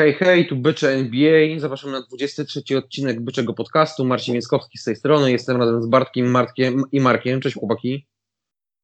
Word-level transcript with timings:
Hej, 0.00 0.14
hej, 0.14 0.46
tu 0.46 0.56
Bycze 0.56 0.90
NBA. 0.90 1.58
Zapraszam 1.58 1.90
na 1.90 2.02
23 2.02 2.78
odcinek 2.78 3.20
Byczego 3.20 3.54
Podcastu. 3.54 4.04
Marcin 4.04 4.34
Mięskowski 4.34 4.78
z 4.78 4.84
tej 4.84 4.96
strony. 4.96 5.32
Jestem 5.32 5.56
razem 5.56 5.82
z 5.82 5.86
Bartkiem, 5.86 6.30
Martkiem 6.30 6.82
i 6.92 7.00
Markiem. 7.00 7.40
Cześć 7.40 7.56
chłopaki. 7.56 8.06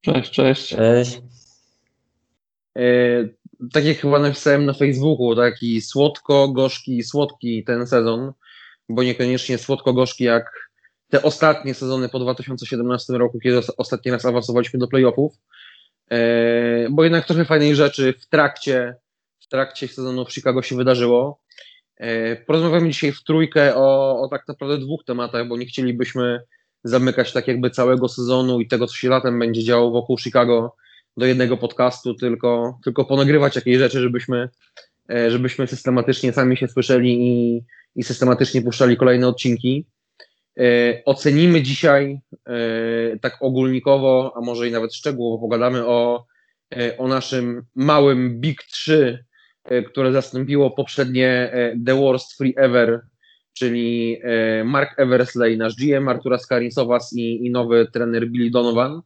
Cześć, 0.01 0.31
cześć. 0.31 0.69
Cześć. 0.69 1.21
E, 2.79 2.83
tak 3.73 3.85
jak 3.85 3.99
chyba 3.99 4.19
napisałem 4.19 4.67
na 4.67 4.73
Facebooku, 4.73 5.37
taki 5.37 5.81
słodko-gorzki, 5.81 7.02
słodki 7.02 7.64
ten 7.64 7.87
sezon, 7.87 8.33
bo 8.89 9.03
niekoniecznie 9.03 9.59
słodko-gorzki 9.59 10.25
jak 10.25 10.71
te 11.09 11.23
ostatnie 11.23 11.75
sezony 11.75 12.09
po 12.09 12.19
2017 12.19 13.12
roku, 13.12 13.39
kiedy 13.39 13.61
ostatni 13.77 14.12
raz 14.12 14.25
awansowaliśmy 14.25 14.79
do 14.79 14.89
playoffów, 14.89 15.33
e, 16.11 16.89
bo 16.91 17.05
jednak 17.05 17.27
trochę 17.27 17.45
fajnej 17.45 17.75
rzeczy 17.75 18.14
w 18.21 18.27
trakcie 18.27 18.96
trakcie 19.49 19.89
sezonu 19.89 20.25
w 20.25 20.33
Chicago 20.33 20.63
się 20.63 20.77
wydarzyło. 20.77 21.41
E, 21.96 22.37
porozmawiamy 22.37 22.91
dzisiaj 22.91 23.13
w 23.13 23.23
trójkę 23.23 23.77
o, 23.77 24.21
o 24.21 24.29
tak 24.29 24.49
naprawdę 24.49 24.79
dwóch 24.79 25.04
tematach, 25.04 25.49
bo 25.49 25.57
nie 25.57 25.67
chcielibyśmy 25.67 26.41
zamykać 26.85 27.32
tak 27.32 27.49
jakby 27.49 27.71
całego 27.71 28.09
sezonu 28.09 28.61
i 28.61 28.68
tego, 28.68 28.87
co 28.87 28.95
się 28.95 29.09
latem 29.09 29.39
będzie 29.39 29.64
działo 29.64 29.90
wokół 29.90 30.18
Chicago 30.18 30.77
do 31.17 31.27
jednego 31.27 31.57
podcastu, 31.57 32.14
tylko, 32.14 32.78
tylko 32.84 33.05
ponagrywać 33.05 33.56
jakieś 33.56 33.78
rzeczy, 33.78 34.01
żebyśmy, 34.01 34.48
e, 35.11 35.31
żebyśmy 35.31 35.67
systematycznie 35.67 36.33
sami 36.33 36.56
się 36.56 36.69
słyszeli 36.69 37.19
i, 37.20 37.65
i 37.97 38.03
systematycznie 38.05 38.62
puszczali 38.62 38.97
kolejne 38.97 39.28
odcinki. 39.28 39.87
E, 40.59 40.62
ocenimy 41.05 41.62
dzisiaj 41.62 42.20
tak 43.20 43.37
ogólnikowo, 43.41 44.33
a 44.37 44.41
może 44.41 44.69
i 44.69 44.73
nawet 44.73 44.95
szczegółowo 44.95 45.39
pogadamy 45.39 45.87
o, 45.87 46.27
o 46.98 47.09
naszym 47.09 47.62
małym 47.75 48.41
Big 48.41 48.62
3 48.62 49.25
E, 49.25 49.36
które 49.86 50.12
zastąpiło 50.12 50.70
poprzednie 50.70 51.28
e, 51.28 51.75
The 51.86 51.94
Worst 51.94 52.36
Free 52.36 52.55
Ever, 52.56 53.00
czyli 53.52 54.19
e, 54.22 54.64
Mark 54.64 55.00
Eversley, 55.00 55.56
nasz 55.56 55.77
GM, 55.77 56.08
Artura 56.08 56.39
Skarisowas 56.39 57.12
i, 57.12 57.47
i 57.47 57.50
nowy 57.50 57.86
trener 57.92 58.28
Billy 58.28 58.50
Donovan. 58.50 59.03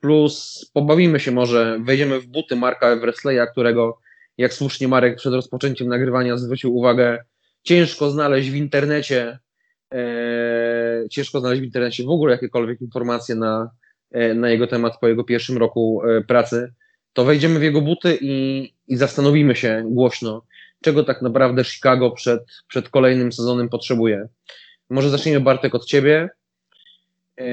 Plus 0.00 0.66
pobawimy 0.74 1.20
się 1.20 1.32
może, 1.32 1.80
wejdziemy 1.84 2.20
w 2.20 2.26
buty 2.26 2.56
Marka 2.56 2.86
Eversleya, 2.88 3.46
którego, 3.52 3.98
jak 4.38 4.52
słusznie 4.52 4.88
Marek 4.88 5.16
przed 5.16 5.32
rozpoczęciem 5.34 5.88
nagrywania 5.88 6.36
zwrócił 6.36 6.76
uwagę, 6.76 7.24
ciężko 7.62 8.10
znaleźć 8.10 8.50
w 8.50 8.54
internecie, 8.54 9.38
ciężko 11.10 11.40
znaleźć 11.40 11.62
w 11.62 11.64
internecie 11.64 12.04
w 12.04 12.10
ogóle 12.10 12.32
jakiekolwiek 12.32 12.80
informacje 12.80 13.34
na, 13.34 13.70
na 14.34 14.50
jego 14.50 14.66
temat 14.66 14.98
po 15.00 15.08
jego 15.08 15.24
pierwszym 15.24 15.58
roku 15.58 16.02
pracy 16.28 16.72
to 17.12 17.24
wejdziemy 17.24 17.58
w 17.58 17.62
jego 17.62 17.80
buty 17.80 18.18
i, 18.20 18.62
i 18.88 18.96
zastanowimy 18.96 19.56
się 19.56 19.82
głośno, 19.86 20.42
czego 20.82 21.04
tak 21.04 21.22
naprawdę 21.22 21.64
Chicago 21.64 22.10
przed, 22.10 22.42
przed 22.68 22.88
kolejnym 22.88 23.32
sezonem 23.32 23.68
potrzebuje. 23.68 24.28
Może 24.90 25.10
zacznijmy 25.10 25.40
Bartek 25.40 25.74
od 25.74 25.84
ciebie. 25.84 26.28
E, 27.40 27.44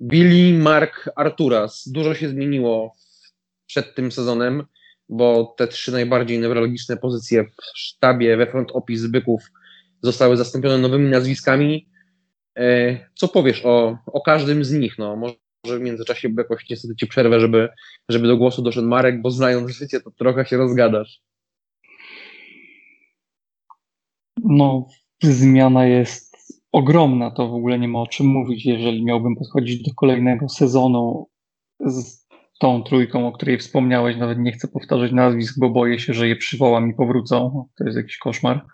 Billy, 0.00 0.58
Mark, 0.58 1.08
Arturas. 1.16 1.88
Dużo 1.88 2.14
się 2.14 2.28
zmieniło 2.28 2.92
przed 3.66 3.94
tym 3.94 4.12
sezonem, 4.12 4.64
bo 5.08 5.54
te 5.58 5.68
trzy 5.68 5.92
najbardziej 5.92 6.38
newralgiczne 6.38 6.96
pozycje 6.96 7.44
w 7.44 7.78
sztabie, 7.78 8.36
we 8.36 8.46
front 8.46 8.70
office 8.72 9.08
byków 9.08 9.42
zostały 10.02 10.36
zastąpione 10.36 10.78
nowymi 10.78 11.10
nazwiskami. 11.10 11.88
E, 12.58 12.98
co 13.14 13.28
powiesz 13.28 13.64
o, 13.64 13.98
o 14.06 14.20
każdym 14.20 14.64
z 14.64 14.72
nich? 14.72 14.98
No, 14.98 15.16
może 15.16 15.34
że 15.66 15.78
w 15.78 15.82
międzyczasie 15.82 16.28
jakoś 16.38 16.70
niestety 16.70 16.96
ci 16.96 17.06
przerwę, 17.06 17.40
żeby, 17.40 17.68
żeby 18.08 18.26
do 18.26 18.36
głosu 18.36 18.62
doszedł 18.62 18.88
Marek, 18.88 19.22
bo 19.22 19.30
znając 19.30 19.70
życie, 19.70 20.00
to 20.00 20.10
trochę 20.10 20.46
się 20.46 20.56
rozgadasz. 20.56 21.20
No, 24.44 24.86
zmiana 25.22 25.86
jest 25.86 26.36
ogromna, 26.72 27.30
to 27.30 27.48
w 27.48 27.54
ogóle 27.54 27.78
nie 27.78 27.88
ma 27.88 28.00
o 28.00 28.06
czym 28.06 28.26
mówić, 28.26 28.66
jeżeli 28.66 29.04
miałbym 29.04 29.36
podchodzić 29.36 29.82
do 29.82 29.94
kolejnego 29.94 30.48
sezonu 30.48 31.28
z 31.80 32.26
tą 32.58 32.82
trójką, 32.82 33.28
o 33.28 33.32
której 33.32 33.58
wspomniałeś, 33.58 34.16
nawet 34.16 34.38
nie 34.38 34.52
chcę 34.52 34.68
powtarzać 34.68 35.12
nazwisk, 35.12 35.58
bo 35.58 35.70
boję 35.70 35.98
się, 35.98 36.14
że 36.14 36.28
je 36.28 36.36
przywołam 36.36 36.90
i 36.90 36.94
powrócą. 36.94 37.68
To 37.78 37.84
jest 37.84 37.96
jakiś 37.96 38.18
koszmar. 38.18 38.66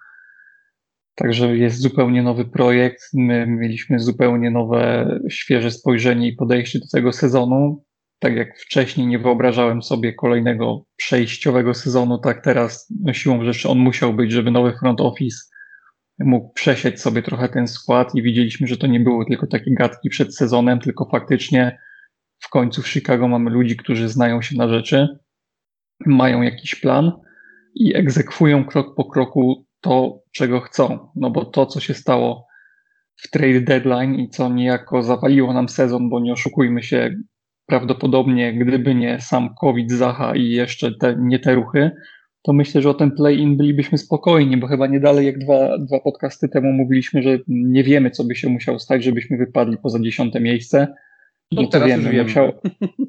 Także 1.14 1.56
jest 1.56 1.80
zupełnie 1.80 2.22
nowy 2.22 2.44
projekt. 2.44 3.02
My 3.14 3.46
mieliśmy 3.46 3.98
zupełnie 3.98 4.50
nowe, 4.50 5.10
świeże 5.28 5.70
spojrzenie 5.70 6.28
i 6.28 6.36
podejście 6.36 6.78
do 6.78 6.86
tego 6.92 7.12
sezonu. 7.12 7.84
Tak 8.18 8.36
jak 8.36 8.58
wcześniej 8.58 9.06
nie 9.06 9.18
wyobrażałem 9.18 9.82
sobie 9.82 10.12
kolejnego 10.12 10.84
przejściowego 10.96 11.74
sezonu, 11.74 12.18
tak 12.18 12.44
teraz 12.44 12.92
no 13.00 13.12
siłą 13.12 13.44
rzeczy 13.44 13.68
on 13.68 13.78
musiał 13.78 14.14
być, 14.14 14.32
żeby 14.32 14.50
nowy 14.50 14.72
front 14.80 15.00
office 15.00 15.36
mógł 16.18 16.52
przesieć 16.52 17.00
sobie 17.00 17.22
trochę 17.22 17.48
ten 17.48 17.68
skład 17.68 18.14
i 18.14 18.22
widzieliśmy, 18.22 18.66
że 18.66 18.76
to 18.76 18.86
nie 18.86 19.00
były 19.00 19.26
tylko 19.26 19.46
takie 19.46 19.74
gadki 19.74 20.08
przed 20.08 20.36
sezonem, 20.36 20.80
tylko 20.80 21.08
faktycznie 21.10 21.78
w 22.38 22.48
końcu 22.48 22.82
w 22.82 22.88
Chicago 22.88 23.28
mamy 23.28 23.50
ludzi, 23.50 23.76
którzy 23.76 24.08
znają 24.08 24.42
się 24.42 24.56
na 24.56 24.68
rzeczy, 24.68 25.08
mają 26.06 26.42
jakiś 26.42 26.74
plan 26.74 27.12
i 27.74 27.96
egzekwują 27.96 28.64
krok 28.64 28.94
po 28.94 29.04
kroku 29.04 29.66
to, 29.82 30.22
czego 30.32 30.60
chcą. 30.60 31.08
No 31.16 31.30
bo 31.30 31.44
to, 31.44 31.66
co 31.66 31.80
się 31.80 31.94
stało 31.94 32.46
w 33.16 33.30
trade 33.30 33.60
deadline 33.60 34.14
i 34.14 34.28
co 34.28 34.48
niejako 34.48 35.02
zawaliło 35.02 35.52
nam 35.52 35.68
sezon, 35.68 36.10
bo 36.10 36.20
nie 36.20 36.32
oszukujmy 36.32 36.82
się, 36.82 37.14
prawdopodobnie 37.66 38.58
gdyby 38.58 38.94
nie 38.94 39.20
sam 39.20 39.54
COVID, 39.60 39.92
Zacha 39.92 40.36
i 40.36 40.48
jeszcze 40.48 40.92
te, 41.00 41.16
nie 41.18 41.38
te 41.38 41.54
ruchy, 41.54 41.90
to 42.42 42.52
myślę, 42.52 42.82
że 42.82 42.90
o 42.90 42.94
ten 42.94 43.10
play-in 43.10 43.56
bylibyśmy 43.56 43.98
spokojni, 43.98 44.56
bo 44.56 44.66
chyba 44.66 44.86
nie 44.86 45.00
dalej 45.00 45.26
jak 45.26 45.38
dwa, 45.38 45.78
dwa 45.78 46.00
podcasty 46.00 46.48
temu 46.48 46.72
mówiliśmy, 46.72 47.22
że 47.22 47.38
nie 47.48 47.84
wiemy, 47.84 48.10
co 48.10 48.24
by 48.24 48.34
się 48.34 48.48
musiało 48.48 48.78
stać, 48.78 49.04
żebyśmy 49.04 49.36
wypadli 49.36 49.76
poza 49.82 50.00
dziesiąte 50.00 50.40
miejsce. 50.40 50.94
No, 51.52 51.62
no 51.62 51.68
to 51.68 51.86
wiemy, 51.86 52.22
musiało, 52.22 52.52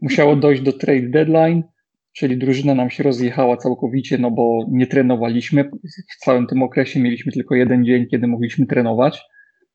musiało 0.02 0.36
dojść 0.36 0.62
do 0.62 0.74
trade 0.74 1.10
deadline, 1.10 1.64
czyli 2.14 2.38
drużyna 2.38 2.76
nam 2.76 2.90
się 2.90 3.04
rozjechała 3.04 3.58
całkowicie, 3.58 4.18
no 4.18 4.32
bo 4.32 4.66
nie 4.70 4.88
trenowaliśmy. 4.88 5.70
W 6.16 6.26
całym 6.26 6.48
tym 6.48 6.64
okresie 6.64 7.00
mieliśmy 7.00 7.32
tylko 7.32 7.56
jeden 7.56 7.86
dzień, 7.86 8.08
kiedy 8.12 8.28
mogliśmy 8.28 8.66
trenować. 8.66 9.22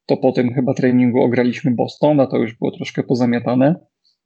To 0.06 0.16
po 0.16 0.32
tym 0.32 0.54
chyba 0.54 0.74
treningu 0.74 1.22
ograliśmy 1.22 1.70
Boston, 1.70 2.20
a 2.20 2.26
to 2.26 2.36
już 2.36 2.54
było 2.54 2.70
troszkę 2.70 3.02
pozamiatane. 3.02 3.74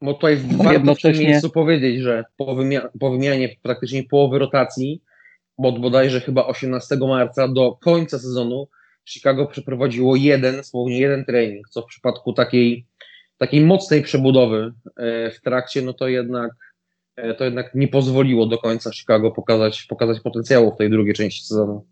No 0.00 0.14
tutaj 0.14 0.38
no 0.50 0.58
warto 0.58 0.72
jednocześnie... 0.72 1.24
w 1.24 1.28
miejscu 1.28 1.50
powiedzieć, 1.50 2.00
że 2.00 2.24
po, 2.36 2.54
wymia 2.54 2.88
po 3.00 3.10
wymianie 3.10 3.48
praktycznie 3.62 4.02
połowy 4.04 4.38
rotacji, 4.38 5.02
bo 5.58 5.68
od 5.68 5.80
bodajże 5.80 6.20
chyba 6.20 6.46
18 6.46 6.96
marca 6.96 7.48
do 7.48 7.78
końca 7.80 8.18
sezonu 8.18 8.68
Chicago 9.08 9.46
przeprowadziło 9.46 10.16
jeden, 10.16 10.64
słownie 10.64 10.98
jeden 10.98 11.24
trening, 11.24 11.68
co 11.68 11.82
w 11.82 11.86
przypadku 11.86 12.32
takiej, 12.32 12.86
takiej 13.38 13.60
mocnej 13.60 14.02
przebudowy 14.02 14.72
e, 14.96 15.30
w 15.30 15.40
trakcie, 15.40 15.82
no 15.82 15.92
to 15.92 16.08
jednak 16.08 16.50
to 17.38 17.44
jednak 17.44 17.74
nie 17.74 17.88
pozwoliło 17.88 18.46
do 18.46 18.58
końca 18.58 18.92
Chicago 18.92 19.30
pokazać, 19.30 19.82
pokazać 19.82 20.20
potencjału 20.20 20.72
w 20.74 20.76
tej 20.76 20.90
drugiej 20.90 21.14
części 21.14 21.44
sezonu. 21.44 21.86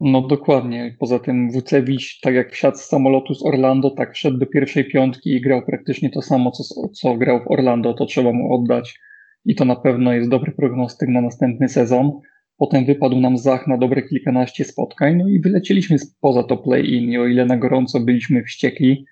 No 0.00 0.22
dokładnie. 0.22 0.96
Poza 0.98 1.18
tym 1.18 1.50
Wucewicz, 1.50 2.20
tak 2.20 2.34
jak 2.34 2.52
wsiadł 2.52 2.76
z 2.76 2.80
samolotu 2.80 3.34
z 3.34 3.46
Orlando, 3.46 3.90
tak 3.90 4.14
wszedł 4.14 4.38
do 4.38 4.46
pierwszej 4.46 4.84
piątki 4.84 5.30
i 5.30 5.40
grał 5.40 5.62
praktycznie 5.66 6.10
to 6.10 6.22
samo, 6.22 6.50
co, 6.50 6.88
co 6.88 7.14
grał 7.14 7.40
w 7.44 7.50
Orlando. 7.50 7.94
To 7.94 8.06
trzeba 8.06 8.32
mu 8.32 8.54
oddać 8.54 9.00
i 9.44 9.54
to 9.54 9.64
na 9.64 9.76
pewno 9.76 10.12
jest 10.12 10.30
dobry 10.30 10.52
prognostyk 10.52 11.08
na 11.08 11.20
następny 11.20 11.68
sezon. 11.68 12.12
Potem 12.56 12.84
wypadł 12.84 13.20
nam 13.20 13.38
Zach 13.38 13.66
na 13.66 13.78
dobre 13.78 14.02
kilkanaście 14.02 14.64
spotkań, 14.64 15.16
no 15.16 15.28
i 15.28 15.40
wylecieliśmy 15.40 15.96
poza 16.20 16.42
to 16.42 16.56
play-in. 16.56 17.10
I 17.10 17.18
o 17.18 17.26
ile 17.26 17.46
na 17.46 17.56
gorąco 17.56 18.00
byliśmy 18.00 18.44
wściekli, 18.44 19.04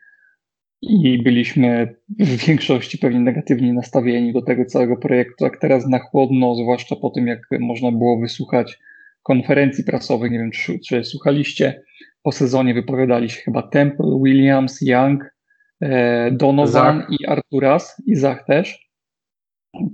i 0.83 1.23
byliśmy 1.23 1.95
w 2.09 2.47
większości 2.47 2.99
pewnie 2.99 3.21
negatywnie 3.21 3.73
nastawieni 3.73 4.33
do 4.33 4.43
tego 4.43 4.65
całego 4.65 4.97
projektu, 4.97 5.45
jak 5.45 5.61
teraz 5.61 5.87
na 5.87 5.99
chłodno, 5.99 6.55
zwłaszcza 6.55 6.97
po 6.97 7.11
tym, 7.11 7.27
jak 7.27 7.41
można 7.61 7.93
było 7.93 8.21
wysłuchać 8.21 8.79
konferencji 9.23 9.85
prasowych, 9.85 10.31
nie 10.31 10.39
wiem, 10.39 10.51
czy, 10.51 10.79
czy 10.79 11.05
słuchaliście, 11.05 11.83
po 12.23 12.33
sezonie 12.33 12.75
wypowiadali 12.75 13.31
się 13.31 13.41
chyba 13.41 13.63
Temple, 13.63 14.21
Williams, 14.25 14.81
Young, 14.83 15.35
e, 15.81 16.31
Donovan 16.31 17.01
Zach. 17.01 17.11
i 17.11 17.27
Arturas, 17.27 18.03
i 18.07 18.15
Zach 18.15 18.45
też. 18.47 18.93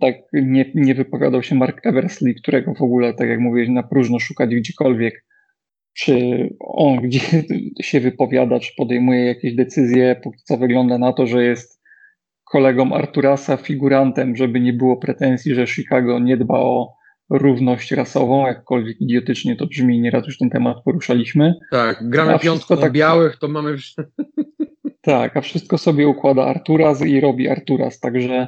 Tak 0.01 0.15
nie, 0.33 0.71
nie 0.75 0.95
wypowiadał 0.95 1.43
się 1.43 1.55
Mark 1.55 1.87
Eversley, 1.87 2.35
którego 2.35 2.75
w 2.75 2.83
ogóle, 2.83 3.15
tak 3.15 3.29
jak 3.29 3.41
mówię, 3.41 3.71
na 3.71 3.83
próżno 3.83 4.19
szukać 4.19 4.55
gdziekolwiek 4.55 5.25
czy 5.95 6.49
on 6.61 6.97
gdzie 6.97 7.21
się 7.83 8.01
wypowiada, 8.01 8.61
czy 8.61 8.73
podejmuje 8.77 9.25
jakieś 9.25 9.55
decyzje. 9.55 10.21
Póki 10.23 10.39
co 10.45 10.57
wygląda 10.57 10.99
na 10.99 11.13
to, 11.13 11.27
że 11.27 11.45
jest 11.45 11.79
kolegą 12.45 12.93
Arturasa, 12.93 13.57
figurantem, 13.57 14.37
żeby 14.37 14.61
nie 14.61 14.73
było 14.73 14.97
pretensji, 14.97 15.55
że 15.55 15.67
Chicago 15.67 16.19
nie 16.19 16.37
dba 16.37 16.59
o 16.59 16.99
równość 17.31 17.93
rasową, 17.93 18.47
jakkolwiek 18.47 19.01
idiotycznie 19.01 19.57
to 19.57 19.67
brzmi, 19.67 20.01
nieraz 20.01 20.27
już 20.27 20.39
ten 20.39 20.51
temat 20.51 20.77
poruszaliśmy. 20.85 21.55
Tak, 21.71 22.09
gramy 22.09 22.39
piątką 22.39 22.77
tak, 22.77 22.93
białych, 22.93 23.37
to 23.37 23.49
mamy... 23.49 23.77
Tak, 25.01 25.37
a 25.37 25.41
wszystko 25.41 25.79
sobie 25.79 26.09
układa 26.09 26.45
Arturas 26.45 27.07
i 27.07 27.21
robi 27.21 27.49
Arturas, 27.49 28.01
także 28.01 28.47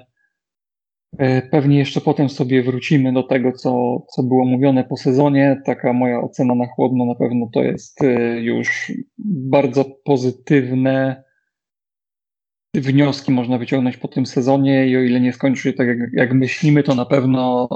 pewnie 1.50 1.78
jeszcze 1.78 2.00
potem 2.00 2.28
sobie 2.28 2.62
wrócimy 2.62 3.12
do 3.12 3.22
tego, 3.22 3.52
co, 3.52 4.02
co 4.14 4.22
było 4.22 4.44
mówione 4.44 4.84
po 4.84 4.96
sezonie. 4.96 5.62
Taka 5.66 5.92
moja 5.92 6.20
ocena 6.20 6.54
na 6.54 6.66
chłodno 6.66 7.06
na 7.06 7.14
pewno 7.14 7.48
to 7.54 7.62
jest 7.62 8.02
e, 8.02 8.40
już 8.40 8.92
bardzo 9.18 9.84
pozytywne 10.04 11.24
wnioski 12.74 13.32
można 13.32 13.58
wyciągnąć 13.58 13.96
po 13.96 14.08
tym 14.08 14.26
sezonie 14.26 14.88
i 14.88 14.96
o 14.96 15.00
ile 15.00 15.20
nie 15.20 15.32
skończy 15.32 15.62
się 15.62 15.72
tak 15.72 15.88
jak, 15.88 15.98
jak 16.12 16.34
myślimy, 16.34 16.82
to 16.82 16.94
na 16.94 17.06
pewno 17.06 17.68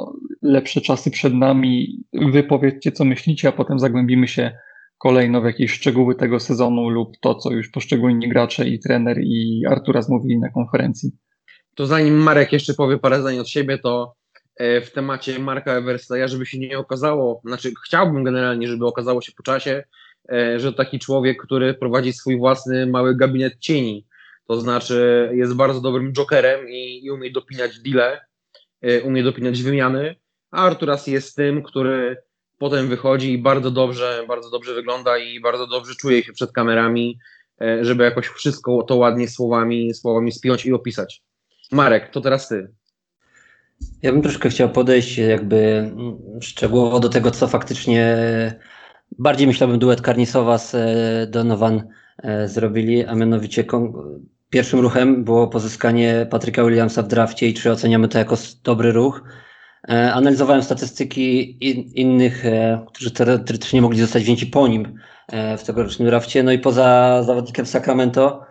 lepsze 0.43 0.81
czasy 0.81 1.11
przed 1.11 1.35
nami. 1.35 2.05
Wy 2.13 2.43
powiedzcie, 2.43 2.93
co 2.93 3.05
myślicie, 3.05 3.49
a 3.49 3.53
potem 3.53 3.79
zagłębimy 3.79 4.29
się 4.29 4.53
kolejno 4.99 5.41
w 5.41 5.45
jakieś 5.45 5.71
szczegóły 5.71 6.15
tego 6.15 6.41
sezonu 6.41 6.89
lub 6.89 7.09
to, 7.21 7.35
co 7.35 7.53
już 7.53 7.71
poszczególni 7.71 8.29
gracze 8.29 8.69
i 8.69 8.81
trener 8.81 9.19
i 9.21 9.63
Artura 9.69 10.03
zmówili 10.03 10.39
na 10.39 10.51
konferencji. 10.51 11.11
To 11.75 11.87
zanim 11.87 12.15
Marek 12.15 12.53
jeszcze 12.53 12.75
powie 12.75 12.99
parę 12.99 13.21
zdań 13.21 13.39
od 13.39 13.49
siebie, 13.49 13.79
to 13.79 14.15
e, 14.57 14.81
w 14.81 14.93
temacie 14.93 15.39
Marka 15.39 15.73
Everstaya, 15.73 16.29
żeby 16.29 16.47
się 16.47 16.59
nie 16.59 16.79
okazało, 16.79 17.41
znaczy 17.45 17.73
chciałbym 17.87 18.25
generalnie, 18.25 18.69
żeby 18.69 18.87
okazało 18.87 19.23
się 19.23 19.33
po 19.33 19.43
czasie, 19.43 19.85
e, 20.33 20.61
że 20.61 20.73
taki 20.73 20.99
człowiek, 20.99 21.43
który 21.43 21.75
prowadzi 21.75 22.13
swój 22.13 22.39
własny 22.39 22.87
mały 22.87 23.17
gabinet 23.17 23.55
cieni, 23.61 24.07
to 24.49 24.61
znaczy 24.61 25.31
jest 25.35 25.55
bardzo 25.55 25.81
dobrym 25.81 26.13
jokerem 26.13 26.69
i, 26.69 27.05
i 27.05 27.11
umie 27.11 27.31
dopinać 27.31 27.79
deale, 27.79 28.21
e, 28.83 29.03
umie 29.03 29.23
dopinać 29.23 29.63
wymiany, 29.63 30.17
a 30.51 30.67
Arturas 30.67 31.07
jest 31.07 31.37
tym, 31.37 31.63
który 31.63 32.17
potem 32.59 32.89
wychodzi 32.89 33.33
i 33.33 33.39
bardzo 33.39 33.71
dobrze, 33.71 34.25
bardzo 34.29 34.51
dobrze 34.51 34.75
wygląda 34.75 35.19
i 35.19 35.41
bardzo 35.41 35.67
dobrze 35.67 35.95
czuje 35.95 36.23
się 36.23 36.33
przed 36.33 36.53
kamerami, 36.53 37.19
żeby 37.81 38.05
jakoś 38.05 38.27
wszystko 38.27 38.83
to 38.83 38.97
ładnie 38.97 39.29
słowami, 39.29 39.95
słowami 39.95 40.33
spiąć 40.33 40.67
i 40.67 40.73
opisać. 40.73 41.23
Marek, 41.75 42.11
to 42.11 42.21
teraz 42.21 42.49
ty. 42.49 42.69
Ja 44.03 44.13
bym 44.13 44.23
troszkę 44.23 44.49
chciał 44.49 44.69
podejść 44.69 45.19
jakby 45.19 45.57
mm, 45.57 46.19
szczegółowo 46.41 47.01
do 47.01 47.09
tego, 47.09 47.31
co 47.31 47.49
faktycznie 47.49 48.17
bardziej 49.19 49.47
myślałbym 49.47 49.79
duet 49.79 50.01
Karnisowa 50.01 50.59
z 50.59 50.75
e, 50.75 51.27
Donovan 51.27 51.89
e, 52.23 52.49
zrobili, 52.49 53.05
a 53.05 53.15
mianowicie 53.15 53.65
pierwszym 54.51 54.81
ruchem 54.81 55.25
było 55.25 55.49
pozyskanie 55.49 56.27
Patryka 56.31 56.65
Williamsa 56.65 57.03
w 57.03 57.09
drafcie 57.09 57.49
i 57.49 57.55
czy 57.55 57.73
oceniamy 57.73 58.09
to 58.09 58.19
jako 58.19 58.37
dobry 58.65 58.93
ruch. 58.93 59.23
E, 59.89 60.13
analizowałem 60.13 60.63
statystyki 60.63 61.57
in, 61.71 61.83
innych, 61.83 62.47
e, 62.47 62.85
którzy 62.87 63.11
teoretycznie 63.11 63.83
mogli 63.83 64.01
zostać 64.01 64.23
wzięci 64.23 64.47
po 64.47 64.69
nim 64.69 64.99
e, 65.29 65.59
w 65.59 65.65
tegorocznym 65.65 66.09
drafcie. 66.09 66.43
No 66.43 66.53
i 66.53 66.59
poza 66.59 67.23
zawodnikiem 67.23 67.67
Sacramento, 67.67 68.47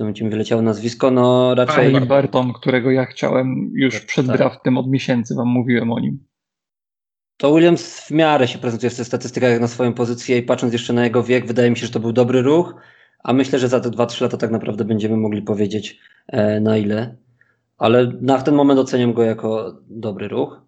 momencie 0.00 0.24
mi 0.24 0.30
wyleciało 0.30 0.62
nazwisko, 0.62 1.10
no 1.10 1.54
raczej... 1.54 1.96
Ali 1.96 2.06
Barton, 2.06 2.52
którego 2.52 2.90
ja 2.90 3.04
chciałem 3.04 3.70
już 3.74 4.00
przed 4.00 4.26
tak. 4.26 4.36
draftem 4.36 4.78
od 4.78 4.90
miesięcy, 4.90 5.34
wam 5.34 5.48
mówiłem 5.48 5.92
o 5.92 6.00
nim. 6.00 6.18
To 7.36 7.54
Williams 7.54 8.00
w 8.00 8.10
miarę 8.10 8.48
się 8.48 8.58
prezentuje 8.58 8.90
w 8.90 8.96
tych 8.96 9.06
statystykach 9.06 9.60
na 9.60 9.68
swoją 9.68 9.92
pozycję 9.92 10.38
i 10.38 10.42
patrząc 10.42 10.72
jeszcze 10.72 10.92
na 10.92 11.04
jego 11.04 11.22
wiek, 11.22 11.46
wydaje 11.46 11.70
mi 11.70 11.76
się, 11.76 11.86
że 11.86 11.92
to 11.92 12.00
był 12.00 12.12
dobry 12.12 12.42
ruch, 12.42 12.74
a 13.24 13.32
myślę, 13.32 13.58
że 13.58 13.68
za 13.68 13.80
te 13.80 13.90
2-3 13.90 14.22
lata 14.22 14.36
tak 14.36 14.50
naprawdę 14.50 14.84
będziemy 14.84 15.16
mogli 15.16 15.42
powiedzieć 15.42 16.00
na 16.60 16.76
ile. 16.76 17.16
Ale 17.78 18.12
na 18.20 18.42
ten 18.42 18.54
moment 18.54 18.80
oceniam 18.80 19.12
go 19.12 19.22
jako 19.22 19.78
dobry 19.88 20.28
ruch. 20.28 20.60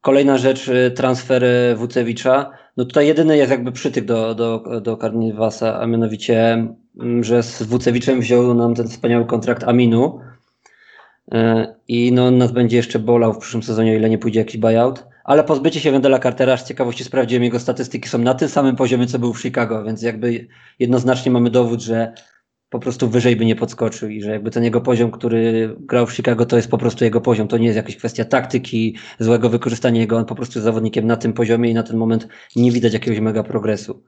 Kolejna 0.00 0.38
rzecz, 0.38 0.68
y, 0.68 0.90
transfer 0.90 1.44
Wucewicza. 1.76 2.50
No 2.76 2.84
tutaj 2.84 3.06
jedyny 3.06 3.36
jest 3.36 3.50
jakby 3.50 3.72
przytyk 3.72 4.04
do, 4.04 4.34
do, 4.34 4.80
do 4.80 4.96
Karniwasa, 4.96 5.80
a 5.80 5.86
mianowicie, 5.86 6.66
mm, 7.00 7.24
że 7.24 7.42
z 7.42 7.62
Wucewiczem 7.62 8.20
wziął 8.20 8.54
nam 8.54 8.74
ten 8.74 8.88
wspaniały 8.88 9.26
kontrakt 9.26 9.64
Aminu 9.64 10.20
y, 11.34 11.36
i 11.88 12.12
no 12.12 12.30
nas 12.30 12.52
będzie 12.52 12.76
jeszcze 12.76 12.98
bolał 12.98 13.34
w 13.34 13.38
przyszłym 13.38 13.62
sezonie, 13.62 13.96
ile 13.96 14.10
nie 14.10 14.18
pójdzie 14.18 14.40
jakiś 14.40 14.56
buyout. 14.56 15.06
Ale 15.24 15.44
pozbycie 15.44 15.80
się 15.80 15.90
Wendela 15.90 16.18
Cartera, 16.18 16.56
z 16.56 16.68
ciekawości 16.68 17.04
sprawdziłem, 17.04 17.44
jego 17.44 17.60
statystyki 17.60 18.08
są 18.08 18.18
na 18.18 18.34
tym 18.34 18.48
samym 18.48 18.76
poziomie, 18.76 19.06
co 19.06 19.18
był 19.18 19.34
w 19.34 19.42
Chicago, 19.42 19.84
więc 19.84 20.02
jakby 20.02 20.46
jednoznacznie 20.78 21.32
mamy 21.32 21.50
dowód, 21.50 21.80
że 21.80 22.12
po 22.70 22.78
prostu 22.78 23.08
wyżej 23.08 23.36
by 23.36 23.44
nie 23.44 23.56
podskoczył 23.56 24.08
i 24.08 24.22
że 24.22 24.30
jakby 24.30 24.50
ten 24.50 24.64
jego 24.64 24.80
poziom, 24.80 25.10
który 25.10 25.76
grał 25.78 26.06
w 26.06 26.12
Chicago, 26.12 26.46
to 26.46 26.56
jest 26.56 26.70
po 26.70 26.78
prostu 26.78 27.04
jego 27.04 27.20
poziom. 27.20 27.48
To 27.48 27.58
nie 27.58 27.66
jest 27.66 27.76
jakaś 27.76 27.96
kwestia 27.96 28.24
taktyki, 28.24 28.96
złego 29.18 29.48
wykorzystania 29.48 30.00
jego. 30.00 30.16
On 30.16 30.24
po 30.24 30.34
prostu 30.34 30.58
jest 30.58 30.64
zawodnikiem 30.64 31.06
na 31.06 31.16
tym 31.16 31.32
poziomie 31.32 31.70
i 31.70 31.74
na 31.74 31.82
ten 31.82 31.96
moment 31.96 32.28
nie 32.56 32.72
widać 32.72 32.92
jakiegoś 32.92 33.20
mega 33.20 33.42
progresu. 33.42 34.02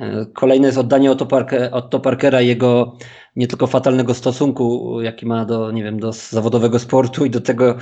E, 0.00 0.26
kolejne 0.32 0.66
jest 0.66 0.78
oddanie 0.78 1.10
Otto, 1.10 1.26
Parker, 1.26 1.68
Otto 1.72 2.00
Parkera 2.00 2.40
jego 2.40 2.96
nie 3.36 3.46
tylko 3.46 3.66
fatalnego 3.66 4.14
stosunku, 4.14 4.98
jaki 5.00 5.26
ma 5.26 5.44
do, 5.44 5.70
nie 5.70 5.84
wiem, 5.84 6.00
do 6.00 6.12
zawodowego 6.12 6.78
sportu 6.78 7.24
i 7.24 7.30
do 7.30 7.40
tego, 7.40 7.76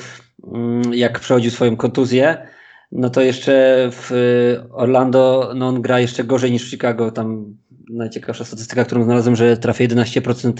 mm, 0.52 0.94
jak 0.94 1.20
przechodził 1.20 1.50
swoją 1.50 1.76
kontuzję. 1.76 2.46
No 2.92 3.10
to 3.10 3.20
jeszcze 3.20 3.88
w 3.92 4.10
Orlando 4.72 5.52
no 5.54 5.68
on 5.68 5.82
gra 5.82 6.00
jeszcze 6.00 6.24
gorzej 6.24 6.52
niż 6.52 6.66
w 6.66 6.70
Chicago. 6.70 7.10
Tam 7.10 7.56
najciekawsza 7.92 8.44
statystyka, 8.44 8.84
którą 8.84 9.04
znalazłem, 9.04 9.36
że 9.36 9.56
trafia 9.56 9.84
11% 9.84 10.52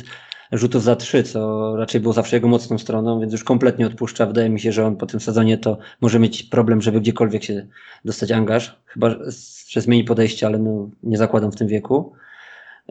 rzutów 0.53 0.83
za 0.83 0.97
3, 0.97 1.23
co 1.23 1.77
raczej 1.77 2.01
było 2.01 2.15
zawsze 2.15 2.37
jego 2.37 2.49
mocną 2.49 2.79
stroną, 2.79 3.21
więc 3.21 3.33
już 3.33 3.45
kompletnie 3.45 3.87
odpuszcza. 3.87 4.27
Wydaje 4.27 4.51
mi 4.51 4.61
się, 4.61 4.73
że 4.73 4.87
on 4.87 4.97
po 4.97 5.07
tym 5.07 5.21
sezonie 5.21 5.59
to 5.59 5.79
może 6.01 6.19
mieć 6.19 6.43
problem, 6.43 6.83
żeby 6.83 7.01
gdziekolwiek 7.01 7.45
się 7.45 7.67
dostać 8.05 8.33
angaż. 8.33 8.81
Chyba, 8.87 9.11
że 9.69 9.81
zmieni 9.81 10.05
podejście, 10.05 10.47
ale 10.47 10.59
no, 10.59 10.91
nie 11.03 11.19
zakładam 11.19 11.53
w 11.53 11.57
tym 11.57 11.69
wieku. 11.69 12.13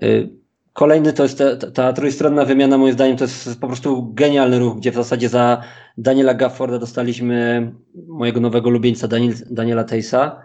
Y, 0.04 0.30
kolejny 0.74 1.14
to 1.14 1.24
jest 1.24 1.38
ta, 1.38 1.72
ta 1.72 1.94
trójstronna 1.94 2.46
wymiana, 2.46 2.78
moim 2.78 2.94
zdaniem 2.94 3.18
to 3.18 3.24
jest 3.24 3.60
po 3.60 3.68
prostu 3.68 4.14
genialny 4.14 4.60
ruch, 4.60 4.78
gdzie 4.78 4.92
w 4.92 4.96
zasadzie 4.96 5.30
za 5.30 5.64
Daniela 5.98 6.34
Gafforda 6.34 6.80
dostaliśmy 6.80 7.72
mojego 8.08 8.40
nowego 8.40 8.70
lubieńca 8.70 9.08
Daniel, 9.08 9.34
Daniela 9.50 9.84
Tejsa. 9.84 10.42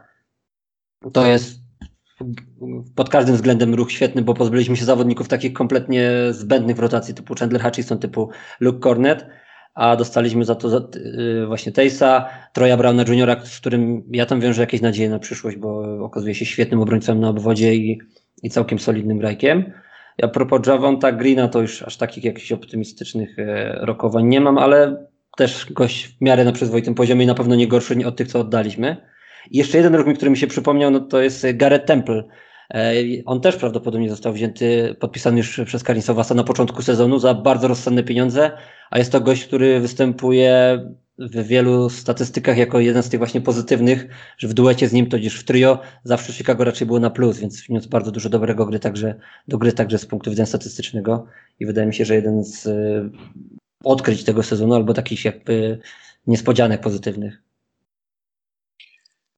To 1.12 1.26
jest 1.26 1.63
pod 2.94 3.08
każdym 3.08 3.34
względem 3.34 3.74
ruch 3.74 3.92
świetny, 3.92 4.22
bo 4.22 4.34
pozbyliśmy 4.34 4.76
się 4.76 4.84
zawodników 4.84 5.28
takich 5.28 5.52
kompletnie 5.52 6.10
zbędnych 6.30 6.76
w 6.76 6.80
rotacji, 6.80 7.14
typu 7.14 7.34
Chandler 7.34 7.62
Hutchison, 7.62 7.98
typu 7.98 8.30
Luke 8.60 8.78
Cornet, 8.78 9.26
a 9.74 9.96
dostaliśmy 9.96 10.44
za 10.44 10.54
to 10.54 10.68
za, 10.68 10.80
yy, 11.04 11.46
właśnie 11.46 11.72
Tejsa, 11.72 12.28
Troja 12.52 12.76
Browna 12.76 13.04
Juniora, 13.08 13.40
z 13.44 13.60
którym 13.60 14.02
ja 14.10 14.26
tam 14.26 14.40
wiążę 14.40 14.60
jakieś 14.60 14.80
nadzieje 14.80 15.10
na 15.10 15.18
przyszłość, 15.18 15.56
bo 15.56 15.98
okazuje 16.04 16.34
się 16.34 16.44
świetnym 16.44 16.80
obrońcą 16.80 17.14
na 17.14 17.28
obwodzie 17.28 17.74
i, 17.74 18.00
i 18.42 18.50
całkiem 18.50 18.78
solidnym 18.78 19.18
grajkiem. 19.18 19.72
A 20.22 20.28
propos 20.28 20.66
Javonta 20.66 21.12
Greena, 21.12 21.48
to 21.48 21.60
już 21.60 21.82
aż 21.82 21.96
takich 21.96 22.24
jakichś 22.24 22.52
optymistycznych 22.52 23.38
e, 23.38 23.78
rokowań 23.80 24.26
nie 24.26 24.40
mam, 24.40 24.58
ale 24.58 25.06
też 25.36 25.72
gość 25.72 26.06
w 26.06 26.20
miarę 26.20 26.44
na 26.44 26.52
przyzwoitym 26.52 26.94
poziomie 26.94 27.24
i 27.24 27.26
na 27.26 27.34
pewno 27.34 27.54
nie 27.54 27.68
gorszy 27.68 28.06
od 28.06 28.16
tych, 28.16 28.28
co 28.28 28.40
oddaliśmy. 28.40 28.96
Jeszcze 29.50 29.78
jeden 29.78 29.94
ruch, 29.94 30.16
który 30.16 30.30
mi 30.30 30.36
się 30.36 30.46
przypomniał, 30.46 30.90
no 30.90 31.00
to 31.00 31.22
jest 31.22 31.46
Gareth 31.54 31.86
Temple. 31.86 32.24
E, 32.74 32.94
on 33.26 33.40
też 33.40 33.56
prawdopodobnie 33.56 34.10
został 34.10 34.32
wzięty, 34.32 34.96
podpisany 35.00 35.36
już 35.36 35.60
przez 35.66 35.82
Karin 35.82 36.02
Sowasa 36.02 36.34
na 36.34 36.44
początku 36.44 36.82
sezonu 36.82 37.18
za 37.18 37.34
bardzo 37.34 37.68
rozsądne 37.68 38.02
pieniądze, 38.02 38.50
a 38.90 38.98
jest 38.98 39.12
to 39.12 39.20
gość, 39.20 39.44
który 39.44 39.80
występuje 39.80 40.80
w 41.18 41.46
wielu 41.46 41.90
statystykach 41.90 42.58
jako 42.58 42.80
jeden 42.80 43.02
z 43.02 43.08
tych 43.08 43.18
właśnie 43.18 43.40
pozytywnych, 43.40 44.06
że 44.38 44.48
w 44.48 44.54
duecie 44.54 44.88
z 44.88 44.92
nim 44.92 45.06
to 45.06 45.18
gdzieś 45.18 45.34
w 45.34 45.44
trio 45.44 45.78
zawsze 46.04 46.32
Chicago 46.32 46.64
raczej 46.64 46.86
było 46.86 47.00
na 47.00 47.10
plus, 47.10 47.38
więc 47.38 47.66
wniósł 47.66 47.88
bardzo 47.88 48.10
dużo 48.10 48.28
dobrego 48.28 48.66
gry 48.66 48.78
także, 48.78 49.14
do 49.48 49.58
gry 49.58 49.72
także 49.72 49.98
z 49.98 50.06
punktu 50.06 50.30
widzenia 50.30 50.46
statystycznego 50.46 51.26
i 51.60 51.66
wydaje 51.66 51.86
mi 51.86 51.94
się, 51.94 52.04
że 52.04 52.14
jeden 52.14 52.44
z 52.44 52.66
y, 52.66 53.10
odkryć 53.84 54.24
tego 54.24 54.42
sezonu 54.42 54.74
albo 54.74 54.94
takich 54.94 55.24
jakby 55.24 55.78
niespodzianek 56.26 56.80
pozytywnych. 56.80 57.42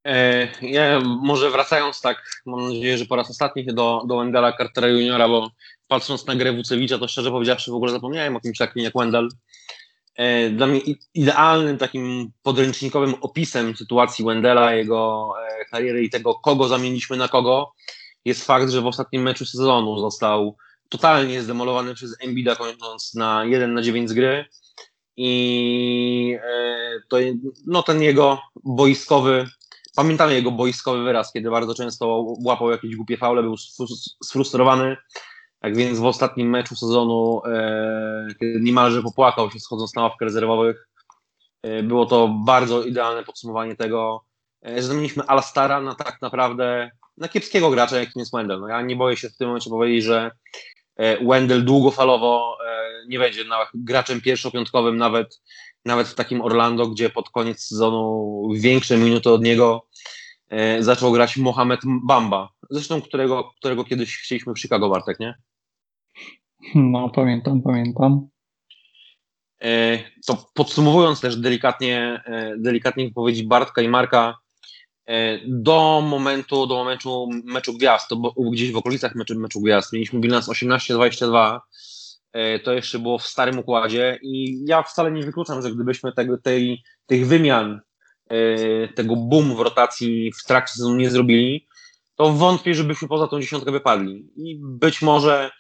E, 0.07 0.49
ja 0.63 1.01
może 1.01 1.51
wracając 1.51 2.01
tak, 2.01 2.43
mam 2.47 2.69
nadzieję, 2.69 2.99
że 2.99 3.07
po 3.07 3.17
raz 3.17 3.31
ostatni 3.31 3.67
do, 3.67 4.03
do 4.07 4.17
Wendela 4.17 4.53
Cartera 4.53 4.89
Juniora, 4.89 5.29
bo 5.29 5.51
patrząc 5.89 6.27
na 6.27 6.37
grę 6.37 6.53
Wucewicza, 6.53 6.99
to 6.99 7.09
szczerze 7.09 7.31
powiedziawszy 7.31 7.71
w 7.71 7.75
ogóle 7.75 7.93
zapomniałem 7.93 8.37
o 8.37 8.41
kimś 8.41 8.59
takim 8.59 8.85
jak 8.85 8.93
Wendell. 8.97 9.29
E, 10.17 10.51
dla 10.51 10.67
mnie 10.67 10.81
idealnym 11.15 11.79
takim 11.79 12.31
podręcznikowym 12.43 13.15
opisem 13.21 13.77
sytuacji 13.77 14.25
Wendela, 14.25 14.75
jego 14.75 15.33
e, 15.43 15.65
kariery 15.65 16.05
i 16.05 16.11
tego, 16.11 16.35
kogo 16.35 16.69
zamieniliśmy 16.69 17.17
na 17.17 17.29
kogo, 17.29 17.73
jest 18.25 18.47
fakt, 18.47 18.71
że 18.71 18.81
w 18.81 18.87
ostatnim 18.87 19.23
meczu 19.23 19.47
sezonu 19.47 19.99
został 19.99 20.57
totalnie 20.89 21.43
zdemolowany 21.43 21.95
przez 21.95 22.17
Embida, 22.21 22.57
kończąc 22.57 23.15
na 23.15 23.45
1 23.45 23.75
na 23.75 23.83
9 23.83 24.11
z 24.11 24.13
gry. 24.13 24.45
I 25.17 26.39
to 27.09 27.17
no, 27.67 27.83
ten 27.83 28.03
jego 28.03 28.41
boiskowy 28.65 29.47
Pamiętamy 29.97 30.35
jego 30.35 30.50
boiskowy 30.50 31.05
wyraz, 31.05 31.33
kiedy 31.33 31.50
bardzo 31.50 31.75
często 31.75 32.25
łapał 32.45 32.71
jakieś 32.71 32.97
głupie 32.97 33.17
faule, 33.17 33.43
był 33.43 33.57
sfrustrowany. 34.25 34.97
Tak 35.61 35.76
więc 35.76 35.99
w 35.99 36.05
ostatnim 36.05 36.50
meczu 36.50 36.76
sezonu, 36.76 37.43
e, 37.45 38.26
kiedy 38.41 38.61
niemalże 38.61 39.03
popłakał 39.03 39.50
się 39.50 39.61
schodząc 39.61 39.95
na 39.95 40.03
ławkę 40.03 40.25
rezerwowych, 40.25 40.88
e, 41.62 41.83
było 41.83 42.07
to 42.07 42.29
bardzo 42.29 42.83
idealne 42.83 43.25
podsumowanie 43.25 43.76
tego, 43.76 44.25
e, 44.67 44.76
że 44.76 44.83
zamieniliśmy 44.83 45.23
Alastara 45.23 45.81
na 45.81 45.95
tak 45.95 46.23
naprawdę 46.23 46.91
na 47.17 47.29
kiepskiego 47.29 47.71
gracza, 47.71 47.99
jakim 47.99 48.21
jest 48.21 48.33
Wendell. 48.33 48.61
No 48.61 48.69
ja 48.69 48.83
nie 48.83 48.97
boję 48.97 49.17
się 49.17 49.31
w 49.31 49.37
tym 49.37 49.47
momencie 49.47 49.71
powiedzieć, 49.71 50.05
że 50.05 50.31
Wendell 51.29 51.65
długofalowo 51.65 52.59
nie 53.09 53.19
będzie 53.19 53.45
graczem 53.75 54.21
pierwszopiątkowym 54.21 54.97
nawet 54.97 55.41
nawet 55.87 56.09
w 56.09 56.14
takim 56.14 56.40
Orlando, 56.40 56.87
gdzie 56.87 57.11
pod 57.11 57.31
koniec 57.31 57.61
sezonu 57.61 58.43
większe 58.55 58.97
minuty 58.97 59.31
od 59.31 59.43
niego 59.43 59.87
e, 60.49 60.83
zaczął 60.83 61.12
grać 61.12 61.37
Mohamed 61.37 61.81
Bamba, 61.85 62.49
zresztą 62.71 63.02
którego, 63.02 63.50
którego 63.57 63.85
kiedyś 63.85 64.16
chcieliśmy 64.16 64.55
w 64.55 64.61
Chicago, 64.61 64.88
Bartek, 64.88 65.21
nie? 65.21 65.35
No, 66.75 67.09
pamiętam, 67.09 67.62
pamiętam. 67.62 68.28
E, 69.62 69.99
to 70.26 70.47
podsumowując 70.55 71.21
też 71.21 71.37
delikatnie, 71.37 72.23
e, 72.25 72.57
delikatnie 72.59 73.05
wypowiedzi 73.05 73.47
Bartka 73.47 73.83
i 73.83 73.88
Marka, 73.88 74.38
e, 75.07 75.38
do 75.47 76.02
momentu, 76.07 76.66
do 76.66 76.75
momentu 76.75 77.28
meczu 77.45 77.75
gwiazd, 77.75 78.09
to 78.09 78.16
gdzieś 78.52 78.73
w 78.73 78.76
okolicach 78.76 79.14
meczu, 79.14 79.38
meczu 79.38 79.61
gwiazd, 79.61 79.93
mieliśmy 79.93 80.21
bilans 80.21 80.49
18-22, 80.49 81.61
to 82.64 82.73
jeszcze 82.73 82.99
było 82.99 83.19
w 83.19 83.26
starym 83.26 83.59
układzie 83.59 84.19
i 84.23 84.64
ja 84.66 84.83
wcale 84.83 85.11
nie 85.11 85.23
wykluczam, 85.23 85.62
że 85.62 85.71
gdybyśmy 85.71 86.12
tego, 86.12 86.38
tej, 86.38 86.83
tych 87.07 87.26
wymian, 87.26 87.81
tego 88.95 89.16
boom 89.16 89.57
w 89.57 89.61
rotacji 89.61 90.33
w 90.33 90.45
trakcie 90.45 90.73
sezonu 90.73 90.97
nie 90.97 91.11
zrobili, 91.11 91.69
to 92.16 92.33
wątpię, 92.33 92.75
żebyśmy 92.75 93.09
poza 93.09 93.26
tą 93.26 93.40
dziesiątkę 93.40 93.73
wypadli. 93.73 94.28
I 94.37 94.61
być 94.62 95.02
może, 95.02 95.50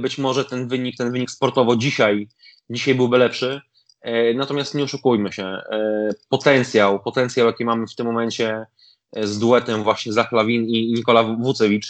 być 0.00 0.18
może 0.18 0.44
ten 0.44 0.68
wynik, 0.68 0.96
ten 0.96 1.12
wynik 1.12 1.30
sportowo 1.30 1.76
dzisiaj 1.76 2.28
dzisiaj 2.70 2.94
byłby 2.94 3.18
lepszy. 3.18 3.60
E, 4.00 4.34
natomiast 4.34 4.74
nie 4.74 4.84
oszukujmy 4.84 5.32
się, 5.32 5.44
e, 5.44 6.10
potencjał, 6.28 7.00
potencjał 7.00 7.46
jaki 7.46 7.64
mamy 7.64 7.86
w 7.86 7.94
tym 7.94 8.06
momencie 8.06 8.66
e, 9.12 9.26
z 9.26 9.38
duetem 9.38 9.82
właśnie 9.82 10.12
Zachlawin 10.12 10.64
i 10.64 10.92
Nikola 10.92 11.22
Wucewicz, 11.22 11.86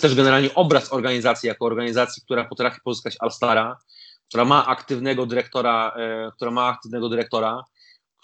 też 0.00 0.14
generalnie 0.14 0.54
obraz 0.54 0.92
organizacji 0.92 1.46
jako 1.46 1.66
organizacji, 1.66 2.22
która 2.22 2.44
potrafi 2.44 2.80
pozyskać 2.84 3.16
Alstara, 3.20 3.78
która 4.28 4.44
ma 4.44 4.66
aktywnego 4.66 5.26
dyrektora, 5.26 5.96
która 6.36 6.50
ma 6.50 6.66
aktywnego 6.66 7.08
dyrektora, 7.08 7.64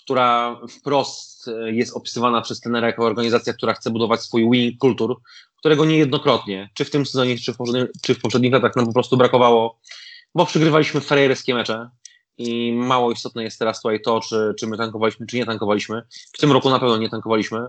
która 0.02 0.60
wprost 0.70 1.50
jest 1.66 1.96
opisywana 1.96 2.40
przez 2.42 2.60
tenera 2.60 2.86
jako 2.86 3.04
organizacja, 3.04 3.52
która 3.52 3.74
chce 3.74 3.90
budować 3.90 4.22
swój 4.22 4.50
winning 4.50 4.78
kultur, 4.78 5.20
którego 5.58 5.84
niejednokrotnie, 5.84 6.70
czy 6.74 6.84
w 6.84 6.90
tym 6.90 7.06
sezonie, 7.06 7.38
czy 7.38 7.52
w, 7.52 7.56
czy 8.02 8.14
w 8.14 8.20
poprzednich 8.20 8.52
latach 8.52 8.76
nam 8.76 8.86
po 8.86 8.92
prostu 8.92 9.16
brakowało 9.16 9.78
bo 10.34 10.46
przegrywaliśmy 10.46 11.00
frajerskie 11.00 11.54
mecze 11.54 11.90
i 12.38 12.72
mało 12.72 13.12
istotne 13.12 13.44
jest 13.44 13.58
teraz 13.58 13.82
tutaj 13.82 14.00
to, 14.00 14.20
czy, 14.20 14.54
czy 14.58 14.66
my 14.66 14.76
tankowaliśmy, 14.76 15.26
czy 15.26 15.36
nie 15.36 15.46
tankowaliśmy. 15.46 16.02
W 16.32 16.38
tym 16.38 16.52
roku 16.52 16.70
na 16.70 16.78
pewno 16.78 16.96
nie 16.96 17.08
tankowaliśmy. 17.08 17.66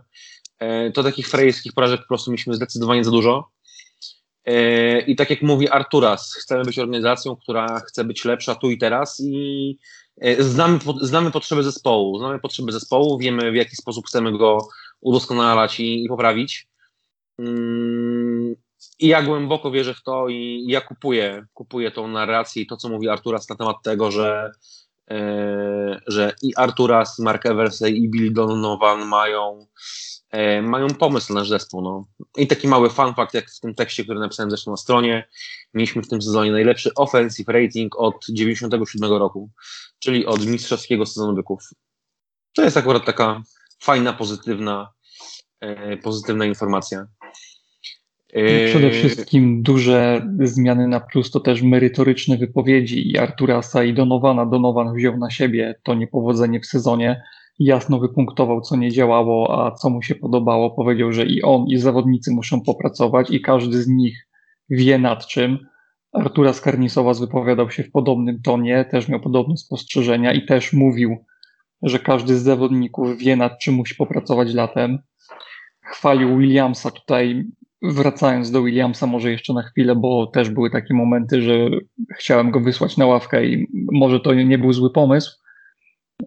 E, 0.60 0.92
to 0.92 1.04
takich 1.04 1.28
frajerskich 1.28 1.74
porażek 1.74 2.02
po 2.02 2.08
prostu 2.08 2.32
mieliśmy 2.32 2.54
zdecydowanie 2.54 3.04
za 3.04 3.12
dużo. 3.12 3.50
I 5.08 5.16
tak 5.16 5.30
jak 5.30 5.42
mówi 5.42 5.70
Arturas, 5.70 6.34
chcemy 6.34 6.64
być 6.64 6.80
organizacją, 6.80 7.36
która 7.36 7.80
chce 7.80 8.04
być 8.04 8.26
lepsza 8.26 8.56
tu 8.56 8.70
i 8.70 8.78
teraz 8.78 9.20
i 9.20 9.78
e, 10.22 10.44
znamy, 10.44 10.80
znamy 11.02 11.32
potrzeby 11.32 11.64
zespołu, 11.64 12.20
znamy 12.20 12.40
potrzeby 12.40 12.72
zespołu, 12.72 13.18
wiemy 13.18 13.52
w 13.52 13.56
jaki 13.56 13.76
sposób 13.76 14.08
chcemy 14.08 14.38
go 14.38 14.68
udoskonalać 15.02 15.80
i, 15.80 16.04
i 16.04 16.08
poprawić. 16.08 16.68
Mm, 17.40 18.56
i 19.00 19.08
ja 19.08 19.22
głęboko 19.22 19.72
wierzę 19.72 19.94
w 19.94 20.04
to 20.04 20.30
i 20.30 20.66
ja 20.68 20.82
kupuję, 20.82 21.46
kupuję 21.54 21.92
tą 21.92 22.08
narrację 22.08 22.64
i 22.64 22.68
to, 22.68 22.78
co 22.78 22.90
mówi 22.90 23.10
Arturas 23.10 23.50
na 23.50 23.56
temat 23.56 23.76
tego, 23.84 24.12
że, 24.12 24.52
e, 25.12 26.02
że 26.08 26.34
i 26.42 26.56
Arturas, 26.56 27.20
i 27.20 27.22
Mark 27.22 27.46
Eversey, 27.46 27.98
i 27.98 28.10
Billy 28.10 28.32
Donovan 28.32 29.06
mają, 29.06 29.66
mają 30.62 30.88
pomysł 30.88 31.34
na 31.34 31.40
nasz 31.40 31.50
zespół. 31.50 31.82
No. 31.82 32.06
I 32.38 32.48
taki 32.48 32.68
mały 32.68 32.90
fun 32.90 33.14
fact, 33.14 33.34
jak 33.34 33.52
w 33.52 33.60
tym 33.60 33.76
tekście, 33.76 34.04
który 34.04 34.20
napisałem 34.20 34.50
zresztą 34.50 34.72
na 34.72 34.78
stronie, 34.78 35.28
mieliśmy 35.74 36.02
w 36.02 36.08
tym 36.08 36.22
sezonie 36.22 36.52
najlepszy 36.52 36.94
offensive 36.94 37.48
rating 37.48 37.96
od 38.00 38.26
97 38.30 39.12
roku, 39.12 39.50
czyli 40.00 40.26
od 40.26 40.46
mistrzowskiego 40.46 41.06
sezonu 41.06 41.34
byków. 41.34 41.62
To 42.54 42.62
jest 42.62 42.78
akurat 42.78 43.06
taka 43.06 43.42
fajna, 43.84 44.14
pozytywna, 44.14 44.94
e, 45.60 45.98
pozytywna 45.98 46.46
informacja. 46.46 47.08
Przede 48.70 48.92
wszystkim 48.92 49.64
duże 49.64 50.28
zmiany 50.40 50.88
na 50.88 51.00
plus 51.00 51.32
to 51.32 51.40
też 51.40 51.62
merytoryczne 51.62 52.38
wypowiedzi 52.38 53.12
i 53.12 53.18
Arturasa 53.18 53.84
i 53.84 53.94
Donowana. 53.94 54.46
Donowan 54.46 54.96
wziął 54.96 55.18
na 55.18 55.30
siebie 55.30 55.76
to 55.84 55.94
niepowodzenie 55.94 56.60
w 56.60 56.66
sezonie, 56.66 57.24
jasno 57.60 58.00
wypunktował, 58.00 58.62
co 58.62 58.76
nie 58.76 58.92
działało, 58.92 59.66
a 59.66 59.72
co 59.72 59.90
mu 59.90 60.02
się 60.02 60.16
podobało. 60.16 60.72
Powiedział, 60.72 61.12
że 61.12 61.26
i 61.26 61.42
on, 61.42 61.66
i 61.68 61.78
zawodnicy 61.78 62.32
muszą 62.32 62.62
popracować 62.62 63.32
i 63.32 63.42
każdy 63.42 63.84
z 63.84 63.88
nich 63.88 64.28
wie 64.70 64.98
nad 64.98 65.28
czym. 65.28 65.60
Arturas 66.14 66.62
Karnisowas 66.62 67.20
wypowiadał 67.20 67.72
się 67.72 67.84
w 67.84 67.92
podobnym 67.92 68.42
tonie, 68.42 68.86
też 68.92 69.10
miał 69.10 69.20
podobne 69.20 69.58
spostrzeżenia 69.58 70.34
i 70.34 70.46
też 70.46 70.74
mówił, 70.74 71.18
że 71.82 72.00
każdy 72.00 72.38
z 72.38 72.44
zawodników 72.44 73.18
wie 73.18 73.36
nad 73.36 73.60
czym 73.60 73.76
musi 73.76 73.96
popracować 73.96 74.54
latem. 74.54 75.00
Chwalił 75.82 76.38
Williamsa 76.38 76.92
tutaj 76.92 77.46
wracając 77.82 78.52
do 78.52 78.64
Williamsa 78.64 79.08
może 79.08 79.32
jeszcze 79.32 79.54
na 79.54 79.62
chwilę, 79.62 79.96
bo 79.96 80.28
też 80.28 80.50
były 80.50 80.70
takie 80.70 80.94
momenty, 80.94 81.42
że 81.42 81.54
chciałem 82.18 82.52
go 82.52 82.60
wysłać 82.60 82.98
na 82.98 83.06
ławkę 83.06 83.46
i 83.46 83.68
może 83.92 84.20
to 84.20 84.34
nie 84.34 84.58
był 84.58 84.74
zły 84.74 84.94
pomysł, 84.94 85.32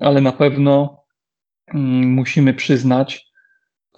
ale 0.00 0.20
na 0.20 0.32
pewno 0.32 0.97
musimy 1.74 2.54
przyznać, 2.54 3.28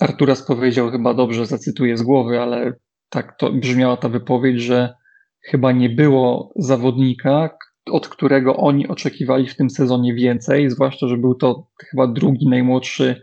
Arturas 0.00 0.42
powiedział 0.42 0.90
chyba 0.90 1.14
dobrze, 1.14 1.46
zacytuję 1.46 1.96
z 1.96 2.02
głowy, 2.02 2.40
ale 2.40 2.72
tak 3.08 3.36
to 3.38 3.52
brzmiała 3.52 3.96
ta 3.96 4.08
wypowiedź, 4.08 4.60
że 4.60 4.94
chyba 5.42 5.72
nie 5.72 5.90
było 5.90 6.52
zawodnika, 6.56 7.50
od 7.90 8.08
którego 8.08 8.56
oni 8.56 8.88
oczekiwali 8.88 9.46
w 9.46 9.56
tym 9.56 9.70
sezonie 9.70 10.14
więcej, 10.14 10.70
zwłaszcza, 10.70 11.08
że 11.08 11.16
był 11.16 11.34
to 11.34 11.66
chyba 11.90 12.06
drugi 12.06 12.48
najmłodszy 12.48 13.22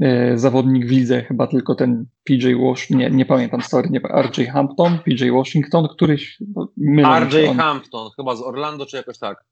E, 0.00 0.38
zawodnik 0.38 0.86
w 0.86 0.90
lidze, 0.90 1.22
chyba 1.22 1.46
tylko 1.46 1.74
ten 1.74 2.06
PJ 2.24 2.54
Wash, 2.54 2.90
nie, 2.90 3.10
nie 3.10 3.24
pamiętam, 3.24 3.62
sorry, 3.62 3.90
nie, 3.90 4.00
RJ 4.22 4.46
Hampton, 4.46 4.98
PJ 4.98 5.30
Washington, 5.30 5.88
któryś... 5.88 6.38
RJ 7.20 7.48
on, 7.48 7.56
Hampton, 7.56 8.10
chyba 8.16 8.36
z 8.36 8.42
Orlando, 8.42 8.86
czy 8.86 8.96
jakoś 8.96 9.18
tak. 9.18 9.44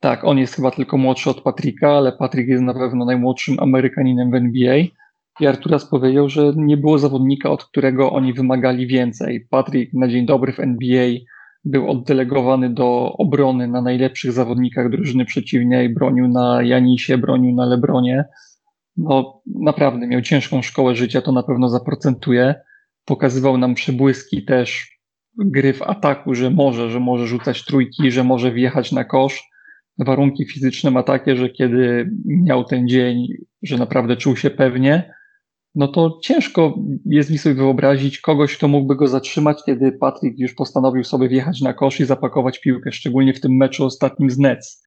Tak, 0.00 0.24
on 0.24 0.38
jest 0.38 0.54
chyba 0.54 0.70
tylko 0.70 0.98
młodszy 0.98 1.30
od 1.30 1.40
Patryka, 1.40 1.90
ale 1.90 2.12
Patryk 2.12 2.48
jest 2.48 2.62
na 2.62 2.74
pewno 2.74 3.04
najmłodszym 3.04 3.56
Amerykaninem 3.60 4.30
w 4.30 4.34
NBA. 4.34 4.76
I 5.40 5.46
Arturas 5.46 5.84
powiedział, 5.84 6.28
że 6.28 6.52
nie 6.56 6.76
było 6.76 6.98
zawodnika, 6.98 7.50
od 7.50 7.64
którego 7.64 8.12
oni 8.12 8.32
wymagali 8.32 8.86
więcej. 8.86 9.46
Patryk 9.50 9.92
na 9.92 10.08
dzień 10.08 10.26
dobry 10.26 10.52
w 10.52 10.60
NBA 10.60 11.08
był 11.64 11.90
oddelegowany 11.90 12.70
do 12.70 13.12
obrony 13.18 13.68
na 13.68 13.82
najlepszych 13.82 14.32
zawodnikach 14.32 14.90
drużyny 14.90 15.24
przeciwnej, 15.24 15.88
bronił 15.88 16.28
na 16.28 16.62
Janisie, 16.62 17.18
bronił 17.18 17.54
na 17.54 17.66
Lebronie 17.66 18.24
no 19.00 19.42
naprawdę 19.46 20.06
miał 20.06 20.22
ciężką 20.22 20.62
szkołę 20.62 20.94
życia, 20.94 21.22
to 21.22 21.32
na 21.32 21.42
pewno 21.42 21.68
zaprocentuje. 21.68 22.54
Pokazywał 23.04 23.58
nam 23.58 23.74
przebłyski 23.74 24.44
też 24.44 24.98
gry 25.38 25.72
w 25.72 25.82
ataku, 25.82 26.34
że 26.34 26.50
może, 26.50 26.90
że 26.90 27.00
może 27.00 27.26
rzucać 27.26 27.64
trójki, 27.64 28.10
że 28.10 28.24
może 28.24 28.52
wjechać 28.52 28.92
na 28.92 29.04
kosz. 29.04 29.49
Warunki 30.04 30.46
fizyczne 30.46 30.90
ma 30.90 31.02
takie, 31.02 31.36
że 31.36 31.48
kiedy 31.48 32.10
miał 32.26 32.64
ten 32.64 32.88
dzień, 32.88 33.26
że 33.62 33.78
naprawdę 33.78 34.16
czuł 34.16 34.36
się 34.36 34.50
pewnie, 34.50 35.14
no 35.74 35.88
to 35.88 36.18
ciężko 36.22 36.74
jest 37.06 37.30
mi 37.30 37.38
sobie 37.38 37.54
wyobrazić 37.54 38.20
kogoś, 38.20 38.56
kto 38.56 38.68
mógłby 38.68 38.96
go 38.96 39.08
zatrzymać, 39.08 39.58
kiedy 39.66 39.92
Patrick 39.92 40.38
już 40.38 40.54
postanowił 40.54 41.04
sobie 41.04 41.28
wjechać 41.28 41.60
na 41.60 41.72
kosz 41.72 42.00
i 42.00 42.04
zapakować 42.04 42.60
piłkę, 42.60 42.92
szczególnie 42.92 43.34
w 43.34 43.40
tym 43.40 43.56
meczu 43.56 43.84
ostatnim 43.84 44.30
z 44.30 44.38
Nets. 44.38 44.84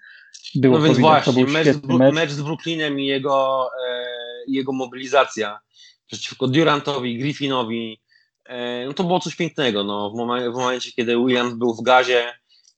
Było 0.55 0.77
no 0.77 0.85
więc 0.85 0.99
właśnie, 0.99 1.45
mecz, 1.45 1.67
mecz. 1.83 2.13
mecz, 2.13 2.31
z 2.31 2.41
Brooklynem 2.41 2.99
i 2.99 3.05
jego, 3.05 3.67
e, 3.87 4.05
jego 4.47 4.73
mobilizacja 4.73 5.59
przeciwko 6.07 6.47
Durantowi, 6.47 7.17
Griffinowi, 7.17 8.01
e, 8.45 8.85
no 8.85 8.93
to 8.93 9.03
było 9.03 9.19
coś 9.19 9.35
pięknego. 9.35 9.83
No, 9.83 10.09
w, 10.09 10.17
momencie, 10.17 10.51
w 10.51 10.53
momencie, 10.53 10.91
kiedy 10.91 11.17
Williams 11.17 11.53
był 11.53 11.75
w 11.75 11.83
gazie 11.83 12.23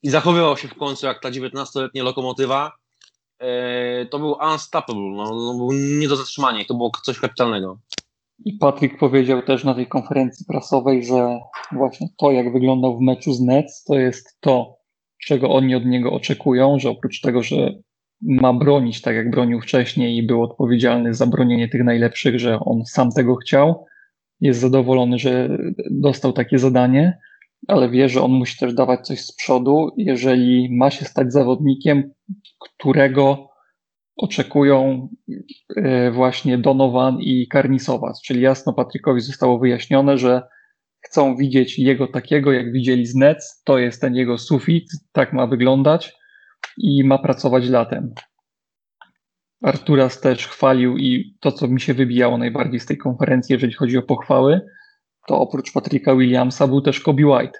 i 0.05 0.09
zachowywał 0.09 0.57
się 0.57 0.67
w 0.67 0.75
końcu 0.75 1.05
jak 1.05 1.21
ta 1.21 1.31
19-letnia 1.31 2.03
lokomotywa, 2.03 2.71
e, 3.39 4.05
to 4.05 4.19
był 4.19 4.35
unstoppable, 4.51 5.11
no, 5.15 5.25
no, 5.35 5.53
był 5.57 5.71
nie 5.73 6.07
do 6.07 6.15
zatrzymania 6.15 6.65
to 6.65 6.73
było 6.73 6.91
coś 7.05 7.19
kapitalnego. 7.19 7.79
I 8.45 8.53
Patryk 8.53 8.99
powiedział 8.99 9.41
też 9.41 9.63
na 9.63 9.73
tej 9.73 9.87
konferencji 9.87 10.45
prasowej, 10.45 11.05
że 11.05 11.39
właśnie 11.71 12.07
to, 12.17 12.31
jak 12.31 12.53
wyglądał 12.53 12.97
w 12.97 13.01
meczu 13.01 13.33
z 13.33 13.41
Nets, 13.41 13.83
to 13.83 13.95
jest 13.95 14.37
to, 14.39 14.77
czego 15.25 15.49
oni 15.49 15.75
od 15.75 15.85
niego 15.85 16.11
oczekują, 16.11 16.79
że 16.79 16.89
oprócz 16.89 17.21
tego, 17.21 17.43
że 17.43 17.73
ma 18.21 18.53
bronić 18.53 19.01
tak 19.01 19.15
jak 19.15 19.31
bronił 19.31 19.61
wcześniej 19.61 20.17
i 20.17 20.23
był 20.23 20.43
odpowiedzialny 20.43 21.13
za 21.13 21.27
bronienie 21.27 21.69
tych 21.69 21.83
najlepszych, 21.83 22.39
że 22.39 22.59
on 22.59 22.85
sam 22.85 23.11
tego 23.11 23.35
chciał, 23.35 23.85
jest 24.41 24.59
zadowolony, 24.59 25.19
że 25.19 25.57
dostał 25.91 26.33
takie 26.33 26.59
zadanie, 26.59 27.17
ale 27.67 27.89
wie, 27.89 28.09
że 28.09 28.21
on 28.21 28.31
musi 28.31 28.57
też 28.57 28.73
dawać 28.73 29.07
coś 29.07 29.21
z 29.21 29.35
przodu, 29.35 29.89
jeżeli 29.97 30.77
ma 30.77 30.91
się 30.91 31.05
stać 31.05 31.33
zawodnikiem, 31.33 32.13
którego 32.59 33.49
oczekują 34.17 35.09
e, 35.75 36.11
właśnie 36.11 36.57
Donovan 36.57 37.17
i 37.19 37.47
Karnisowas. 37.47 38.21
Czyli 38.21 38.41
jasno 38.41 38.73
Patrykowi 38.73 39.21
zostało 39.21 39.59
wyjaśnione, 39.59 40.17
że 40.17 40.41
chcą 41.05 41.37
widzieć 41.37 41.79
jego 41.79 42.07
takiego, 42.07 42.51
jak 42.51 42.71
widzieli 42.71 43.05
z 43.05 43.15
Nets, 43.15 43.61
to 43.63 43.77
jest 43.77 44.01
ten 44.01 44.15
jego 44.15 44.37
sufit, 44.37 44.89
tak 45.11 45.33
ma 45.33 45.47
wyglądać. 45.47 46.13
i 46.77 47.03
ma 47.03 47.17
pracować 47.17 47.69
latem. 47.69 48.13
Arturas 49.63 50.21
też 50.21 50.47
chwalił 50.47 50.97
i 50.97 51.37
to, 51.39 51.51
co 51.51 51.67
mi 51.67 51.81
się 51.81 51.93
wybijało 51.93 52.37
najbardziej 52.37 52.79
z 52.79 52.85
tej 52.85 52.97
konferencji, 52.97 53.53
jeżeli 53.53 53.73
chodzi 53.73 53.97
o 53.97 54.01
pochwały, 54.01 54.61
to 55.27 55.39
oprócz 55.39 55.73
Patryka 55.73 56.15
Williamsa 56.15 56.67
był 56.67 56.81
też 56.81 56.99
Kobe 56.99 57.25
White. 57.25 57.59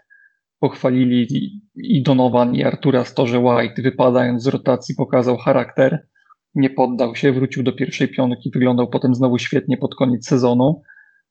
Pochwalili 0.59 1.27
i 1.75 2.03
Donovan 2.03 2.55
i 2.55 2.63
Arturas 2.63 3.13
to, 3.13 3.27
że 3.27 3.39
White 3.39 3.81
wypadając 3.81 4.43
z 4.43 4.47
rotacji 4.47 4.95
pokazał 4.95 5.37
charakter, 5.37 6.07
nie 6.55 6.69
poddał 6.69 7.15
się, 7.15 7.31
wrócił 7.31 7.63
do 7.63 7.73
pierwszej 7.73 8.07
piątki, 8.07 8.51
wyglądał 8.53 8.89
potem 8.89 9.15
znowu 9.15 9.37
świetnie 9.37 9.77
pod 9.77 9.95
koniec 9.95 10.27
sezonu. 10.27 10.81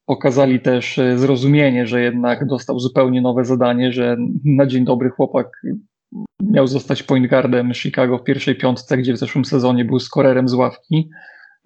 Pokazali 0.07 0.61
też 0.61 0.99
e, 0.99 1.19
zrozumienie, 1.19 1.87
że 1.87 2.01
jednak 2.01 2.47
dostał 2.47 2.81
zupełnie 2.81 3.23
nowe 3.23 3.45
zadanie, 3.45 3.93
że 3.93 4.17
na 4.45 4.67
dzień 4.67 4.85
dobry 4.85 5.11
chłopak 5.11 5.63
miał 6.43 6.67
zostać 6.67 7.03
point 7.03 7.29
guardem 7.29 7.75
Chicago 7.75 8.19
w 8.19 8.25
pierwszej 8.25 8.57
piątce, 8.57 8.99
gdzie 8.99 9.13
w 9.13 9.19
zeszłym 9.19 9.45
sezonie 9.45 9.85
był 9.85 9.99
skorerem 9.99 10.49
z 10.49 10.55
ławki. 10.55 11.11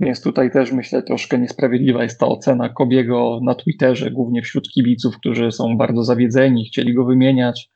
Więc 0.01 0.23
tutaj 0.23 0.51
też 0.51 0.73
myślę, 0.73 1.03
troszkę 1.03 1.39
niesprawiedliwa 1.39 2.03
jest 2.03 2.21
ta 2.21 2.27
ocena 2.27 2.69
Kobiego 2.69 3.41
na 3.43 3.55
Twitterze, 3.55 4.11
głównie 4.11 4.43
wśród 4.43 4.69
kibiców, 4.69 5.19
którzy 5.19 5.53
są 5.53 5.77
bardzo 5.77 6.05
zawiedzeni, 6.05 6.65
chcieli 6.65 6.95
go 6.95 7.05
wymieniać, 7.05 7.71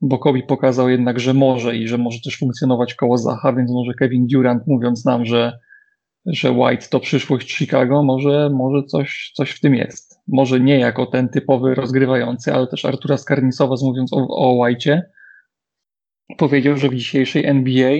bo 0.00 0.18
Kobi 0.18 0.42
pokazał 0.42 0.88
jednak, 0.88 1.20
że 1.20 1.34
może 1.34 1.76
i 1.76 1.88
że 1.88 1.98
może 1.98 2.18
też 2.24 2.38
funkcjonować 2.38 2.94
koło 2.94 3.18
Zacha, 3.18 3.52
więc 3.52 3.70
może 3.70 3.94
Kevin 3.94 4.26
Durant 4.26 4.66
mówiąc 4.66 5.04
nam, 5.04 5.24
że, 5.26 5.58
że 6.26 6.50
White 6.50 6.86
to 6.90 7.00
przyszłość 7.00 7.54
Chicago, 7.54 8.02
może, 8.02 8.50
może 8.50 8.82
coś, 8.82 9.32
coś 9.34 9.50
w 9.50 9.60
tym 9.60 9.74
jest. 9.74 10.20
Może 10.28 10.60
nie 10.60 10.78
jako 10.78 11.06
ten 11.06 11.28
typowy 11.28 11.74
rozgrywający, 11.74 12.54
ale 12.54 12.66
też 12.66 12.84
Artura 12.84 13.16
Skarnisowa 13.16 13.74
mówiąc 13.82 14.12
o, 14.12 14.26
o 14.28 14.64
White'cie, 14.64 15.00
powiedział, 16.38 16.76
że 16.76 16.88
w 16.88 16.94
dzisiejszej 16.94 17.46
NBA 17.46 17.92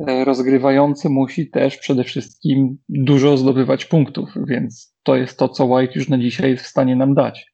rozgrywający 0.00 1.08
musi 1.08 1.50
też 1.50 1.76
przede 1.76 2.04
wszystkim 2.04 2.78
dużo 2.88 3.36
zdobywać 3.36 3.84
punktów, 3.84 4.30
więc 4.46 4.94
to 5.02 5.16
jest 5.16 5.38
to, 5.38 5.48
co 5.48 5.64
White 5.64 5.92
już 5.94 6.08
na 6.08 6.18
dzisiaj 6.18 6.50
jest 6.50 6.64
w 6.64 6.68
stanie 6.68 6.96
nam 6.96 7.14
dać. 7.14 7.46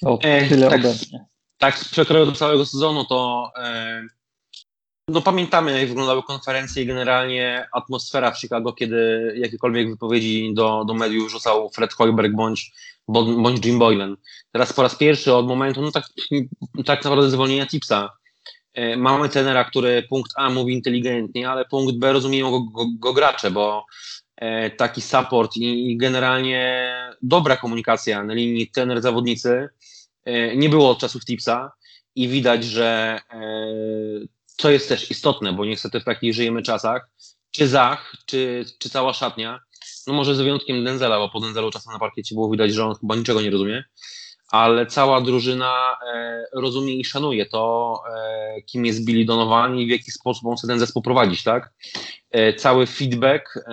To 0.00 0.18
e, 0.22 0.48
tyle 0.48 0.70
tak, 0.70 0.80
ode 0.80 0.88
mnie. 0.88 1.26
Tak, 1.58 1.78
z 1.78 1.88
przekroju 1.88 2.32
całego 2.32 2.66
sezonu 2.66 3.04
to 3.04 3.50
e, 3.56 4.02
no 5.08 5.22
pamiętamy, 5.22 5.78
jak 5.78 5.88
wyglądały 5.88 6.22
konferencje 6.22 6.82
i 6.82 6.86
generalnie 6.86 7.66
atmosfera 7.72 8.30
w 8.30 8.38
Chicago, 8.38 8.72
kiedy 8.72 9.32
jakiekolwiek 9.36 9.90
wypowiedzi 9.90 10.54
do, 10.54 10.84
do 10.84 10.94
mediów 10.94 11.30
rzucał 11.30 11.70
Fred 11.70 11.92
Hoiberg 11.92 12.34
bądź, 12.34 12.72
bądź 13.08 13.66
Jim 13.66 13.78
Boylan. 13.78 14.16
Teraz 14.52 14.72
po 14.72 14.82
raz 14.82 14.96
pierwszy 14.96 15.34
od 15.34 15.46
momentu, 15.46 15.82
no 15.82 15.92
tak, 15.92 16.04
tak 16.84 17.04
naprawdę 17.04 17.30
zwolnienia 17.30 17.66
Tipsa, 17.66 18.10
E, 18.12 18.21
mamy 18.96 19.28
tenera, 19.28 19.64
który 19.64 20.02
punkt 20.02 20.32
A 20.36 20.50
mówi 20.50 20.74
inteligentnie, 20.74 21.50
ale 21.50 21.64
punkt 21.64 21.96
B 21.96 22.12
rozumieją 22.12 22.50
go, 22.50 22.60
go, 22.60 22.86
go 22.98 23.12
gracze, 23.12 23.50
bo 23.50 23.86
e, 24.36 24.70
taki 24.70 25.00
support 25.00 25.56
i, 25.56 25.90
i, 25.90 25.96
generalnie 25.96 26.92
dobra 27.22 27.56
komunikacja 27.56 28.24
na 28.24 28.34
linii 28.34 28.70
tener-zawodnicy 28.70 29.68
e, 30.24 30.56
nie 30.56 30.68
było 30.68 30.90
od 30.90 30.98
czasów 30.98 31.24
Tipsa 31.24 31.72
i 32.14 32.28
widać, 32.28 32.64
że 32.64 33.20
co 34.46 34.70
jest 34.70 34.88
też 34.88 35.10
istotne, 35.10 35.52
bo 35.52 35.64
niestety 35.64 36.00
w 36.00 36.04
takich 36.04 36.34
żyjemy 36.34 36.62
czasach, 36.62 37.10
czy 37.50 37.68
Zach, 37.68 38.12
czy, 38.26 38.64
czy 38.78 38.90
cała 38.90 39.12
szatnia, 39.12 39.60
no 40.06 40.14
może 40.14 40.34
z 40.34 40.40
wyjątkiem 40.40 40.84
Denzela, 40.84 41.18
bo 41.18 41.28
po 41.28 41.40
Denzelu 41.40 41.70
czasem 41.70 41.92
na 41.92 41.98
parkiecie 41.98 42.34
było 42.34 42.50
widać, 42.50 42.74
że 42.74 42.84
on 42.84 42.94
chyba 42.94 43.16
niczego 43.16 43.42
nie 43.42 43.50
rozumie, 43.50 43.84
ale 44.52 44.86
cała 44.86 45.20
drużyna 45.20 45.96
e, 46.14 46.44
rozumie 46.52 46.94
i 46.94 47.04
szanuje 47.04 47.46
to, 47.46 47.94
e, 48.16 48.62
kim 48.62 48.86
jest 48.86 49.04
Billy 49.04 49.24
Donovan 49.24 49.78
i 49.78 49.86
w 49.86 49.90
jaki 49.90 50.10
sposób 50.10 50.46
on 50.46 50.56
chce 50.56 50.66
ten 50.66 50.78
zespół 50.78 51.02
prowadzić, 51.02 51.42
tak? 51.42 51.72
E, 52.30 52.54
cały 52.54 52.86
feedback, 52.86 53.64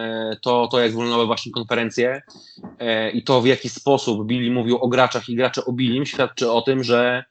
to, 0.41 0.67
to 0.71 0.79
jak 0.79 0.91
wyglądały 0.91 1.25
właśnie 1.25 1.51
konferencje 1.51 2.21
i 3.13 3.23
to 3.23 3.41
w 3.41 3.45
jaki 3.45 3.69
sposób 3.69 4.27
Billy 4.27 4.51
mówił 4.51 4.77
o 4.77 4.87
graczach 4.87 5.29
i 5.29 5.35
gracze 5.35 5.65
o 5.65 5.71
Billim 5.71 6.05
świadczy 6.05 6.51
o 6.51 6.61
tym, 6.61 6.83
że 6.83 7.23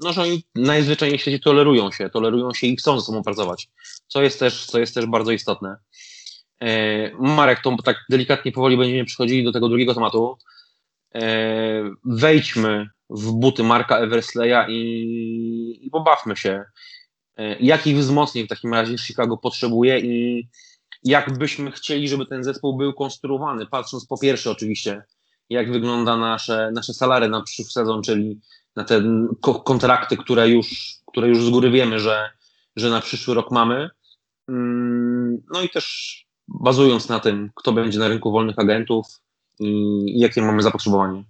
no, 0.00 0.12
że 0.12 0.22
oni 0.22 0.42
najzwyczajniej 0.54 1.18
w 1.18 1.20
świecie 1.20 1.38
tolerują 1.38 1.92
się, 1.92 2.10
tolerują 2.10 2.54
się 2.54 2.66
i 2.66 2.76
chcą 2.76 3.00
ze 3.00 3.06
sobą 3.06 3.22
pracować, 3.22 3.68
co 4.06 4.22
jest 4.22 4.38
też, 4.38 4.66
co 4.66 4.78
jest 4.78 4.94
też 4.94 5.06
bardzo 5.06 5.32
istotne. 5.32 5.76
Marek, 7.18 7.60
to 7.62 7.76
tak 7.84 7.96
delikatnie 8.10 8.52
powoli 8.52 8.76
będziemy 8.76 9.04
przechodzili 9.04 9.44
do 9.44 9.52
tego 9.52 9.68
drugiego 9.68 9.94
tematu, 9.94 10.38
wejdźmy 12.04 12.88
w 13.10 13.32
buty 13.32 13.62
Marka 13.62 13.98
Eversleya 13.98 14.66
i, 14.68 15.86
i 15.86 15.90
pobawmy 15.90 16.36
się. 16.36 16.64
E, 17.36 17.58
jakich 17.58 17.96
wzmocnień 17.96 18.46
w 18.46 18.48
takim 18.48 18.74
razie 18.74 18.98
Chicago 18.98 19.36
potrzebuje 19.36 19.98
i 19.98 20.48
jak 21.04 21.38
byśmy 21.38 21.70
chcieli, 21.70 22.08
żeby 22.08 22.26
ten 22.26 22.44
zespół 22.44 22.76
był 22.76 22.92
konstruowany, 22.92 23.66
patrząc 23.66 24.06
po 24.06 24.18
pierwsze 24.18 24.50
oczywiście, 24.50 25.02
jak 25.50 25.72
wygląda 25.72 26.16
nasze, 26.16 26.70
nasze 26.74 26.94
salary 26.94 27.28
na 27.28 27.42
przyszły 27.42 27.64
sezon, 27.64 28.02
czyli 28.02 28.40
na 28.76 28.84
te 28.84 29.02
kontrakty, 29.64 30.16
które 30.16 30.48
już, 30.48 30.96
które 31.06 31.28
już 31.28 31.44
z 31.44 31.50
góry 31.50 31.70
wiemy, 31.70 32.00
że, 32.00 32.30
że 32.76 32.90
na 32.90 33.00
przyszły 33.00 33.34
rok 33.34 33.50
mamy. 33.50 33.90
Mm, 34.48 35.42
no 35.52 35.62
i 35.62 35.68
też 35.68 36.16
bazując 36.48 37.08
na 37.08 37.20
tym, 37.20 37.50
kto 37.54 37.72
będzie 37.72 37.98
na 37.98 38.08
rynku 38.08 38.32
wolnych 38.32 38.58
agentów, 38.58 39.06
i 39.60 40.20
jakie 40.20 40.42
mamy 40.42 40.62
zapotrzebowanie. 40.62 41.24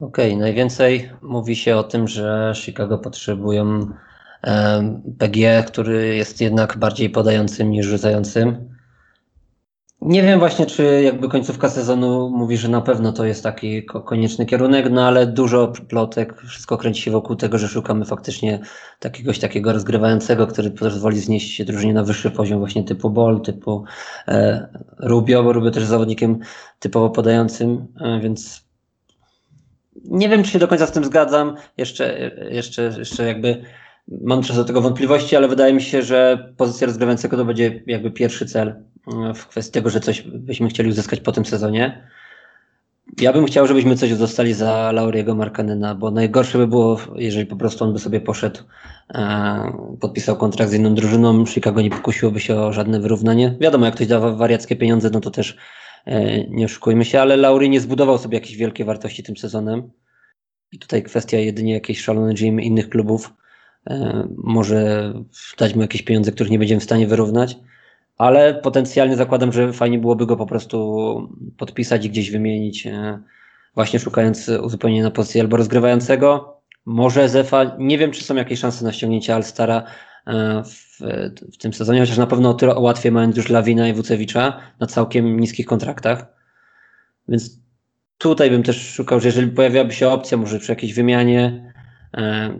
Okej, 0.00 0.30
okay, 0.30 0.40
najwięcej 0.40 1.10
mówi 1.22 1.56
się 1.56 1.76
o 1.76 1.84
tym, 1.84 2.08
że 2.08 2.52
Chicago 2.56 2.98
potrzebują 2.98 3.90
PG, 5.18 5.64
który 5.66 6.16
jest 6.16 6.40
jednak 6.40 6.78
bardziej 6.78 7.10
podającym 7.10 7.70
niż 7.70 7.86
rzucającym. 7.86 8.75
Nie 10.00 10.22
wiem 10.22 10.38
właśnie, 10.38 10.66
czy 10.66 11.02
jakby 11.02 11.28
końcówka 11.28 11.68
sezonu 11.68 12.30
mówi, 12.30 12.56
że 12.56 12.68
na 12.68 12.80
pewno 12.80 13.12
to 13.12 13.24
jest 13.24 13.42
taki 13.42 13.84
konieczny 13.84 14.46
kierunek, 14.46 14.86
no 14.90 15.06
ale 15.06 15.26
dużo 15.26 15.72
plotek, 15.88 16.42
wszystko 16.42 16.78
kręci 16.78 17.02
się 17.02 17.10
wokół 17.10 17.36
tego, 17.36 17.58
że 17.58 17.68
szukamy 17.68 18.04
faktycznie 18.04 18.60
takiegoś 18.98 19.38
takiego 19.38 19.72
rozgrywającego, 19.72 20.46
który 20.46 20.70
pozwoli 20.70 21.20
znieść 21.20 21.54
się 21.54 21.64
drużynie 21.64 21.94
na 21.94 22.02
wyższy 22.04 22.30
poziom 22.30 22.58
właśnie 22.58 22.84
typu 22.84 23.10
Ball, 23.10 23.40
typu 23.40 23.84
e, 24.28 24.68
Rubio, 24.98 25.42
bo 25.42 25.52
Rubio 25.52 25.70
też 25.70 25.84
zawodnikiem 25.84 26.38
typowo 26.78 27.10
podającym, 27.10 27.86
e, 28.00 28.20
więc 28.20 28.66
nie 30.04 30.28
wiem, 30.28 30.42
czy 30.42 30.50
się 30.50 30.58
do 30.58 30.68
końca 30.68 30.86
z 30.86 30.92
tym 30.92 31.04
zgadzam. 31.04 31.56
Jeszcze, 31.76 32.30
jeszcze, 32.50 32.82
jeszcze 32.98 33.26
jakby 33.26 33.62
mam 34.08 34.42
czas 34.42 34.56
do 34.56 34.64
tego 34.64 34.80
wątpliwości, 34.80 35.36
ale 35.36 35.48
wydaje 35.48 35.74
mi 35.74 35.82
się, 35.82 36.02
że 36.02 36.52
pozycja 36.56 36.86
rozgrywającego 36.86 37.36
to 37.36 37.44
będzie 37.44 37.82
jakby 37.86 38.10
pierwszy 38.10 38.46
cel 38.46 38.74
w 39.34 39.46
kwestii 39.46 39.72
tego, 39.72 39.90
że 39.90 40.00
coś 40.00 40.22
byśmy 40.22 40.68
chcieli 40.68 40.88
uzyskać 40.88 41.20
po 41.20 41.32
tym 41.32 41.44
sezonie. 41.44 42.08
Ja 43.20 43.32
bym 43.32 43.46
chciał, 43.46 43.66
żebyśmy 43.66 43.96
coś 43.96 44.14
dostali 44.14 44.54
za 44.54 44.92
Lauriego 44.92 45.34
Markanena, 45.34 45.94
bo 45.94 46.10
najgorsze 46.10 46.58
by 46.58 46.66
było, 46.66 47.00
jeżeli 47.14 47.46
po 47.46 47.56
prostu 47.56 47.84
on 47.84 47.92
by 47.92 47.98
sobie 47.98 48.20
poszedł, 48.20 48.60
e, 49.14 49.96
podpisał 50.00 50.36
kontrakt 50.36 50.70
z 50.70 50.74
inną 50.74 50.94
drużyną, 50.94 51.46
Chicago 51.46 51.80
nie 51.80 51.90
pokusiłoby 51.90 52.40
się 52.40 52.56
o 52.56 52.72
żadne 52.72 53.00
wyrównanie. 53.00 53.56
Wiadomo, 53.60 53.84
jak 53.84 53.94
ktoś 53.94 54.06
dawa 54.06 54.32
wariackie 54.32 54.76
pieniądze, 54.76 55.10
no 55.12 55.20
to 55.20 55.30
też 55.30 55.56
e, 56.04 56.44
nie 56.48 56.64
oszukujmy 56.64 57.04
się, 57.04 57.20
ale 57.20 57.36
Lauri 57.36 57.70
nie 57.70 57.80
zbudował 57.80 58.18
sobie 58.18 58.38
jakiejś 58.38 58.56
wielkiej 58.56 58.86
wartości 58.86 59.22
tym 59.22 59.36
sezonem. 59.36 59.90
I 60.72 60.78
tutaj 60.78 61.02
kwestia 61.02 61.38
jedynie 61.38 61.72
jakiejś 61.72 62.00
szalony 62.00 62.34
gym 62.34 62.60
innych 62.60 62.88
klubów 62.88 63.32
e, 63.32 63.45
może 64.36 65.12
dać 65.58 65.74
mu 65.74 65.82
jakieś 65.82 66.02
pieniądze, 66.02 66.32
których 66.32 66.52
nie 66.52 66.58
będziemy 66.58 66.80
w 66.80 66.84
stanie 66.84 67.06
wyrównać 67.06 67.56
ale 68.18 68.54
potencjalnie 68.54 69.16
zakładam, 69.16 69.52
że 69.52 69.72
fajnie 69.72 69.98
byłoby 69.98 70.26
go 70.26 70.36
po 70.36 70.46
prostu 70.46 71.28
podpisać 71.56 72.04
i 72.04 72.10
gdzieś 72.10 72.30
wymienić, 72.30 72.86
e, 72.86 73.18
właśnie 73.74 73.98
szukając 73.98 74.48
uzupełnienia 74.48 75.04
na 75.04 75.10
pozycję 75.10 75.42
albo 75.42 75.56
rozgrywającego. 75.56 76.56
Może 76.86 77.28
Zefa, 77.28 77.76
nie 77.78 77.98
wiem, 77.98 78.10
czy 78.10 78.24
są 78.24 78.34
jakieś 78.34 78.60
szanse 78.60 78.84
na 78.84 78.92
ściągnięcie 78.92 79.34
Alstara 79.34 79.82
e, 80.26 80.62
w, 80.64 80.98
w 81.52 81.56
tym 81.56 81.72
sezonie, 81.72 82.00
chociaż 82.00 82.16
na 82.16 82.26
pewno 82.26 82.50
o 82.50 82.54
tyle 82.54 82.74
łatwiej 82.74 83.12
mając 83.12 83.36
już 83.36 83.48
Lawina 83.48 83.88
i 83.88 83.92
Wucewicza 83.92 84.60
na 84.80 84.86
całkiem 84.86 85.40
niskich 85.40 85.66
kontraktach. 85.66 86.26
Więc 87.28 87.60
tutaj 88.18 88.50
bym 88.50 88.62
też 88.62 88.90
szukał, 88.90 89.20
że 89.20 89.28
jeżeli 89.28 89.50
pojawiłaby 89.50 89.92
się 89.92 90.08
opcja, 90.08 90.36
może 90.36 90.58
przy 90.58 90.72
jakiejś 90.72 90.94
wymianie, 90.94 91.72
e, 92.16 92.50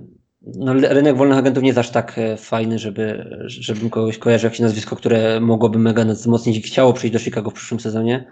no, 0.42 0.72
rynek 0.72 1.16
wolnych 1.16 1.38
agentów 1.38 1.62
nie 1.62 1.68
jest 1.68 1.78
aż 1.78 1.90
tak 1.90 2.18
e, 2.18 2.36
fajny, 2.36 2.78
żeby, 2.78 3.30
żebym 3.46 3.90
kogoś 3.90 4.18
kojarzył 4.18 4.46
jakieś 4.46 4.60
nazwisko, 4.60 4.96
które 4.96 5.40
mogłoby 5.40 5.78
mega 5.78 6.04
wzmocnić 6.04 6.56
i 6.56 6.62
chciało 6.62 6.92
przyjść 6.92 7.12
do 7.12 7.18
Chicago 7.18 7.50
w 7.50 7.54
przyszłym 7.54 7.80
sezonie. 7.80 8.24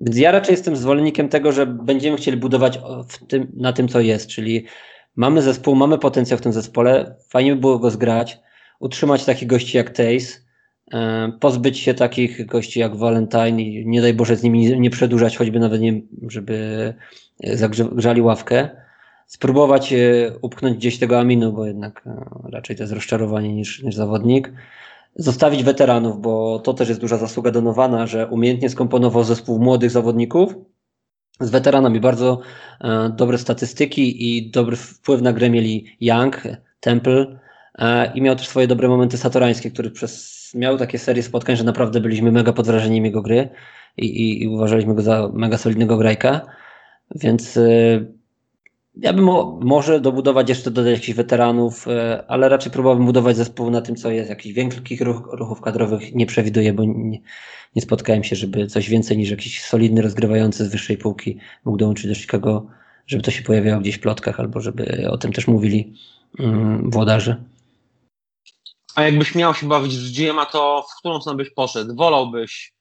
Więc 0.00 0.18
ja 0.18 0.32
raczej 0.32 0.52
jestem 0.52 0.76
zwolennikiem 0.76 1.28
tego, 1.28 1.52
że 1.52 1.66
będziemy 1.66 2.16
chcieli 2.16 2.36
budować 2.36 2.80
tym, 3.28 3.52
na 3.56 3.72
tym, 3.72 3.88
co 3.88 4.00
jest, 4.00 4.28
czyli 4.28 4.66
mamy 5.16 5.42
zespół, 5.42 5.74
mamy 5.74 5.98
potencjał 5.98 6.38
w 6.38 6.42
tym 6.42 6.52
zespole, 6.52 7.16
fajnie 7.28 7.54
by 7.54 7.60
było 7.60 7.78
go 7.78 7.90
zgrać, 7.90 8.38
utrzymać 8.80 9.24
takich 9.24 9.48
gości 9.48 9.76
jak 9.76 9.90
Tace, 9.90 10.40
e, 10.92 11.32
pozbyć 11.40 11.78
się 11.78 11.94
takich 11.94 12.46
gości 12.46 12.80
jak 12.80 12.96
Valentine 12.96 13.60
i 13.60 13.86
nie 13.86 14.00
daj 14.00 14.14
Boże 14.14 14.36
z 14.36 14.42
nimi 14.42 14.80
nie 14.80 14.90
przedłużać, 14.90 15.36
choćby 15.36 15.58
nawet 15.58 15.80
nie, 15.80 16.00
żeby 16.28 16.94
zagrzali 17.42 18.22
ławkę 18.22 18.68
spróbować 19.30 19.92
e, 19.92 20.32
upchnąć 20.42 20.76
gdzieś 20.76 20.98
tego 20.98 21.18
Aminu, 21.18 21.52
bo 21.52 21.66
jednak 21.66 22.02
e, 22.06 22.24
raczej 22.52 22.76
to 22.76 22.82
jest 22.82 22.92
rozczarowanie 22.92 23.54
niż, 23.54 23.82
niż 23.82 23.94
zawodnik. 23.94 24.52
Zostawić 25.16 25.64
weteranów, 25.64 26.20
bo 26.20 26.58
to 26.58 26.74
też 26.74 26.88
jest 26.88 27.00
duża 27.00 27.16
zasługa 27.16 27.50
Donowana, 27.50 28.06
że 28.06 28.26
umiejętnie 28.26 28.70
skomponował 28.70 29.24
zespół 29.24 29.58
młodych 29.58 29.90
zawodników 29.90 30.54
z 31.40 31.50
weteranami. 31.50 32.00
Bardzo 32.00 32.40
e, 32.80 33.12
dobre 33.16 33.38
statystyki 33.38 34.36
i 34.38 34.50
dobry 34.50 34.76
wpływ 34.76 35.22
na 35.22 35.32
grę 35.32 35.50
mieli 35.50 35.96
Young, 36.00 36.42
Temple 36.80 37.40
i 38.14 38.22
miał 38.22 38.36
też 38.36 38.48
swoje 38.48 38.66
dobre 38.66 38.88
momenty 38.88 39.18
satorańskie, 39.18 39.70
który 39.70 39.90
przez, 39.90 40.52
miał 40.54 40.78
takie 40.78 40.98
serie 40.98 41.22
spotkań, 41.22 41.56
że 41.56 41.64
naprawdę 41.64 42.00
byliśmy 42.00 42.32
mega 42.32 42.52
pod 42.52 42.66
wrażeniem 42.66 43.04
jego 43.04 43.22
gry 43.22 43.48
i, 43.96 44.06
i, 44.06 44.42
i 44.42 44.48
uważaliśmy 44.48 44.94
go 44.94 45.02
za 45.02 45.30
mega 45.32 45.58
solidnego 45.58 45.96
grajka. 45.96 46.40
Więc 47.14 47.58
ja 48.96 49.12
bym 49.12 49.24
mo 49.24 49.58
może 49.62 50.00
dobudować 50.00 50.48
jeszcze, 50.48 50.70
dodać 50.70 50.92
jakichś 50.92 51.16
weteranów, 51.16 51.88
e, 51.88 52.24
ale 52.28 52.48
raczej 52.48 52.72
próbowałbym 52.72 53.06
budować 53.06 53.36
zespół 53.36 53.70
na 53.70 53.80
tym, 53.80 53.96
co 53.96 54.10
jest. 54.10 54.30
Jakichś 54.30 54.54
większych 54.54 55.00
ruch, 55.00 55.28
ruchów 55.32 55.60
kadrowych 55.60 56.14
nie 56.14 56.26
przewiduję, 56.26 56.72
bo 56.72 56.84
nie, 56.84 57.20
nie, 57.76 57.82
spotkałem 57.82 58.24
się, 58.24 58.36
żeby 58.36 58.66
coś 58.66 58.88
więcej 58.88 59.18
niż 59.18 59.30
jakiś 59.30 59.62
solidny 59.62 60.02
rozgrywający 60.02 60.64
z 60.64 60.68
wyższej 60.68 60.96
półki 60.96 61.38
mógł 61.64 61.78
dołączyć 61.78 62.06
do 62.06 62.14
Chicago, 62.14 62.66
żeby 63.06 63.22
to 63.22 63.30
się 63.30 63.42
pojawiało 63.42 63.80
gdzieś 63.80 63.94
w 63.94 64.00
plotkach, 64.00 64.40
albo 64.40 64.60
żeby 64.60 65.08
o 65.10 65.18
tym 65.18 65.32
też 65.32 65.48
mówili 65.48 65.94
um, 66.38 66.90
włodarze. 66.90 67.44
A 68.94 69.02
jakbyś 69.02 69.34
miał 69.34 69.54
się 69.54 69.68
bawić 69.68 69.96
w 69.96 70.16
GMA, 70.16 70.46
to 70.46 70.84
w 70.90 70.98
którą 70.98 71.20
stronę 71.20 71.36
byś 71.36 71.50
poszedł? 71.50 71.94
Wolałbyś 71.94 72.72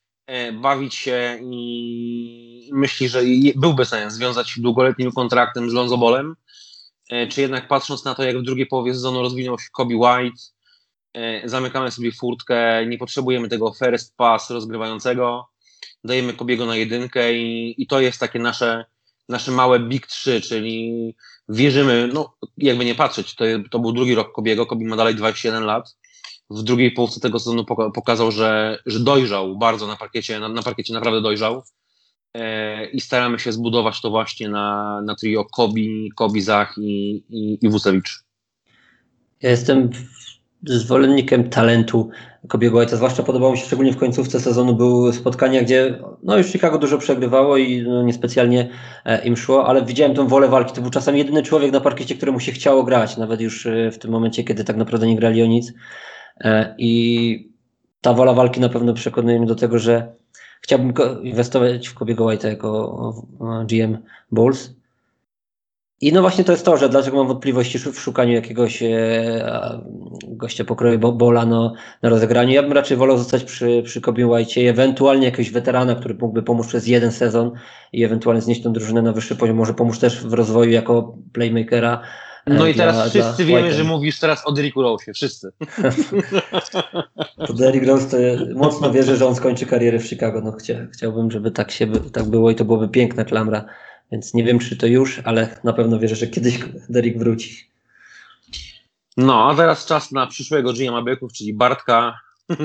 bawić 0.54 0.96
się 0.96 1.40
i 1.42 2.70
myśli, 2.74 3.10
że 3.10 3.22
byłby 3.56 3.86
sens 3.86 4.14
związać 4.14 4.60
długoletnim 4.60 5.12
kontraktem 5.12 5.70
z 5.70 5.74
Lonzo 5.74 5.98
Bolem, 5.98 6.36
e, 7.10 7.28
czy 7.28 7.42
jednak 7.42 7.68
patrząc 7.68 8.06
na 8.06 8.16
to, 8.16 8.24
jak 8.24 8.38
w 8.38 8.44
drugiej 8.44 8.66
połowie 8.66 8.94
sezonu 8.94 9.22
rozwinął 9.22 9.60
się 9.60 9.68
Kobe 9.72 9.96
White, 9.96 10.42
e, 11.14 11.50
zamykamy 11.50 11.92
sobie 11.92 12.12
furtkę, 12.12 12.86
nie 12.86 12.98
potrzebujemy 12.98 13.50
tego 13.50 13.74
first 13.74 14.18
pass 14.18 14.50
rozgrywającego, 14.50 15.50
dajemy 16.04 16.34
Kobiego 16.34 16.66
na 16.66 16.76
jedynkę 16.76 17.34
i, 17.34 17.76
i 17.82 17.88
to 17.88 18.00
jest 18.02 18.20
takie 18.20 18.40
nasze, 18.40 18.86
nasze 19.30 19.52
małe 19.52 19.80
big 19.80 20.08
3, 20.08 20.42
czyli 20.42 21.16
wierzymy, 21.50 22.10
no 22.14 22.34
jakby 22.58 22.86
nie 22.86 22.96
patrzeć, 22.96 23.36
to, 23.36 23.46
to 23.72 23.80
był 23.80 23.92
drugi 23.92 24.16
rok 24.16 24.34
Kobiego, 24.34 24.66
Kobi 24.66 24.86
ma 24.86 24.96
dalej 24.96 25.16
21 25.16 25.64
lat, 25.64 25.98
w 26.50 26.64
drugiej 26.64 26.92
połowie 26.92 27.14
tego 27.22 27.40
sezonu 27.40 27.66
pokazał, 27.94 28.32
że, 28.32 28.80
że 28.86 29.00
dojrzał 29.00 29.58
bardzo 29.58 29.88
na 29.88 29.96
parkiecie, 29.96 30.40
na, 30.40 30.50
na 30.50 30.64
parkiecie 30.64 30.94
naprawdę 30.94 31.22
dojrzał 31.22 31.64
e, 32.34 32.86
i 32.86 33.02
staramy 33.02 33.40
się 33.40 33.52
zbudować 33.52 34.02
to 34.02 34.10
właśnie 34.10 34.50
na, 34.50 35.02
na 35.02 35.16
trio 35.16 35.46
Kobi, 35.46 36.12
Kobi 36.16 36.42
Zach 36.42 36.76
i, 36.78 37.24
i, 37.30 37.58
i 37.62 37.70
Wusewicz. 37.70 38.24
Ja 39.42 39.50
jestem 39.50 39.90
zwolennikiem 40.64 41.50
talentu 41.50 42.10
Kobiego 42.48 42.80
White'a, 42.80 42.96
zwłaszcza 42.96 43.24
podobało 43.24 43.52
mi 43.52 43.58
się, 43.58 43.66
szczególnie 43.66 43.94
w 43.94 43.98
końcówce 43.98 44.40
sezonu 44.40 44.76
były 44.76 45.14
spotkania, 45.14 45.62
gdzie 45.62 46.00
no 46.24 46.38
już 46.38 46.48
Chicago 46.48 46.78
dużo 46.78 46.98
przegrywało 46.98 47.58
i 47.58 47.82
no, 47.82 48.04
niespecjalnie 48.04 48.70
e, 49.06 49.26
im 49.26 49.38
szło, 49.38 49.68
ale 49.68 49.86
widziałem 49.86 50.16
tą 50.16 50.28
wolę 50.28 50.48
walki, 50.48 50.74
to 50.74 50.82
był 50.82 50.92
czasem 50.92 51.18
jedyny 51.18 51.44
człowiek 51.44 51.72
na 51.72 51.80
parkiecie, 51.80 52.16
któremu 52.16 52.40
się 52.40 52.52
chciało 52.52 52.84
grać, 52.84 53.18
nawet 53.18 53.42
już 53.42 53.66
e, 53.66 53.92
w 53.92 54.00
tym 54.00 54.12
momencie, 54.12 54.44
kiedy 54.44 54.64
tak 54.64 54.78
naprawdę 54.78 55.08
nie 55.08 55.16
grali 55.16 55.44
o 55.44 55.46
nic. 55.46 55.74
E, 56.44 56.76
I 56.78 57.52
ta 58.02 58.14
wola 58.14 58.34
walki 58.34 58.60
na 58.60 58.70
pewno 58.70 58.94
przekonuje 58.94 59.38
mnie 59.38 59.48
do 59.48 59.56
tego, 59.56 59.80
że 59.80 60.16
chciałbym 60.62 60.94
inwestować 61.24 61.88
w 61.88 61.94
Kobiego 61.94 62.26
White'a 62.26 62.48
jako 62.48 63.14
GM 63.68 63.98
Bulls. 64.32 64.80
I 66.02 66.14
no 66.14 66.22
właśnie 66.22 66.44
to 66.44 66.52
jest 66.52 66.66
to, 66.66 66.78
że 66.78 66.90
dlaczego 66.90 67.18
mam 67.18 67.28
wątpliwości 67.28 67.80
w 67.80 68.00
szukaniu 68.00 68.34
jakiegoś 68.34 68.84
e, 68.84 69.82
gościa 70.28 70.66
pokroju 70.66 71.00
Bola 71.00 71.46
no, 71.46 71.74
na 72.02 72.10
rozegraniu. 72.10 72.54
Ja 72.54 72.64
bym 72.64 72.74
raczej 72.74 72.98
wolał 72.98 73.18
zostać 73.18 73.44
przy, 73.44 73.84
przy 73.86 74.02
Kobie 74.02 74.26
White'ie, 74.26 74.70
ewentualnie 74.70 75.26
jakiegoś 75.26 75.52
weterana, 75.52 75.96
który 75.96 76.14
mógłby 76.14 76.44
pomóc 76.44 76.68
przez 76.68 76.88
jeden 76.88 77.12
sezon 77.12 77.52
i 77.94 78.04
ewentualnie 78.04 78.42
znieść 78.42 78.64
tę 78.64 78.74
drużynę 78.74 79.02
na 79.02 79.14
wyższy 79.14 79.36
poziom. 79.36 79.58
Może 79.58 79.74
pomóc 79.74 80.00
też 80.00 80.26
w 80.26 80.34
rozwoju 80.34 80.72
jako 80.72 81.16
playmakera 81.34 82.02
no 82.58 82.68
i 82.68 82.74
teraz 82.74 82.96
dla, 82.96 83.10
wszyscy 83.10 83.46
dla 83.46 83.56
wiemy, 83.56 83.74
że 83.74 83.84
mówisz 83.84 84.20
teraz 84.20 84.48
o 84.48 84.52
Derricku 84.52 84.82
Rose, 84.82 85.14
wszyscy. 85.14 85.52
to 87.48 87.54
Derrick 87.54 87.88
Rose 87.88 88.10
to 88.10 88.18
mocno 88.56 88.92
wierzę, 88.92 89.16
że 89.16 89.28
on 89.28 89.36
skończy 89.36 89.66
karierę 89.66 90.00
w 90.00 90.08
Chicago. 90.08 90.42
No 90.42 90.52
chcia, 90.52 90.88
chciałbym, 90.94 91.32
żeby 91.32 91.52
tak 91.52 91.72
się 91.72 91.88
tak 91.88 92.26
było 92.26 92.52
i 92.52 92.56
to 92.56 92.66
byłoby 92.66 92.90
piękna 92.90 93.26
klamra. 93.26 93.66
Więc 94.12 94.34
nie 94.34 94.44
wiem, 94.44 94.60
czy 94.60 94.78
to 94.78 94.88
już, 94.88 95.22
ale 95.24 95.60
na 95.64 95.74
pewno 95.74 96.00
wierzę, 96.00 96.16
że 96.16 96.28
kiedyś 96.28 96.60
Derrick 96.90 97.18
wróci. 97.18 97.70
No, 99.18 99.50
a 99.50 99.56
teraz 99.56 99.86
czas 99.86 100.12
na 100.12 100.28
przyszłego 100.28 100.74
GM 100.74 101.06
Byków, 101.06 101.34
czyli 101.34 101.54
Bartka. 101.54 102.20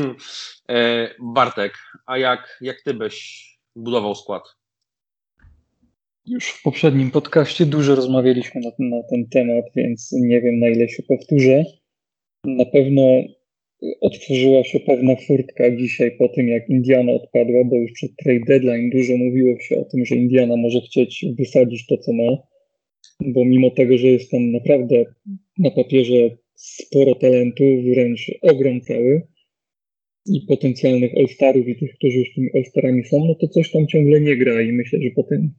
E, 0.69 1.09
Bartek, 1.21 1.75
a 2.07 2.19
jak, 2.19 2.59
jak 2.61 2.83
ty 2.83 2.95
byś 2.95 3.49
budował 3.77 4.15
skład? 4.15 4.43
Już 6.27 6.49
w 6.49 6.63
poprzednim 6.63 7.11
podcaście 7.11 7.67
dużo 7.67 7.95
rozmawialiśmy 7.95 8.61
na, 8.61 8.71
na 8.79 9.03
ten 9.03 9.27
temat, 9.29 9.65
więc 9.77 10.13
nie 10.13 10.41
wiem 10.41 10.59
na 10.59 10.69
ile 10.69 10.89
się 10.89 11.03
powtórzę. 11.03 11.65
Na 12.45 12.65
pewno 12.65 13.03
otworzyła 14.01 14.65
się 14.65 14.81
pewna 14.81 15.17
furtka 15.17 15.77
dzisiaj 15.77 16.17
po 16.19 16.29
tym, 16.29 16.49
jak 16.49 16.69
Indiana 16.69 17.13
odpadła, 17.13 17.65
bo 17.65 17.77
już 17.77 17.93
przed 17.93 18.11
trade 18.17 18.41
deadline 18.47 18.91
dużo 18.91 19.17
mówiło 19.17 19.61
się 19.61 19.81
o 19.81 19.85
tym, 19.85 20.05
że 20.05 20.17
Indiana 20.17 20.57
może 20.57 20.81
chcieć 20.81 21.25
wysadzić 21.39 21.87
to, 21.87 21.99
co 21.99 22.13
ma, 22.13 22.37
bo 23.21 23.45
mimo 23.45 23.71
tego, 23.71 23.99
że 23.99 24.07
jest 24.07 24.31
tam 24.31 24.53
naprawdę 24.53 25.05
na 25.59 25.71
papierze 25.71 26.37
sporo 26.55 27.15
talentu, 27.15 27.65
wręcz 27.83 28.31
ogrom 28.43 28.81
cały 28.81 29.23
i 30.27 30.41
potencjalnych 30.49 31.13
All-Starów 31.17 31.69
i 31.69 31.77
tych, 31.77 31.95
którzy 31.95 32.19
już 32.19 32.35
tymi 32.35 32.51
All-Starami 32.55 33.05
są, 33.05 33.25
no 33.25 33.35
to 33.35 33.49
coś 33.49 33.71
tam 33.71 33.87
ciągle 33.87 34.21
nie 34.21 34.37
gra 34.37 34.63
i 34.63 34.73
myślę, 34.73 34.99
że 35.03 35.11
po 35.11 35.23
tym 35.23 35.51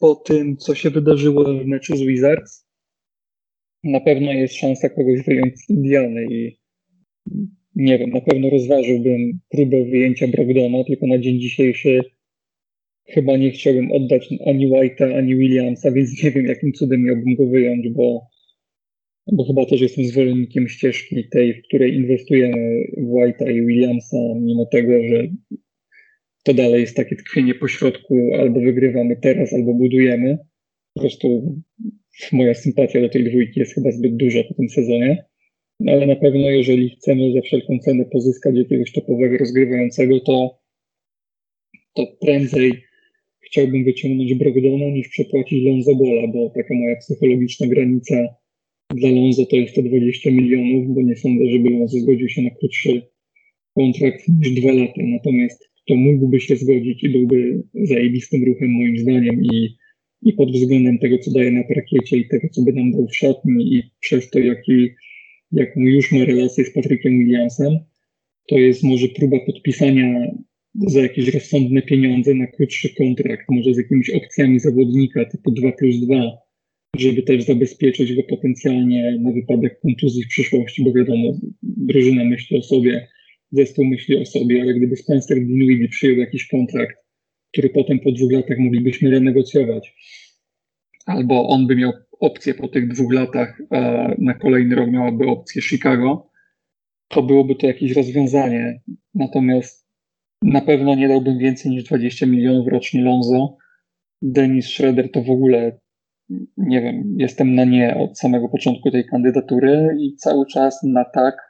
po 0.00 0.14
tym, 0.14 0.56
co 0.56 0.74
się 0.74 0.90
wydarzyło 0.90 1.44
w 1.44 1.66
meczu 1.66 1.96
z 1.96 2.00
Wizards, 2.00 2.66
na 3.84 4.00
pewno 4.00 4.32
jest 4.32 4.54
szansa 4.54 4.88
kogoś 4.88 5.22
wyjąć 5.22 5.58
z 5.58 5.70
Indiany 5.70 6.26
i 6.30 6.60
nie 7.74 7.98
wiem, 7.98 8.10
na 8.10 8.20
pewno 8.20 8.50
rozważyłbym 8.50 9.40
próbę 9.50 9.84
wyjęcia 9.84 10.28
Brogdona, 10.28 10.84
tylko 10.84 11.06
na 11.06 11.18
dzień 11.18 11.40
dzisiejszy 11.40 12.00
chyba 13.08 13.36
nie 13.36 13.50
chciałbym 13.50 13.92
oddać 13.92 14.28
ani 14.46 14.68
White'a, 14.68 15.14
ani 15.18 15.36
Williamsa, 15.36 15.92
więc 15.92 16.22
nie 16.24 16.30
wiem, 16.30 16.46
jakim 16.46 16.72
cudem 16.72 17.02
miałbym 17.02 17.34
go 17.34 17.46
wyjąć, 17.46 17.88
bo, 17.88 18.26
bo 19.32 19.44
chyba 19.44 19.66
też 19.66 19.80
jestem 19.80 20.04
zwolennikiem 20.04 20.68
ścieżki 20.68 21.28
tej, 21.28 21.54
w 21.54 21.62
której 21.62 21.94
inwestujemy 21.94 22.84
w 22.96 23.06
White'a 23.06 23.50
i 23.50 23.66
Williamsa, 23.66 24.16
mimo 24.40 24.66
tego, 24.66 24.92
że 25.08 25.28
to 26.44 26.54
dalej 26.54 26.80
jest 26.80 26.96
takie 26.96 27.16
tkwienie 27.16 27.54
pośrodku, 27.54 28.30
albo 28.38 28.60
wygrywamy 28.60 29.16
teraz, 29.16 29.52
albo 29.52 29.74
budujemy. 29.74 30.38
Po 30.94 31.00
prostu 31.00 31.56
moja 32.32 32.54
sympatia 32.54 33.00
do 33.00 33.08
tej 33.08 33.24
dwójki 33.24 33.60
jest 33.60 33.74
chyba 33.74 33.90
zbyt 33.92 34.16
duża 34.16 34.44
po 34.48 34.54
tym 34.54 34.68
sezonie. 34.68 35.24
No 35.80 35.92
ale 35.92 36.06
na 36.06 36.16
pewno, 36.16 36.50
jeżeli 36.50 36.90
chcemy 36.90 37.32
za 37.32 37.40
wszelką 37.40 37.78
cenę 37.78 38.04
pozyskać 38.04 38.56
jakiegoś 38.56 38.92
topowego 38.92 39.38
rozgrywającego, 39.38 40.20
to, 40.20 40.58
to 41.94 42.06
prędzej 42.20 42.72
chciałbym 43.40 43.84
wyciągnąć 43.84 44.34
Brogdona 44.34 44.84
niż 44.84 45.08
przepłacić 45.08 45.64
Lonzo 45.64 45.94
Bola, 45.94 46.26
bo 46.34 46.50
taka 46.50 46.74
moja 46.74 46.96
psychologiczna 46.96 47.66
granica 47.66 48.14
dla 48.94 49.10
Lonzo 49.10 49.46
to 49.46 49.56
jest 49.56 49.74
te 49.74 49.82
20 49.82 50.30
milionów, 50.30 50.94
bo 50.94 51.02
nie 51.02 51.16
sądzę, 51.16 51.44
żeby 51.50 51.70
Lonzo 51.70 51.98
zgodził 51.98 52.28
się 52.28 52.42
na 52.42 52.50
krótszy 52.50 53.02
kontrakt 53.74 54.28
niż 54.28 54.50
dwa 54.50 54.72
lata. 54.72 55.02
Natomiast 55.02 55.69
to 55.90 55.96
mógłby 55.96 56.40
się 56.40 56.56
zgodzić 56.56 57.04
i 57.04 57.08
byłby 57.08 57.62
zajebistym 57.74 58.44
ruchem 58.44 58.70
moim 58.70 58.98
zdaniem 58.98 59.44
i, 59.44 59.76
i 60.22 60.32
pod 60.32 60.52
względem 60.52 60.98
tego, 60.98 61.18
co 61.18 61.30
daje 61.30 61.50
na 61.50 61.64
parkiecie 61.64 62.16
i 62.16 62.28
tego, 62.28 62.48
co 62.52 62.62
by 62.62 62.72
nam 62.72 62.92
dał 62.92 63.06
w 63.06 63.16
szatni 63.16 63.74
i 63.74 63.82
przez 64.00 64.30
to, 64.30 64.38
jaki, 64.38 64.88
jaką 65.52 65.80
już 65.80 66.12
ma 66.12 66.24
relację 66.24 66.64
z 66.64 66.72
Patrykiem 66.72 67.18
Williamsem, 67.18 67.78
to 68.48 68.58
jest 68.58 68.82
może 68.82 69.08
próba 69.08 69.36
podpisania 69.46 70.26
za 70.74 71.00
jakieś 71.00 71.34
rozsądne 71.34 71.82
pieniądze 71.82 72.34
na 72.34 72.46
krótszy 72.46 72.94
kontrakt, 72.94 73.44
może 73.48 73.74
z 73.74 73.78
jakimiś 73.78 74.10
opcjami 74.10 74.60
zawodnika 74.60 75.24
typu 75.24 75.50
2 75.50 75.72
plus 75.72 75.96
2, 75.96 76.36
żeby 76.96 77.22
też 77.22 77.44
zabezpieczyć 77.44 78.14
go 78.14 78.22
potencjalnie 78.22 79.18
na 79.20 79.32
wypadek 79.32 79.80
kontuzji 79.80 80.24
w 80.24 80.28
przyszłości, 80.28 80.84
bo 80.84 80.92
wiadomo, 80.92 81.32
drużyna 81.62 82.24
myśli 82.24 82.58
o 82.58 82.62
sobie, 82.62 83.08
zespół 83.52 83.84
myśli 83.84 84.22
o 84.22 84.26
sobie, 84.26 84.62
ale 84.62 84.74
gdyby 84.74 84.96
Spencer 84.96 85.38
Dinwiddie 85.38 85.88
przyjął 85.88 86.16
jakiś 86.16 86.48
kontrakt, 86.48 86.96
który 87.52 87.70
potem 87.70 88.00
po 88.00 88.12
dwóch 88.12 88.32
latach 88.32 88.58
moglibyśmy 88.58 89.10
renegocjować, 89.10 89.94
albo 91.06 91.48
on 91.48 91.66
by 91.66 91.76
miał 91.76 91.92
opcję 92.20 92.54
po 92.54 92.68
tych 92.68 92.88
dwóch 92.88 93.12
latach, 93.12 93.62
a 93.70 94.08
na 94.18 94.34
kolejny 94.34 94.74
rok 94.74 94.90
miałaby 94.90 95.26
opcję 95.26 95.62
Chicago, 95.62 96.30
to 97.08 97.22
byłoby 97.22 97.54
to 97.54 97.66
jakieś 97.66 97.92
rozwiązanie. 97.92 98.80
Natomiast 99.14 99.86
na 100.42 100.60
pewno 100.60 100.94
nie 100.94 101.08
dałbym 101.08 101.38
więcej 101.38 101.70
niż 101.72 101.84
20 101.84 102.26
milionów 102.26 102.68
rocznie 102.68 103.02
Lonzo. 103.02 103.56
Dennis 104.22 104.66
Schroeder 104.66 105.10
to 105.10 105.22
w 105.22 105.30
ogóle 105.30 105.78
nie 106.56 106.82
wiem, 106.82 107.14
jestem 107.18 107.54
na 107.54 107.64
nie 107.64 107.96
od 107.96 108.18
samego 108.18 108.48
początku 108.48 108.90
tej 108.90 109.04
kandydatury 109.04 109.96
i 110.00 110.16
cały 110.16 110.46
czas 110.46 110.82
na 110.82 111.04
tak, 111.04 111.49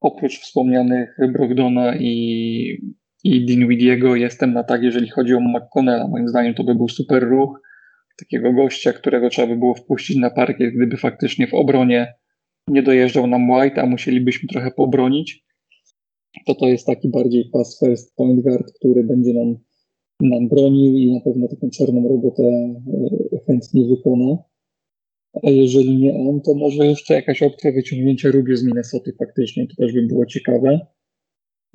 oprócz 0.00 0.40
wspomnianych 0.40 1.16
Brogdona 1.32 1.96
i, 1.96 2.82
i 3.24 3.46
Dinwidiego, 3.46 4.16
jestem 4.16 4.52
na 4.52 4.64
tak, 4.64 4.82
jeżeli 4.82 5.08
chodzi 5.08 5.34
o 5.34 5.40
McConnella. 5.40 6.08
Moim 6.08 6.28
zdaniem 6.28 6.54
to 6.54 6.64
by 6.64 6.74
był 6.74 6.88
super 6.88 7.22
ruch 7.22 7.60
takiego 8.18 8.52
gościa, 8.52 8.92
którego 8.92 9.28
trzeba 9.30 9.48
by 9.48 9.56
było 9.56 9.74
wpuścić 9.74 10.16
na 10.16 10.30
parkiet, 10.30 10.74
gdyby 10.74 10.96
faktycznie 10.96 11.46
w 11.46 11.54
obronie 11.54 12.14
nie 12.68 12.82
dojeżdżał 12.82 13.26
nam 13.26 13.50
White, 13.50 13.82
a 13.82 13.86
musielibyśmy 13.86 14.48
trochę 14.48 14.70
pobronić, 14.70 15.44
to 16.46 16.54
to 16.54 16.66
jest 16.66 16.86
taki 16.86 17.08
bardziej 17.08 17.50
pass 17.52 17.78
first 17.84 18.16
point 18.16 18.40
guard, 18.40 18.72
który 18.78 19.04
będzie 19.04 19.34
nam, 19.34 19.56
nam 20.20 20.48
bronił 20.48 20.96
i 20.96 21.12
na 21.12 21.20
pewno 21.20 21.48
taką 21.48 21.70
czarną 21.70 22.08
robotę 22.08 22.42
e, 22.42 23.38
chętnie 23.46 23.84
wykona. 23.88 24.36
A 25.42 25.50
jeżeli 25.50 25.96
nie 25.96 26.14
on, 26.14 26.40
to 26.40 26.54
może 26.54 26.86
jeszcze 26.86 27.14
jakaś 27.14 27.42
opcja 27.42 27.72
wyciągnięcia 27.72 28.30
Rubio 28.30 28.56
z 28.56 28.64
Minnesoty 28.64 29.12
faktycznie, 29.18 29.66
to 29.66 29.74
też 29.76 29.92
by 29.92 30.02
było 30.02 30.26
ciekawe. 30.26 30.80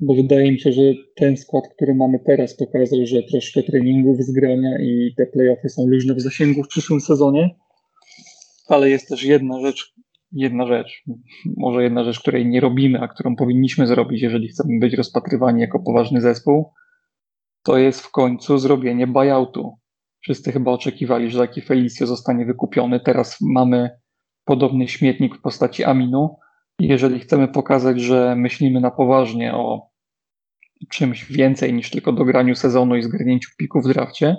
Bo 0.00 0.14
wydaje 0.14 0.52
mi 0.52 0.60
się, 0.60 0.72
że 0.72 0.82
ten 1.16 1.36
skład, 1.36 1.64
który 1.76 1.94
mamy 1.94 2.18
teraz, 2.26 2.56
pokazał, 2.56 2.98
że 3.04 3.22
troszkę 3.22 3.62
treningów 3.62 4.16
zgrania 4.20 4.78
i 4.80 5.14
te 5.16 5.26
playoffy 5.26 5.68
są 5.68 5.86
luźne 5.86 6.14
w 6.14 6.20
zasięgu 6.20 6.62
w 6.62 6.68
przyszłym 6.68 7.00
sezonie. 7.00 7.50
Ale 8.68 8.90
jest 8.90 9.08
też 9.08 9.24
jedna 9.24 9.60
rzecz, 9.60 9.94
jedna 10.32 10.66
rzecz, 10.66 11.02
może 11.56 11.82
jedna 11.82 12.04
rzecz, 12.04 12.20
której 12.20 12.46
nie 12.46 12.60
robimy, 12.60 13.00
a 13.00 13.08
którą 13.08 13.36
powinniśmy 13.36 13.86
zrobić, 13.86 14.22
jeżeli 14.22 14.48
chcemy 14.48 14.78
być 14.78 14.94
rozpatrywani 14.94 15.60
jako 15.60 15.80
poważny 15.80 16.20
zespół, 16.20 16.72
to 17.62 17.78
jest 17.78 18.00
w 18.00 18.10
końcu 18.10 18.58
zrobienie 18.58 19.06
buyoutu. 19.06 19.72
Wszyscy 20.22 20.52
chyba 20.52 20.70
oczekiwali, 20.70 21.30
że 21.30 21.38
taki 21.38 21.60
Felicio 21.60 22.06
zostanie 22.06 22.46
wykupiony. 22.46 23.00
Teraz 23.00 23.40
mamy 23.40 23.90
podobny 24.44 24.88
śmietnik 24.88 25.36
w 25.36 25.40
postaci 25.40 25.84
Aminu. 25.84 26.38
Jeżeli 26.78 27.20
chcemy 27.20 27.48
pokazać, 27.48 28.00
że 28.00 28.36
myślimy 28.36 28.80
na 28.80 28.90
poważnie 28.90 29.54
o 29.54 29.90
czymś 30.90 31.32
więcej 31.32 31.74
niż 31.74 31.90
tylko 31.90 32.12
dograniu 32.12 32.54
sezonu 32.54 32.96
i 32.96 33.02
zgarnięciu 33.02 33.50
piku 33.58 33.80
w 33.80 33.88
drafcie, 33.88 34.36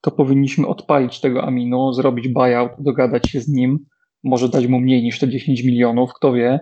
to 0.00 0.10
powinniśmy 0.10 0.66
odpalić 0.66 1.20
tego 1.20 1.44
Aminu, 1.44 1.92
zrobić 1.92 2.28
buyout, 2.28 2.72
dogadać 2.78 3.30
się 3.30 3.40
z 3.40 3.48
nim, 3.48 3.78
może 4.24 4.48
dać 4.48 4.66
mu 4.66 4.80
mniej 4.80 5.02
niż 5.02 5.18
te 5.18 5.28
10 5.28 5.62
milionów, 5.62 6.10
kto 6.14 6.32
wie, 6.32 6.60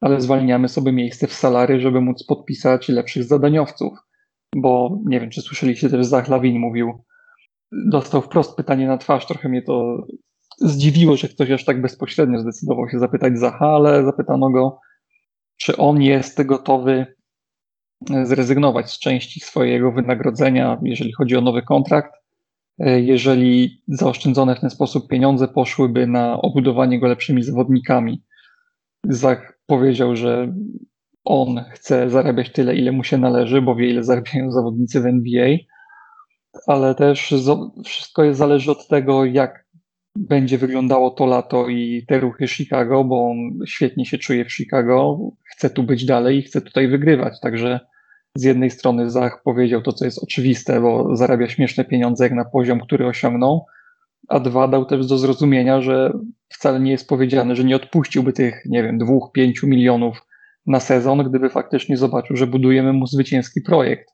ale 0.00 0.20
zwalniamy 0.20 0.68
sobie 0.68 0.92
miejsce 0.92 1.26
w 1.26 1.32
salary, 1.32 1.80
żeby 1.80 2.00
móc 2.00 2.24
podpisać 2.26 2.88
lepszych 2.88 3.24
zadaniowców. 3.24 3.98
Bo 4.56 4.98
nie 5.06 5.20
wiem, 5.20 5.30
czy 5.30 5.42
słyszeliście 5.42 5.90
też 5.90 6.06
Zach 6.06 6.28
Lawin 6.28 6.58
mówił, 6.58 7.04
dostał 7.86 8.22
wprost 8.22 8.56
pytanie 8.56 8.86
na 8.86 8.98
twarz, 8.98 9.26
trochę 9.26 9.48
mnie 9.48 9.62
to 9.62 10.06
zdziwiło, 10.58 11.16
że 11.16 11.28
ktoś 11.28 11.50
aż 11.50 11.64
tak 11.64 11.82
bezpośrednio 11.82 12.40
zdecydował 12.40 12.88
się 12.88 12.98
zapytać 12.98 13.38
Zacha, 13.38 13.66
ale 13.66 14.04
zapytano 14.04 14.50
go, 14.50 14.80
czy 15.56 15.76
on 15.76 16.02
jest 16.02 16.42
gotowy 16.42 17.06
zrezygnować 18.22 18.90
z 18.90 18.98
części 18.98 19.40
swojego 19.40 19.92
wynagrodzenia, 19.92 20.78
jeżeli 20.82 21.12
chodzi 21.12 21.36
o 21.36 21.40
nowy 21.40 21.62
kontrakt, 21.62 22.12
E, 22.78 23.00
jeżeli 23.00 23.82
zaoszczędzone 23.88 24.56
w 24.56 24.60
ten 24.60 24.70
sposób 24.70 25.08
pieniądze 25.08 25.48
poszłyby 25.48 26.06
na 26.06 26.40
obudowanie 26.40 27.00
go 27.00 27.06
lepszymi 27.06 27.42
zawodnikami. 27.42 28.22
Zach 29.04 29.58
powiedział, 29.66 30.16
że 30.16 30.54
on 31.24 31.64
chce 31.70 32.10
zarabiać 32.10 32.52
tyle, 32.52 32.76
ile 32.76 32.92
mu 32.92 33.04
się 33.04 33.18
należy, 33.18 33.62
bo 33.62 33.74
wie, 33.74 33.90
ile 33.90 34.04
zarabiają 34.04 34.50
zawodnicy 34.50 35.00
w 35.00 35.06
NBA, 35.06 35.56
ale 36.66 36.94
też 36.94 37.34
wszystko 37.84 38.24
jest, 38.24 38.38
zależy 38.38 38.70
od 38.70 38.88
tego, 38.88 39.24
jak 39.24 39.64
będzie 40.16 40.58
wyglądało 40.58 41.10
to 41.10 41.26
lato 41.26 41.68
i 41.68 42.04
te 42.08 42.20
ruchy 42.20 42.48
Chicago, 42.48 43.04
bo 43.04 43.30
on 43.30 43.36
świetnie 43.66 44.06
się 44.06 44.18
czuje 44.18 44.44
w 44.44 44.52
Chicago, 44.52 45.18
chce 45.44 45.70
tu 45.70 45.82
być 45.82 46.04
dalej 46.04 46.38
i 46.38 46.42
chce 46.42 46.60
tutaj 46.60 46.88
wygrywać, 46.88 47.40
także 47.40 47.80
z 48.34 48.42
jednej 48.42 48.70
strony 48.70 49.10
Zach 49.10 49.42
powiedział 49.44 49.82
to, 49.82 49.92
co 49.92 50.04
jest 50.04 50.22
oczywiste, 50.22 50.80
bo 50.80 51.16
zarabia 51.16 51.48
śmieszne 51.48 51.84
pieniądze 51.84 52.24
jak 52.24 52.32
na 52.32 52.44
poziom, 52.44 52.80
który 52.80 53.06
osiągnął, 53.06 53.66
a 54.28 54.40
dwa 54.40 54.68
dał 54.68 54.84
też 54.84 55.06
do 55.06 55.18
zrozumienia, 55.18 55.80
że 55.80 56.12
wcale 56.48 56.80
nie 56.80 56.90
jest 56.90 57.08
powiedziane, 57.08 57.56
że 57.56 57.64
nie 57.64 57.76
odpuściłby 57.76 58.32
tych, 58.32 58.62
nie 58.66 58.82
wiem, 58.82 58.98
dwóch, 58.98 59.32
pięciu 59.32 59.66
milionów 59.66 60.26
na 60.66 60.80
sezon, 60.80 61.28
gdyby 61.28 61.50
faktycznie 61.50 61.96
zobaczył, 61.96 62.36
że 62.36 62.46
budujemy 62.46 62.92
mu 62.92 63.06
zwycięski 63.06 63.60
projekt. 63.60 64.13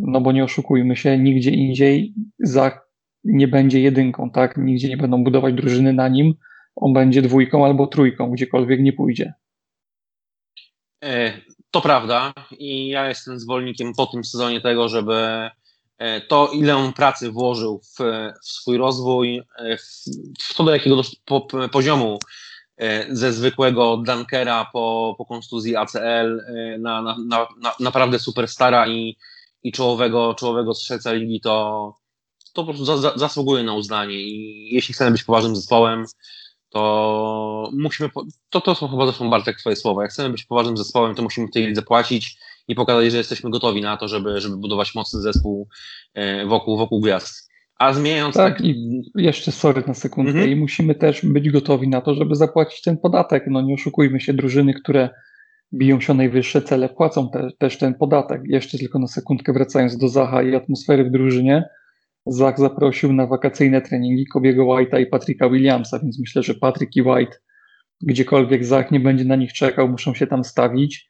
No 0.00 0.20
bo 0.20 0.32
nie 0.32 0.44
oszukujmy 0.44 0.96
się, 0.96 1.18
nigdzie 1.18 1.50
indziej 1.50 2.14
Zach 2.38 2.90
nie 3.24 3.48
będzie 3.48 3.80
jedynką, 3.80 4.30
tak? 4.30 4.56
Nigdzie 4.56 4.88
nie 4.88 4.96
będą 4.96 5.24
budować 5.24 5.54
drużyny 5.54 5.92
na 5.92 6.08
nim. 6.08 6.34
On 6.76 6.92
będzie 6.92 7.22
dwójką 7.22 7.64
albo 7.64 7.86
trójką, 7.86 8.30
gdziekolwiek 8.30 8.80
nie 8.80 8.92
pójdzie. 8.92 9.34
E, 11.04 11.32
to 11.70 11.80
prawda 11.80 12.32
i 12.58 12.88
ja 12.88 13.08
jestem 13.08 13.40
zwolennikiem 13.40 13.92
po 13.94 14.06
tym 14.06 14.24
sezonie 14.24 14.60
tego, 14.60 14.88
żeby 14.88 15.50
e, 15.98 16.20
to, 16.20 16.50
ile 16.54 16.76
on 16.76 16.92
pracy 16.92 17.30
włożył 17.30 17.78
w, 17.78 17.98
w 18.44 18.48
swój 18.48 18.76
rozwój, 18.76 19.42
e, 19.58 19.76
w, 20.42 20.54
to 20.56 20.64
do 20.64 20.72
jakiego 20.72 21.02
po, 21.24 21.46
poziomu 21.72 22.18
ze 23.08 23.32
zwykłego 23.32 23.96
dunkera 23.96 24.66
po, 24.72 25.14
po 25.18 25.26
kontuzji 25.26 25.76
ACL 25.76 26.40
na, 26.78 27.02
na, 27.02 27.16
na, 27.28 27.46
na 27.60 27.74
naprawdę 27.80 28.18
superstara 28.18 28.88
i, 28.88 29.16
i 29.62 29.72
czołowego, 29.72 30.34
czołowego 30.34 30.74
strzelca 30.74 31.12
ligi, 31.12 31.40
to, 31.40 31.94
to 32.52 32.64
po 32.64 32.64
prostu 32.64 32.84
za, 32.84 32.96
za, 32.96 33.12
zasługuje 33.16 33.62
na 33.62 33.74
uznanie 33.74 34.14
i 34.14 34.68
jeśli 34.74 34.94
chcemy 34.94 35.10
być 35.10 35.24
poważnym 35.24 35.56
zespołem, 35.56 36.04
to 36.70 37.70
musimy, 37.72 38.10
to, 38.50 38.60
to 38.60 38.74
są 38.74 38.88
chyba 38.88 39.06
zresztą 39.06 39.30
Bartek 39.30 39.58
twoje 39.58 39.76
słowa, 39.76 40.02
jak 40.02 40.10
chcemy 40.10 40.30
być 40.30 40.44
poważnym 40.44 40.76
zespołem, 40.76 41.14
to 41.14 41.22
musimy 41.22 41.48
tej 41.48 41.66
lidze 41.66 41.82
płacić 41.82 42.38
i 42.68 42.74
pokazać, 42.74 43.10
że 43.12 43.18
jesteśmy 43.18 43.50
gotowi 43.50 43.80
na 43.80 43.96
to, 43.96 44.08
żeby, 44.08 44.40
żeby 44.40 44.56
budować 44.56 44.94
mocny 44.94 45.20
zespół 45.20 45.68
e, 46.14 46.46
wokół, 46.46 46.78
wokół 46.78 47.00
gwiazd. 47.00 47.50
A 47.78 47.92
zmieniając 47.92 48.34
tak, 48.34 48.56
tak... 48.56 48.66
i 48.66 49.02
jeszcze 49.14 49.52
sorry 49.52 49.82
na 49.86 49.94
sekundkę 49.94 50.30
mhm. 50.30 50.50
i 50.50 50.56
musimy 50.56 50.94
też 50.94 51.20
być 51.24 51.50
gotowi 51.50 51.88
na 51.88 52.00
to, 52.00 52.14
żeby 52.14 52.34
zapłacić 52.34 52.82
ten 52.82 52.98
podatek. 52.98 53.44
No 53.46 53.60
nie 53.60 53.74
oszukujmy 53.74 54.20
się, 54.20 54.34
drużyny, 54.34 54.74
które 54.74 55.10
biją 55.74 56.00
się 56.00 56.12
o 56.12 56.16
najwyższe 56.16 56.62
cele, 56.62 56.88
płacą 56.88 57.30
te, 57.30 57.48
też 57.58 57.78
ten 57.78 57.94
podatek. 57.94 58.42
Jeszcze 58.44 58.78
tylko 58.78 58.98
na 58.98 59.06
sekundkę 59.06 59.52
wracając 59.52 59.96
do 59.96 60.08
Zacha 60.08 60.42
i 60.42 60.54
atmosfery 60.54 61.04
w 61.04 61.10
drużynie, 61.10 61.64
Zach 62.26 62.58
zaprosił 62.58 63.12
na 63.12 63.26
wakacyjne 63.26 63.82
treningi 63.82 64.26
Kobiego 64.26 64.64
White'a 64.64 65.00
i 65.00 65.06
Patricka 65.06 65.50
Williamsa, 65.50 65.98
więc 65.98 66.20
myślę, 66.20 66.42
że 66.42 66.54
Patrick 66.54 66.96
i 66.96 67.02
White, 67.02 67.36
gdziekolwiek 68.02 68.64
Zach 68.64 68.90
nie 68.90 69.00
będzie 69.00 69.24
na 69.24 69.36
nich 69.36 69.52
czekał, 69.52 69.88
muszą 69.88 70.14
się 70.14 70.26
tam 70.26 70.44
stawić, 70.44 71.08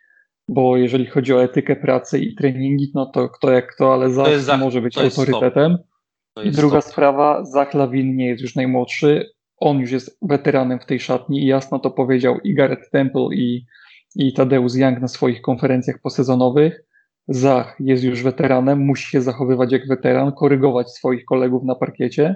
bo 0.48 0.76
jeżeli 0.76 1.06
chodzi 1.06 1.34
o 1.34 1.42
etykę 1.44 1.76
pracy 1.76 2.18
i 2.18 2.34
treningi, 2.34 2.92
no 2.94 3.06
to 3.06 3.28
kto 3.28 3.50
jak 3.50 3.74
kto, 3.74 3.94
ale 3.94 4.10
Zach, 4.10 4.40
Zach 4.40 4.60
może 4.60 4.80
być 4.80 4.98
autorytetem. 4.98 5.78
I 6.44 6.50
druga 6.50 6.80
stop. 6.80 6.92
sprawa, 6.92 7.44
Zach 7.44 7.74
Lawin 7.74 8.16
nie 8.16 8.26
jest 8.26 8.42
już 8.42 8.54
najmłodszy, 8.54 9.30
on 9.56 9.80
już 9.80 9.90
jest 9.90 10.18
weteranem 10.22 10.80
w 10.80 10.86
tej 10.86 11.00
szatni 11.00 11.42
i 11.42 11.46
jasno 11.46 11.78
to 11.78 11.90
powiedział 11.90 12.38
i 12.44 12.54
Garrett 12.54 12.90
Temple 12.90 13.28
i, 13.34 13.66
i 14.16 14.32
Tadeusz 14.32 14.74
Young 14.74 15.00
na 15.00 15.08
swoich 15.08 15.42
konferencjach 15.42 16.00
posezonowych 16.02 16.82
Zach 17.28 17.76
jest 17.80 18.04
już 18.04 18.22
weteranem, 18.22 18.78
musi 18.78 19.10
się 19.10 19.22
zachowywać 19.22 19.72
jak 19.72 19.88
weteran, 19.88 20.32
korygować 20.32 20.90
swoich 20.90 21.24
kolegów 21.24 21.64
na 21.64 21.74
parkiecie 21.74 22.34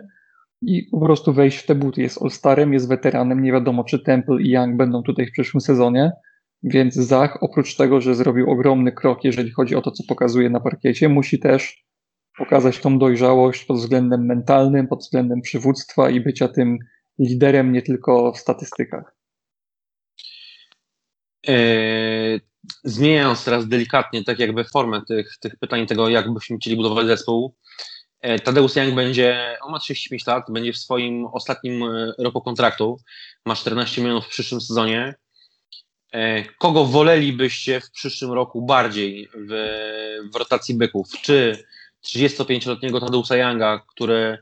i 0.62 0.88
po 0.90 1.00
prostu 1.00 1.32
wejść 1.32 1.58
w 1.58 1.66
te 1.66 1.74
buty. 1.74 2.02
Jest 2.02 2.22
All-Starem, 2.22 2.72
jest 2.72 2.88
weteranem, 2.88 3.42
nie 3.42 3.52
wiadomo 3.52 3.84
czy 3.84 4.02
Temple 4.02 4.42
i 4.42 4.50
Young 4.50 4.76
będą 4.76 5.02
tutaj 5.02 5.26
w 5.26 5.32
przyszłym 5.32 5.60
sezonie, 5.60 6.12
więc 6.62 6.94
Zach 6.94 7.38
oprócz 7.42 7.76
tego, 7.76 8.00
że 8.00 8.14
zrobił 8.14 8.50
ogromny 8.50 8.92
krok, 8.92 9.24
jeżeli 9.24 9.50
chodzi 9.50 9.74
o 9.74 9.82
to, 9.82 9.90
co 9.90 10.04
pokazuje 10.08 10.50
na 10.50 10.60
parkiecie, 10.60 11.08
musi 11.08 11.38
też 11.38 11.84
pokazać 12.38 12.78
tą 12.78 12.98
dojrzałość 12.98 13.64
pod 13.64 13.76
względem 13.76 14.26
mentalnym, 14.26 14.88
pod 14.88 15.00
względem 15.00 15.40
przywództwa 15.40 16.10
i 16.10 16.20
bycia 16.20 16.48
tym 16.48 16.78
liderem 17.18 17.72
nie 17.72 17.82
tylko 17.82 18.32
w 18.32 18.38
statystykach. 18.38 19.13
Eee, 21.46 22.40
zmieniając 22.85 23.44
teraz 23.44 23.68
delikatnie, 23.68 24.24
tak 24.24 24.38
jakby 24.38 24.64
formę 24.64 25.02
tych, 25.09 25.38
tych 25.40 25.57
pytań, 25.57 25.87
tego 25.87 26.09
jak 26.09 26.35
byśmy 26.35 26.59
chcieli 26.59 26.76
budować 26.76 27.07
zespół, 27.07 27.54
e, 28.20 28.38
Tadeusz 28.38 28.76
Young 28.76 28.94
będzie, 28.94 29.59
on 29.62 29.72
ma 29.72 29.78
35 29.78 30.26
lat, 30.26 30.44
będzie 30.50 30.72
w 30.72 30.78
swoim 30.78 31.26
ostatnim 31.26 31.83
e, 31.83 32.14
roku 32.18 32.40
kontraktu, 32.40 33.00
ma 33.46 33.54
14 33.54 34.00
milionów 34.00 34.24
w 34.24 34.28
przyszłym 34.28 34.61
sezonie. 34.61 35.14
Kogo 36.59 36.85
wolelibyście 36.85 37.80
w 37.80 37.90
przyszłym 37.90 38.33
roku 38.33 38.62
bardziej 38.62 39.28
w, 39.35 39.50
w 40.33 40.37
rotacji 40.37 40.74
byków? 40.74 41.09
Czy 41.22 41.64
35-letniego 42.04 43.00
Tadeusza 43.00 43.37
Younga, 43.37 43.83
który 43.88 44.38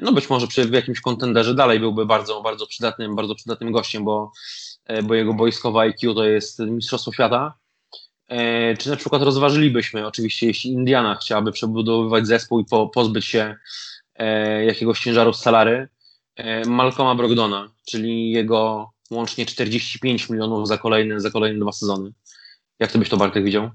no 0.00 0.12
być 0.12 0.30
może 0.30 0.46
przy 0.46 0.68
jakimś 0.72 1.00
kontenderze 1.00 1.54
dalej 1.54 1.80
byłby 1.80 2.06
bardzo, 2.06 2.42
bardzo 2.42 2.66
przydatnym, 2.66 3.16
bardzo 3.16 3.34
przydatnym 3.34 3.72
gościem, 3.72 4.04
bo 4.04 4.32
bo 5.04 5.14
jego 5.14 5.34
boiskowe 5.34 5.80
IQ 5.80 6.14
to 6.14 6.24
jest 6.24 6.58
Mistrzostwo 6.58 7.12
Świata. 7.12 7.54
E, 8.28 8.76
czy 8.76 8.90
na 8.90 8.96
przykład 8.96 9.22
rozważylibyśmy, 9.22 10.06
oczywiście, 10.06 10.46
jeśli 10.46 10.72
Indiana 10.72 11.14
chciałaby 11.14 11.52
przebudowywać 11.52 12.26
zespół 12.26 12.60
i 12.60 12.64
po, 12.64 12.88
pozbyć 12.88 13.24
się 13.24 13.56
e, 14.14 14.64
jakiegoś 14.64 15.00
ciężaru 15.00 15.32
z 15.32 15.40
salary, 15.40 15.88
e, 16.36 16.68
Malcolma 16.68 17.14
Brogdona, 17.14 17.68
czyli 17.86 18.30
jego 18.30 18.90
łącznie 19.10 19.46
45 19.46 20.30
milionów 20.30 20.68
za 20.68 20.78
kolejne, 20.78 21.20
za 21.20 21.30
kolejne 21.30 21.60
dwa 21.60 21.72
sezony. 21.72 22.12
Jak 22.78 22.92
ty 22.92 22.98
byś 22.98 23.08
to 23.08 23.16
Bartek 23.16 23.44
widział? 23.44 23.70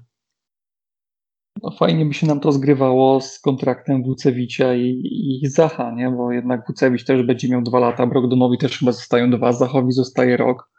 No 1.62 1.70
fajnie 1.70 2.06
by 2.06 2.14
się 2.14 2.26
nam 2.26 2.40
to 2.40 2.52
zgrywało 2.52 3.20
z 3.20 3.40
kontraktem 3.40 4.02
Wucewicia 4.02 4.74
i, 4.74 5.02
i 5.42 5.48
Zacha, 5.48 5.90
nie? 5.90 6.10
bo 6.10 6.32
jednak 6.32 6.66
Wucewicz 6.66 7.04
też 7.04 7.22
będzie 7.22 7.48
miał 7.48 7.62
dwa 7.62 7.78
lata, 7.78 8.06
Brogdonowi 8.06 8.58
też 8.58 8.78
chyba 8.78 8.92
zostają 8.92 9.30
dwa, 9.30 9.52
Zachowi 9.52 9.92
zostaje 9.92 10.36
rok. 10.36 10.72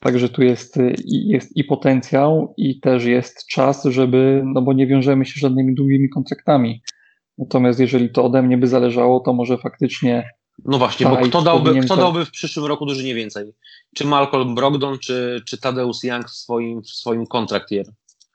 Także 0.00 0.28
tu 0.28 0.42
jest, 0.42 0.78
jest 1.04 1.56
i 1.56 1.64
potencjał, 1.64 2.54
i 2.56 2.80
też 2.80 3.04
jest 3.04 3.46
czas, 3.46 3.84
żeby, 3.84 4.42
no 4.44 4.62
bo 4.62 4.72
nie 4.72 4.86
wiążemy 4.86 5.24
się 5.24 5.40
żadnymi 5.40 5.74
długimi 5.74 6.08
kontraktami. 6.08 6.82
Natomiast 7.38 7.80
jeżeli 7.80 8.10
to 8.10 8.24
ode 8.24 8.42
mnie 8.42 8.58
by 8.58 8.66
zależało, 8.66 9.20
to 9.20 9.32
może 9.32 9.58
faktycznie. 9.58 10.30
No 10.64 10.78
właśnie, 10.78 11.06
bo 11.06 11.16
kto 11.16 11.42
dałby, 11.42 11.80
kto 11.80 11.96
dałby 11.96 12.24
w 12.24 12.30
przyszłym 12.30 12.66
roku 12.66 12.86
dużo 12.86 13.02
więcej? 13.02 13.52
Czy 13.94 14.04
Malcolm 14.04 14.54
Brogdon, 14.54 14.98
czy, 14.98 15.42
czy 15.46 15.60
Tadeusz 15.60 16.04
Young 16.04 16.26
w 16.26 16.34
swoim, 16.34 16.82
w 16.82 16.88
swoim 16.88 17.26
kontrakt 17.26 17.72
year? 17.72 17.86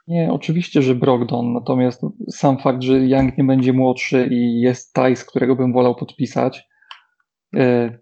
Nie, 0.08 0.32
oczywiście, 0.32 0.82
że 0.82 0.96
Brogdon, 0.96 1.54
natomiast 1.54 2.02
sam 2.32 2.58
fakt, 2.60 2.84
że 2.84 3.08
Young 3.08 3.38
nie 3.38 3.44
będzie 3.44 3.74
młodszy 3.74 4.30
i 4.32 4.60
jest 4.60 4.94
Tajs, 4.94 5.26
którego 5.26 5.56
bym 5.56 5.74
wolał 5.74 5.96
podpisać, 5.96 6.68
e, 7.56 8.00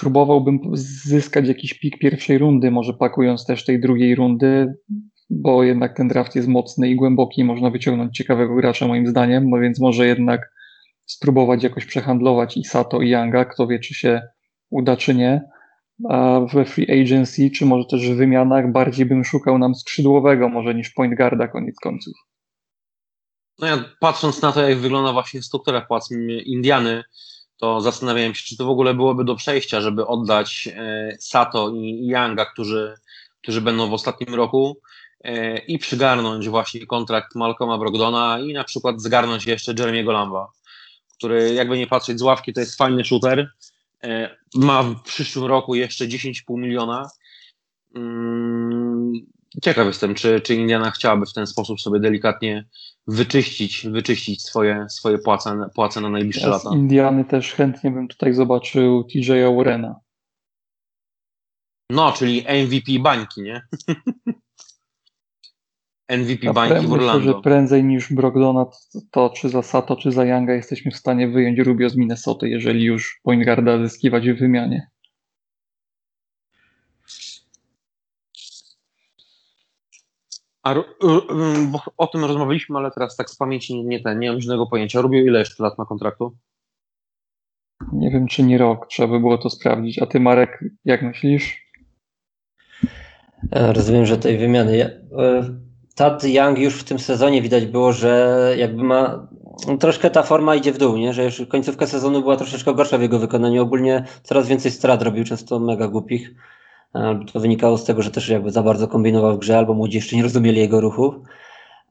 próbowałbym 0.00 0.60
zyskać 1.04 1.48
jakiś 1.48 1.74
pik 1.74 1.98
pierwszej 1.98 2.38
rundy, 2.38 2.70
może 2.70 2.94
pakując 2.94 3.46
też 3.46 3.64
tej 3.64 3.80
drugiej 3.80 4.14
rundy, 4.14 4.74
bo 5.30 5.62
jednak 5.62 5.96
ten 5.96 6.08
draft 6.08 6.34
jest 6.36 6.48
mocny 6.48 6.88
i 6.88 6.96
głęboki 6.96 7.44
można 7.44 7.70
wyciągnąć 7.70 8.16
ciekawego 8.16 8.54
gracza 8.54 8.88
moim 8.88 9.06
zdaniem, 9.06 9.50
no 9.50 9.58
więc 9.58 9.80
może 9.80 10.06
jednak 10.06 10.54
spróbować 11.06 11.62
jakoś 11.62 11.86
przehandlować 11.86 12.56
i 12.56 12.64
Sato 12.64 13.00
i 13.00 13.10
Younga, 13.10 13.44
kto 13.44 13.66
wie 13.66 13.78
czy 13.78 13.94
się 13.94 14.22
uda 14.70 14.96
czy 14.96 15.14
nie, 15.14 15.42
a 16.08 16.40
we 16.40 16.64
free 16.64 17.02
agency, 17.02 17.50
czy 17.50 17.66
może 17.66 17.84
też 17.90 18.10
w 18.10 18.16
wymianach 18.16 18.72
bardziej 18.72 19.06
bym 19.06 19.24
szukał 19.24 19.58
nam 19.58 19.74
skrzydłowego 19.74 20.48
może 20.48 20.74
niż 20.74 20.90
point 20.90 21.14
guarda 21.16 21.48
koniec 21.48 21.76
końców. 21.80 22.14
No 23.58 23.66
ja 23.66 23.84
patrząc 24.00 24.42
na 24.42 24.52
to, 24.52 24.68
jak 24.68 24.78
wygląda 24.78 25.12
właśnie 25.12 25.42
struktura 25.42 25.80
płac 25.80 26.08
Indiany, 26.46 27.02
to 27.56 27.80
zastanawiałem 27.80 28.34
się, 28.34 28.42
czy 28.44 28.56
to 28.56 28.64
w 28.64 28.70
ogóle 28.70 28.94
byłoby 28.94 29.24
do 29.24 29.36
przejścia, 29.36 29.80
żeby 29.80 30.06
oddać 30.06 30.68
e, 30.76 31.16
Sato 31.20 31.70
i 31.70 32.06
Younga, 32.06 32.44
którzy, 32.44 32.94
którzy 33.42 33.60
będą 33.60 33.88
w 33.88 33.92
ostatnim 33.92 34.34
roku 34.34 34.80
e, 35.24 35.58
i 35.58 35.78
przygarnąć 35.78 36.48
właśnie 36.48 36.86
kontrakt 36.86 37.34
Malcolma 37.34 37.78
Brogdona 37.78 38.38
i 38.40 38.52
na 38.52 38.64
przykład 38.64 39.00
zgarnąć 39.00 39.46
jeszcze 39.46 39.74
Jeremiego 39.78 40.12
Lamba, 40.12 40.52
który 41.16 41.54
jakby 41.54 41.78
nie 41.78 41.86
patrzeć 41.86 42.18
z 42.18 42.22
ławki, 42.22 42.52
to 42.52 42.60
jest 42.60 42.76
fajny 42.76 43.04
shooter, 43.04 43.50
e, 44.04 44.36
ma 44.54 44.82
w 44.82 45.02
przyszłym 45.02 45.44
roku 45.44 45.74
jeszcze 45.74 46.04
10,5 46.04 46.58
miliona. 46.58 47.08
Mm, 47.94 49.12
ciekaw 49.62 49.86
jestem, 49.86 50.14
czy, 50.14 50.40
czy 50.40 50.54
Indiana 50.54 50.90
chciałaby 50.90 51.26
w 51.26 51.32
ten 51.32 51.46
sposób 51.46 51.80
sobie 51.80 52.00
delikatnie 52.00 52.64
wyczyścić, 53.06 53.86
wyczyścić 53.86 54.42
swoje, 54.42 54.86
swoje 54.88 55.18
płace, 55.18 55.68
płace 55.74 56.00
na 56.00 56.10
najbliższe 56.10 56.40
ja 56.40 56.48
lata. 56.48 56.70
Indiany 56.72 57.24
też 57.24 57.52
chętnie 57.52 57.90
bym 57.90 58.08
tutaj 58.08 58.34
zobaczył 58.34 59.04
TJ 59.04 59.32
Warrena. 59.56 60.00
No, 61.90 62.12
czyli 62.12 62.44
MVP 62.64 63.02
bańki, 63.02 63.42
nie? 63.42 63.62
MVP 66.18 66.46
ja 66.46 66.52
bańki 66.52 66.86
w 66.86 66.92
Orlando. 66.92 67.18
Myślę, 67.18 67.32
że 67.32 67.40
prędzej 67.40 67.84
niż 67.84 68.12
Brogdona 68.12 68.64
to, 68.64 69.00
to, 69.10 69.30
czy 69.30 69.48
za 69.48 69.62
Sato, 69.62 69.96
czy 69.96 70.12
za 70.12 70.24
Younga 70.24 70.54
jesteśmy 70.54 70.90
w 70.90 70.96
stanie 70.96 71.28
wyjąć 71.28 71.58
Rubio 71.58 71.90
z 71.90 71.96
Minnesota, 71.96 72.46
jeżeli 72.46 72.84
już 72.84 73.20
point 73.22 73.44
guarda 73.44 73.78
zyskiwać 73.78 74.30
w 74.30 74.38
wymianie. 74.38 74.90
A, 80.64 80.74
bo 81.72 81.80
o 81.96 82.06
tym 82.06 82.24
rozmawialiśmy, 82.24 82.78
ale 82.78 82.90
teraz 82.90 83.16
tak 83.16 83.30
z 83.30 83.36
pamięci 83.36 83.74
nie, 83.74 83.84
nie, 83.84 84.00
ten, 84.00 84.18
nie 84.18 84.30
mam 84.30 84.40
żadnego 84.40 84.66
pojęcia. 84.66 85.00
Rubio 85.00 85.20
ile 85.20 85.38
jeszcze 85.38 85.62
lat 85.62 85.78
ma 85.78 85.84
kontraktu? 85.84 86.36
Nie 87.92 88.10
wiem, 88.10 88.26
czy 88.26 88.42
nie 88.42 88.58
rok. 88.58 88.86
Trzeba 88.86 89.08
by 89.08 89.20
było 89.20 89.38
to 89.38 89.50
sprawdzić. 89.50 89.98
A 89.98 90.06
ty, 90.06 90.20
Marek, 90.20 90.64
jak 90.84 91.02
myślisz? 91.02 91.64
E, 93.52 93.72
rozumiem, 93.72 94.06
że 94.06 94.18
tej 94.18 94.38
wymiany. 94.38 94.82
E, 95.18 95.44
Tad 95.94 96.24
Young 96.24 96.58
już 96.58 96.74
w 96.80 96.84
tym 96.84 96.98
sezonie 96.98 97.42
widać 97.42 97.66
było, 97.66 97.92
że 97.92 98.54
jakby 98.58 98.84
ma 98.84 99.28
troszkę 99.80 100.10
ta 100.10 100.22
forma 100.22 100.54
idzie 100.54 100.72
w 100.72 100.78
dół, 100.78 100.96
nie? 100.96 101.12
że 101.12 101.24
już 101.24 101.42
końcówka 101.48 101.86
sezonu 101.86 102.22
była 102.22 102.36
troszeczkę 102.36 102.74
gorsza 102.74 102.98
w 102.98 103.02
jego 103.02 103.18
wykonaniu. 103.18 103.62
Ogólnie 103.62 104.04
coraz 104.22 104.48
więcej 104.48 104.70
strat 104.70 105.02
robił, 105.02 105.24
często 105.24 105.58
mega 105.58 105.88
głupich. 105.88 106.34
To 107.32 107.40
wynikało 107.40 107.78
z 107.78 107.84
tego, 107.84 108.02
że 108.02 108.10
też 108.10 108.28
jakby 108.28 108.50
za 108.50 108.62
bardzo 108.62 108.88
kombinował 108.88 109.36
w 109.36 109.38
grze, 109.38 109.58
albo 109.58 109.74
młodzi 109.74 109.96
jeszcze 109.96 110.16
nie 110.16 110.22
rozumieli 110.22 110.60
jego 110.60 110.80
ruchów. 110.80 111.14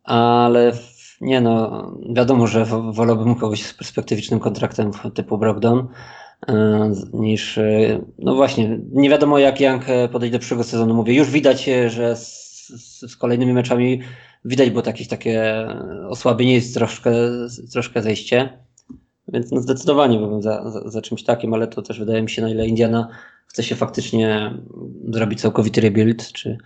Ale 0.03 0.71
nie 1.21 1.41
no, 1.41 1.91
wiadomo, 2.15 2.47
że 2.47 2.65
wolałbym 2.91 3.35
kogoś 3.35 3.63
z 3.63 3.73
perspektywicznym 3.73 4.39
kontraktem 4.39 4.91
typu 5.13 5.37
Brogdon 5.37 5.87
e, 6.47 6.91
niż, 7.13 7.57
e, 7.57 8.01
no 8.19 8.35
właśnie, 8.35 8.79
nie 8.91 9.09
wiadomo 9.09 9.39
jak 9.39 9.61
e, 9.61 10.09
podejdzie 10.09 10.33
do 10.33 10.39
przyszłego 10.39 10.63
sezonu. 10.63 10.93
Mówię, 10.93 11.13
już 11.13 11.31
widać, 11.31 11.69
że 11.87 12.15
z, 12.15 12.67
z, 13.09 13.17
kolejnymi 13.17 13.53
meczami 13.53 14.01
widać 14.45 14.69
było 14.69 14.81
takich, 14.81 15.07
takie 15.07 15.67
osłabienie, 16.09 16.53
jest 16.53 16.73
troszkę, 16.73 17.11
troszkę 17.71 18.01
zejście. 18.01 18.62
Więc 19.33 19.51
no 19.51 19.61
zdecydowanie 19.61 20.17
byłbym 20.17 20.41
za, 20.41 20.71
za, 20.71 20.89
za, 20.89 21.01
czymś 21.01 21.23
takim, 21.23 21.53
ale 21.53 21.67
to 21.67 21.81
też 21.81 21.99
wydaje 21.99 22.21
mi 22.21 22.29
się, 22.29 22.41
na 22.41 22.49
ile 22.49 22.67
Indiana 22.67 23.07
chce 23.47 23.63
się 23.63 23.75
faktycznie 23.75 24.53
zrobić 25.09 25.41
całkowity 25.41 25.81
rebuild, 25.81 26.31
czy... 26.31 26.57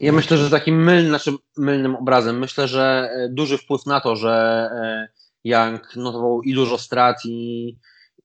Ja 0.00 0.12
myślę, 0.12 0.36
że 0.36 0.50
takim 0.50 0.84
mylnym, 0.84 1.08
znaczy 1.08 1.32
mylnym 1.56 1.96
obrazem, 1.96 2.38
myślę, 2.38 2.68
że 2.68 3.10
e, 3.12 3.28
duży 3.28 3.58
wpływ 3.58 3.86
na 3.86 4.00
to, 4.00 4.16
że 4.16 4.30
e, 4.72 5.08
Young 5.44 5.96
notował 5.96 6.42
i 6.42 6.54
dużo 6.54 6.78
strat 6.78 7.16
i, 7.24 7.76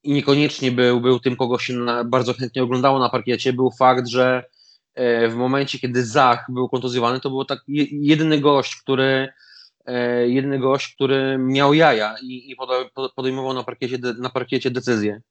i 0.04 0.14
niekoniecznie 0.14 0.72
był, 0.72 1.02
był 1.02 1.20
tym, 1.20 1.36
kogo 1.36 1.60
się 1.60 1.74
bardzo 2.06 2.34
chętnie 2.34 2.64
oglądało 2.64 3.00
na 3.00 3.10
parkiecie, 3.10 3.54
był 3.54 3.72
fakt, 3.72 4.08
że 4.08 4.44
e, 4.96 5.28
w 5.28 5.36
momencie, 5.36 5.80
kiedy 5.80 6.06
Zach 6.06 6.46
był 6.50 6.70
kontuzjowany, 6.70 7.20
to 7.20 7.30
był 7.30 7.46
tak 7.46 7.60
jedyny 7.92 8.40
gość, 8.40 8.76
który 8.76 9.30
jedyny 10.28 10.60
gość, 10.60 10.96
który 10.96 11.38
miał 11.38 11.74
jaja 11.74 12.16
i, 12.24 12.52
i 12.52 12.56
podejmował 13.16 13.54
na 13.54 13.64
parkiecie, 13.64 13.98
na 14.20 14.30
parkiecie 14.30 14.72
decyzje. 14.72 15.22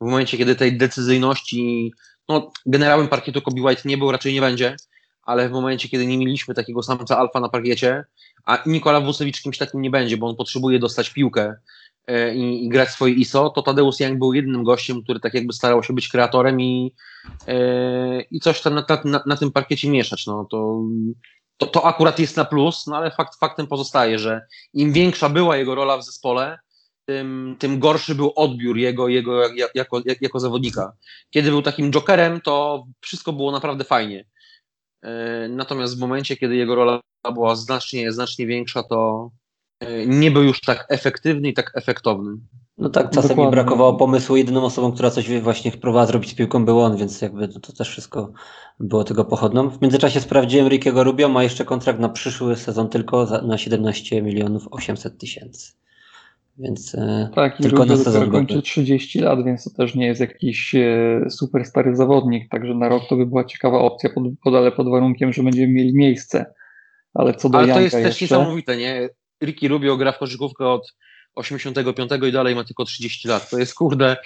W 0.00 0.04
momencie, 0.04 0.38
kiedy 0.38 0.56
tej 0.56 0.76
decyzyjności 0.76 1.92
no, 2.28 2.50
generałem 2.66 3.08
parkietu 3.08 3.42
Kobe 3.42 3.62
White 3.62 3.82
nie 3.84 3.98
był, 3.98 4.12
raczej 4.12 4.34
nie 4.34 4.40
będzie, 4.40 4.76
ale 5.22 5.48
w 5.48 5.52
momencie, 5.52 5.88
kiedy 5.88 6.06
nie 6.06 6.18
mieliśmy 6.18 6.54
takiego 6.54 6.82
samca 6.82 7.18
alfa 7.18 7.40
na 7.40 7.48
parkiecie, 7.48 8.04
a 8.44 8.62
Nikola 8.66 9.00
Wusewicz 9.00 9.42
kimś 9.42 9.58
takim 9.58 9.82
nie 9.82 9.90
będzie, 9.90 10.16
bo 10.16 10.26
on 10.28 10.36
potrzebuje 10.36 10.78
dostać 10.78 11.10
piłkę 11.10 11.54
e, 12.06 12.34
i, 12.34 12.64
i, 12.64 12.68
grać 12.68 12.88
swoje 12.88 13.14
ISO, 13.14 13.50
to 13.50 13.62
Tadeusz 13.62 14.00
Young 14.00 14.18
był 14.18 14.34
jednym 14.34 14.64
gościem, 14.64 15.02
który 15.02 15.20
tak 15.20 15.34
jakby 15.34 15.52
starał 15.52 15.82
się 15.82 15.92
być 15.92 16.08
kreatorem 16.08 16.60
i, 16.60 16.94
e, 17.48 18.20
i 18.20 18.40
coś 18.40 18.60
tam 18.62 18.74
na, 18.74 18.84
na, 19.04 19.22
na, 19.26 19.36
tym 19.36 19.52
parkiecie 19.52 19.90
mieszać. 19.90 20.26
No, 20.26 20.46
to, 20.50 20.82
to, 21.56 21.66
to 21.66 21.86
akurat 21.86 22.18
jest 22.18 22.36
na 22.36 22.44
plus, 22.44 22.86
no 22.86 22.96
ale 22.96 23.10
fakt, 23.10 23.38
faktem 23.38 23.66
pozostaje, 23.66 24.18
że 24.18 24.46
im 24.72 24.92
większa 24.92 25.28
była 25.28 25.56
jego 25.56 25.74
rola 25.74 25.96
w 25.96 26.04
zespole, 26.04 26.58
tym, 27.04 27.56
tym 27.58 27.78
gorszy 27.78 28.14
był 28.14 28.32
odbiór 28.36 28.76
jego, 28.76 29.08
jego 29.08 29.42
jako, 29.74 30.02
jako 30.20 30.40
zawodnika. 30.40 30.92
Kiedy 31.30 31.50
był 31.50 31.62
takim 31.62 31.90
jokerem, 31.90 32.40
to 32.40 32.84
wszystko 33.00 33.32
było 33.32 33.52
naprawdę 33.52 33.84
fajnie. 33.84 34.24
E, 35.02 35.48
natomiast 35.48 35.96
w 35.96 36.00
momencie, 36.00 36.36
kiedy 36.36 36.56
jego 36.56 36.74
rola 36.74 37.00
była 37.34 37.56
znacznie, 37.56 38.12
znacznie 38.12 38.46
większa, 38.46 38.82
to 38.82 39.30
e, 39.80 40.06
nie 40.06 40.30
był 40.30 40.42
już 40.42 40.60
tak 40.60 40.86
efektywny 40.88 41.48
i 41.48 41.54
tak 41.54 41.72
efektowny. 41.74 42.32
No 42.78 42.90
tak, 42.90 43.10
czasami 43.10 43.28
Dokładnie. 43.28 43.50
brakowało 43.50 43.94
pomysłu. 43.94 44.36
Jedyną 44.36 44.64
osobą, 44.64 44.92
która 44.92 45.10
coś 45.10 45.40
właśnie 45.40 45.72
próbowała 45.72 46.06
zrobić 46.06 46.30
z 46.30 46.34
piłką 46.34 46.64
był 46.64 46.80
on, 46.80 46.96
więc 46.96 47.22
jakby 47.22 47.48
to, 47.48 47.60
to 47.60 47.72
też 47.72 47.88
wszystko 47.88 48.32
było 48.80 49.04
tego 49.04 49.24
pochodną. 49.24 49.70
W 49.70 49.82
międzyczasie 49.82 50.20
sprawdziłem 50.20 50.68
Rickiego 50.68 51.04
Rubio, 51.04 51.28
ma 51.28 51.42
jeszcze 51.42 51.64
kontrakt 51.64 52.00
na 52.00 52.08
przyszły 52.08 52.56
sezon 52.56 52.88
tylko 52.88 53.26
za, 53.26 53.42
na 53.42 53.58
17 53.58 54.22
milionów 54.22 54.68
800 54.70 55.18
tysięcy. 55.18 55.72
Więc 56.58 56.94
e, 56.94 57.30
tak, 57.34 57.56
tylko 57.56 57.84
na 57.84 57.96
sezon 57.96 58.30
kończy 58.30 58.62
30 58.62 59.20
lat, 59.20 59.44
więc 59.44 59.64
to 59.64 59.70
też 59.70 59.94
nie 59.94 60.06
jest 60.06 60.20
jakiś 60.20 60.74
e, 60.74 61.20
super 61.30 61.64
stary 61.64 61.96
zawodnik, 61.96 62.50
także 62.50 62.74
na 62.74 62.88
rok 62.88 63.02
to 63.08 63.16
by 63.16 63.26
była 63.26 63.44
ciekawa 63.44 63.78
opcja, 63.78 64.10
pod, 64.14 64.24
pod, 64.44 64.54
ale 64.54 64.72
pod 64.72 64.88
warunkiem, 64.90 65.32
że 65.32 65.42
będziemy 65.42 65.72
mieli 65.72 65.94
miejsce. 65.94 66.46
Ale 67.14 67.34
co 67.34 67.48
do 67.48 67.58
Ale 67.58 67.66
Janka 67.66 67.78
to 67.78 67.84
jest 67.84 67.94
jeszcze... 67.94 68.08
też 68.08 68.20
niesamowite, 68.20 68.76
nie? 68.76 69.08
Ricky 69.42 69.68
Rubio 69.68 69.96
gra 69.96 70.12
w 70.12 70.18
koszykówkę 70.18 70.68
od 70.68 70.94
85 71.36 72.12
i 72.28 72.32
dalej 72.32 72.54
ma 72.54 72.64
tylko 72.64 72.84
30 72.84 73.28
lat. 73.28 73.50
To 73.50 73.58
jest 73.58 73.74
kurde. 73.74 74.16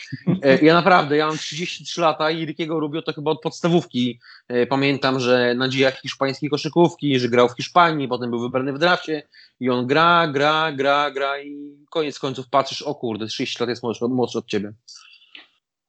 E, 0.42 0.64
ja 0.64 0.74
naprawdę, 0.74 1.16
ja 1.16 1.26
mam 1.26 1.38
33 1.38 2.00
lata 2.00 2.30
i 2.30 2.46
Rickiego 2.46 2.80
Rubio 2.80 3.02
to 3.02 3.12
chyba 3.12 3.30
od 3.30 3.40
podstawówki. 3.40 4.20
E, 4.48 4.66
pamiętam, 4.66 5.20
że 5.20 5.54
na 5.54 5.68
dziejach 5.68 6.00
hiszpańskiej 6.00 6.50
koszykówki, 6.50 7.18
że 7.18 7.28
grał 7.28 7.48
w 7.48 7.56
Hiszpanii, 7.56 8.08
potem 8.08 8.30
był 8.30 8.40
wybrany 8.40 8.72
w 8.72 8.78
drafcie 8.78 9.22
i 9.60 9.70
on 9.70 9.86
gra, 9.86 10.28
gra, 10.28 10.72
gra, 10.72 11.10
gra 11.10 11.40
i 11.42 11.76
koniec 11.90 12.18
końców 12.18 12.48
patrzysz, 12.48 12.82
o 12.82 12.94
kurde, 12.94 13.26
30 13.26 13.56
lat 13.60 13.68
jest 13.68 13.82
młodszy, 13.82 14.04
młodszy 14.08 14.38
od 14.38 14.46
ciebie. 14.46 14.72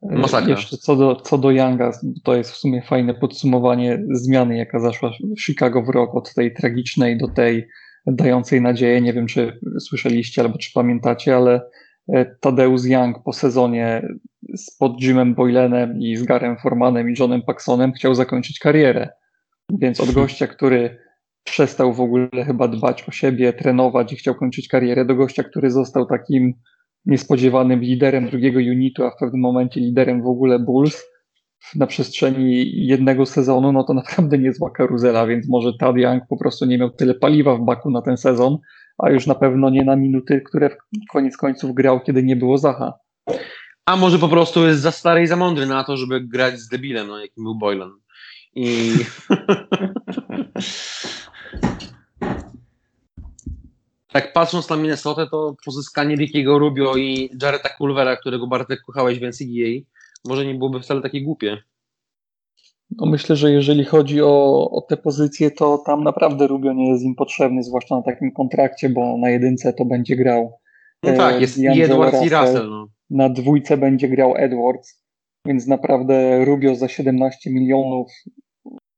Masakra. 0.02 0.50
Jeszcze 0.50 0.78
co 0.78 0.96
do, 0.96 1.16
co 1.16 1.38
do 1.38 1.52
Younga, 1.52 1.92
to 2.24 2.36
jest 2.36 2.52
w 2.52 2.58
sumie 2.58 2.82
fajne 2.82 3.14
podsumowanie 3.14 4.04
zmiany, 4.12 4.58
jaka 4.58 4.80
zaszła 4.80 5.12
w 5.38 5.42
Chicago 5.42 5.82
w 5.82 5.90
rok 5.90 6.16
od 6.16 6.34
tej 6.34 6.54
tragicznej 6.54 7.18
do 7.18 7.28
tej 7.28 7.68
dającej 8.08 8.62
nadzieję. 8.62 9.02
Nie 9.02 9.14
wiem, 9.14 9.28
czy 9.28 9.60
słyszeliście 9.80 10.42
albo 10.42 10.58
czy 10.58 10.72
pamiętacie, 10.74 11.36
ale 11.36 11.62
e, 12.14 12.26
Tadeusz 12.40 12.86
Young 12.86 13.24
po 13.24 13.34
sezonie 13.34 14.08
z 14.56 14.78
pod 14.78 15.02
Jimem 15.02 15.36
Boylenem 15.36 16.00
i 16.00 16.16
z 16.16 16.24
Garem 16.24 16.58
Formanem 16.58 17.10
i 17.10 17.14
Johnem 17.20 17.42
Paxsonem 17.42 17.92
chciał 17.92 18.16
zakończyć 18.16 18.60
karierę. 18.60 19.10
Więc 19.70 20.00
od 20.00 20.12
gościa, 20.12 20.48
który 20.48 20.98
przestał 21.44 21.94
w 21.94 22.02
ogóle 22.02 22.30
chyba 22.46 22.68
dbać 22.68 23.10
o 23.10 23.12
siebie, 23.12 23.54
trenować 23.54 24.14
i 24.14 24.16
chciał 24.16 24.36
kończyć 24.36 24.68
karierę, 24.68 25.06
do 25.06 25.16
gościa, 25.16 25.44
który 25.44 25.72
został 25.72 26.06
takim 26.06 26.54
niespodziewanym 27.06 27.80
liderem 27.80 28.30
drugiego 28.30 28.60
unitu, 28.60 29.04
a 29.04 29.12
w 29.12 29.18
pewnym 29.20 29.42
momencie 29.42 29.80
liderem 29.80 30.22
w 30.22 30.28
ogóle 30.28 30.60
Bulls 30.60 31.04
na 31.76 31.88
przestrzeni 31.88 32.72
jednego 32.86 33.26
sezonu, 33.26 33.72
no 33.72 33.84
to 33.84 33.94
naprawdę 33.94 34.38
niezła 34.38 34.70
karuzela, 34.70 35.28
więc 35.28 35.50
może 35.50 35.74
Tad 35.80 35.98
Young 35.98 36.24
po 36.30 36.38
prostu 36.38 36.66
nie 36.66 36.78
miał 36.78 36.90
tyle 36.90 37.14
paliwa 37.14 37.56
w 37.56 37.62
baku 37.62 37.92
na 37.92 38.02
ten 38.02 38.18
sezon, 38.18 38.58
a 38.98 39.10
już 39.10 39.28
na 39.28 39.36
pewno 39.36 39.70
nie 39.70 39.86
na 39.86 39.96
minuty, 39.96 40.42
które 40.46 40.70
koniec 41.12 41.38
końców 41.38 41.74
grał, 41.74 42.00
kiedy 42.00 42.24
nie 42.24 42.36
było 42.36 42.58
Zacha. 42.58 42.94
A 43.86 43.96
może 43.96 44.20
po 44.20 44.30
prostu 44.30 44.68
jest 44.68 44.82
za 44.82 44.92
stary 44.92 45.22
i 45.22 45.28
za 45.28 45.36
mądry 45.36 45.66
na 45.66 45.84
to, 45.84 45.98
żeby 45.98 46.22
grać 46.22 46.60
z 46.60 46.68
debilem, 46.68 47.08
no, 47.08 47.20
jakim 47.20 47.44
był 47.44 47.56
Boylan. 47.56 47.92
I 48.56 48.94
tak 54.14 54.34
patrząc 54.34 54.70
na 54.70 54.76
Minnesotę, 54.76 55.28
to 55.32 55.56
pozyskanie 55.66 56.16
Rickiego 56.16 56.60
Rubio 56.60 56.96
i 56.98 57.30
Jareta 57.42 57.70
Culvera, 57.78 58.18
którego 58.18 58.48
Bartek 58.48 58.82
kochałeś 58.82 59.20
w 59.20 59.22
NCAA, 59.22 59.82
może 60.28 60.46
nie 60.46 60.56
byłoby 60.56 60.80
wcale 60.80 61.02
takie 61.02 61.22
głupie. 61.22 61.58
No 62.98 63.06
myślę, 63.06 63.36
że 63.36 63.52
jeżeli 63.52 63.86
chodzi 63.86 64.22
o, 64.22 64.70
o 64.72 64.82
te 64.82 64.98
pozycje, 64.98 65.52
to 65.52 65.78
tam 65.86 66.04
naprawdę 66.04 66.48
Rubio 66.48 66.74
nie 66.74 66.92
jest 66.92 67.04
im 67.04 67.16
potrzebny, 67.16 67.64
zwłaszcza 67.64 67.96
na 67.96 68.02
takim 68.02 68.32
kontrakcie, 68.32 68.90
bo 68.90 69.18
na 69.18 69.30
jedynce 69.30 69.74
to 69.74 69.86
będzie 69.86 70.16
grał. 70.16 70.54
No 71.04 71.14
tak, 71.14 71.42
jest 71.42 71.58
i 71.58 71.82
Edwards 71.82 72.22
i 72.26 72.30
Russell. 72.30 72.70
No. 72.70 72.88
Na 73.10 73.30
dwójce 73.30 73.78
będzie 73.78 74.10
grał 74.10 74.34
Edwards, 74.38 75.04
więc 75.46 75.68
naprawdę 75.68 76.46
Rubio 76.46 76.76
za 76.76 76.88
17 76.88 77.52
milionów 77.52 78.12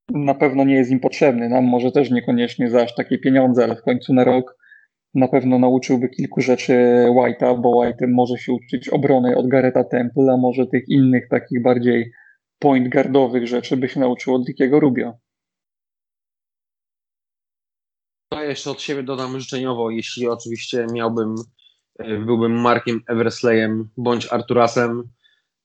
na 0.10 0.34
pewno 0.34 0.64
nie 0.64 0.76
jest 0.76 0.92
im 0.92 1.00
potrzebny. 1.00 1.50
Nam 1.50 1.64
może 1.64 1.92
też 1.92 2.12
niekoniecznie 2.12 2.70
za 2.70 2.82
aż 2.82 2.96
takie 2.96 3.18
pieniądze, 3.18 3.64
ale 3.64 3.76
w 3.76 3.82
końcu 3.82 4.14
na 4.14 4.24
rok 4.24 4.58
na 5.14 5.28
pewno 5.28 5.60
nauczyłby 5.60 6.10
kilku 6.10 6.42
rzeczy 6.42 7.06
White'a, 7.10 7.62
bo 7.62 7.70
White 7.70 8.08
może 8.08 8.38
się 8.38 8.54
uczyć 8.54 8.90
obrony 8.90 9.38
od 9.38 9.48
Gareta 9.48 9.84
Temple, 9.84 10.34
a 10.34 10.38
może 10.38 10.68
tych 10.68 10.90
innych 10.90 11.30
takich 11.30 11.62
bardziej 11.62 12.12
point 12.60 12.90
guardowych 12.90 13.48
rzeczy 13.48 13.78
by 13.78 13.90
się 13.90 14.00
nauczył 14.00 14.36
od 14.36 14.46
Dickiego 14.46 14.80
Rubio. 14.80 15.14
To 18.30 18.44
jeszcze 18.44 18.72
od 18.72 18.82
siebie 18.82 19.04
dodam 19.04 19.40
życzeniowo, 19.40 19.90
jeśli 19.90 20.28
oczywiście 20.28 20.88
miałbym, 20.94 21.36
e, 22.00 22.18
byłbym 22.18 22.62
Markiem 22.62 23.02
Eversleyem 23.08 23.90
bądź 23.98 24.28
Arturasem, 24.32 25.04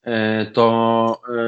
e, 0.03 0.47
to 0.51 1.21
e, 1.35 1.39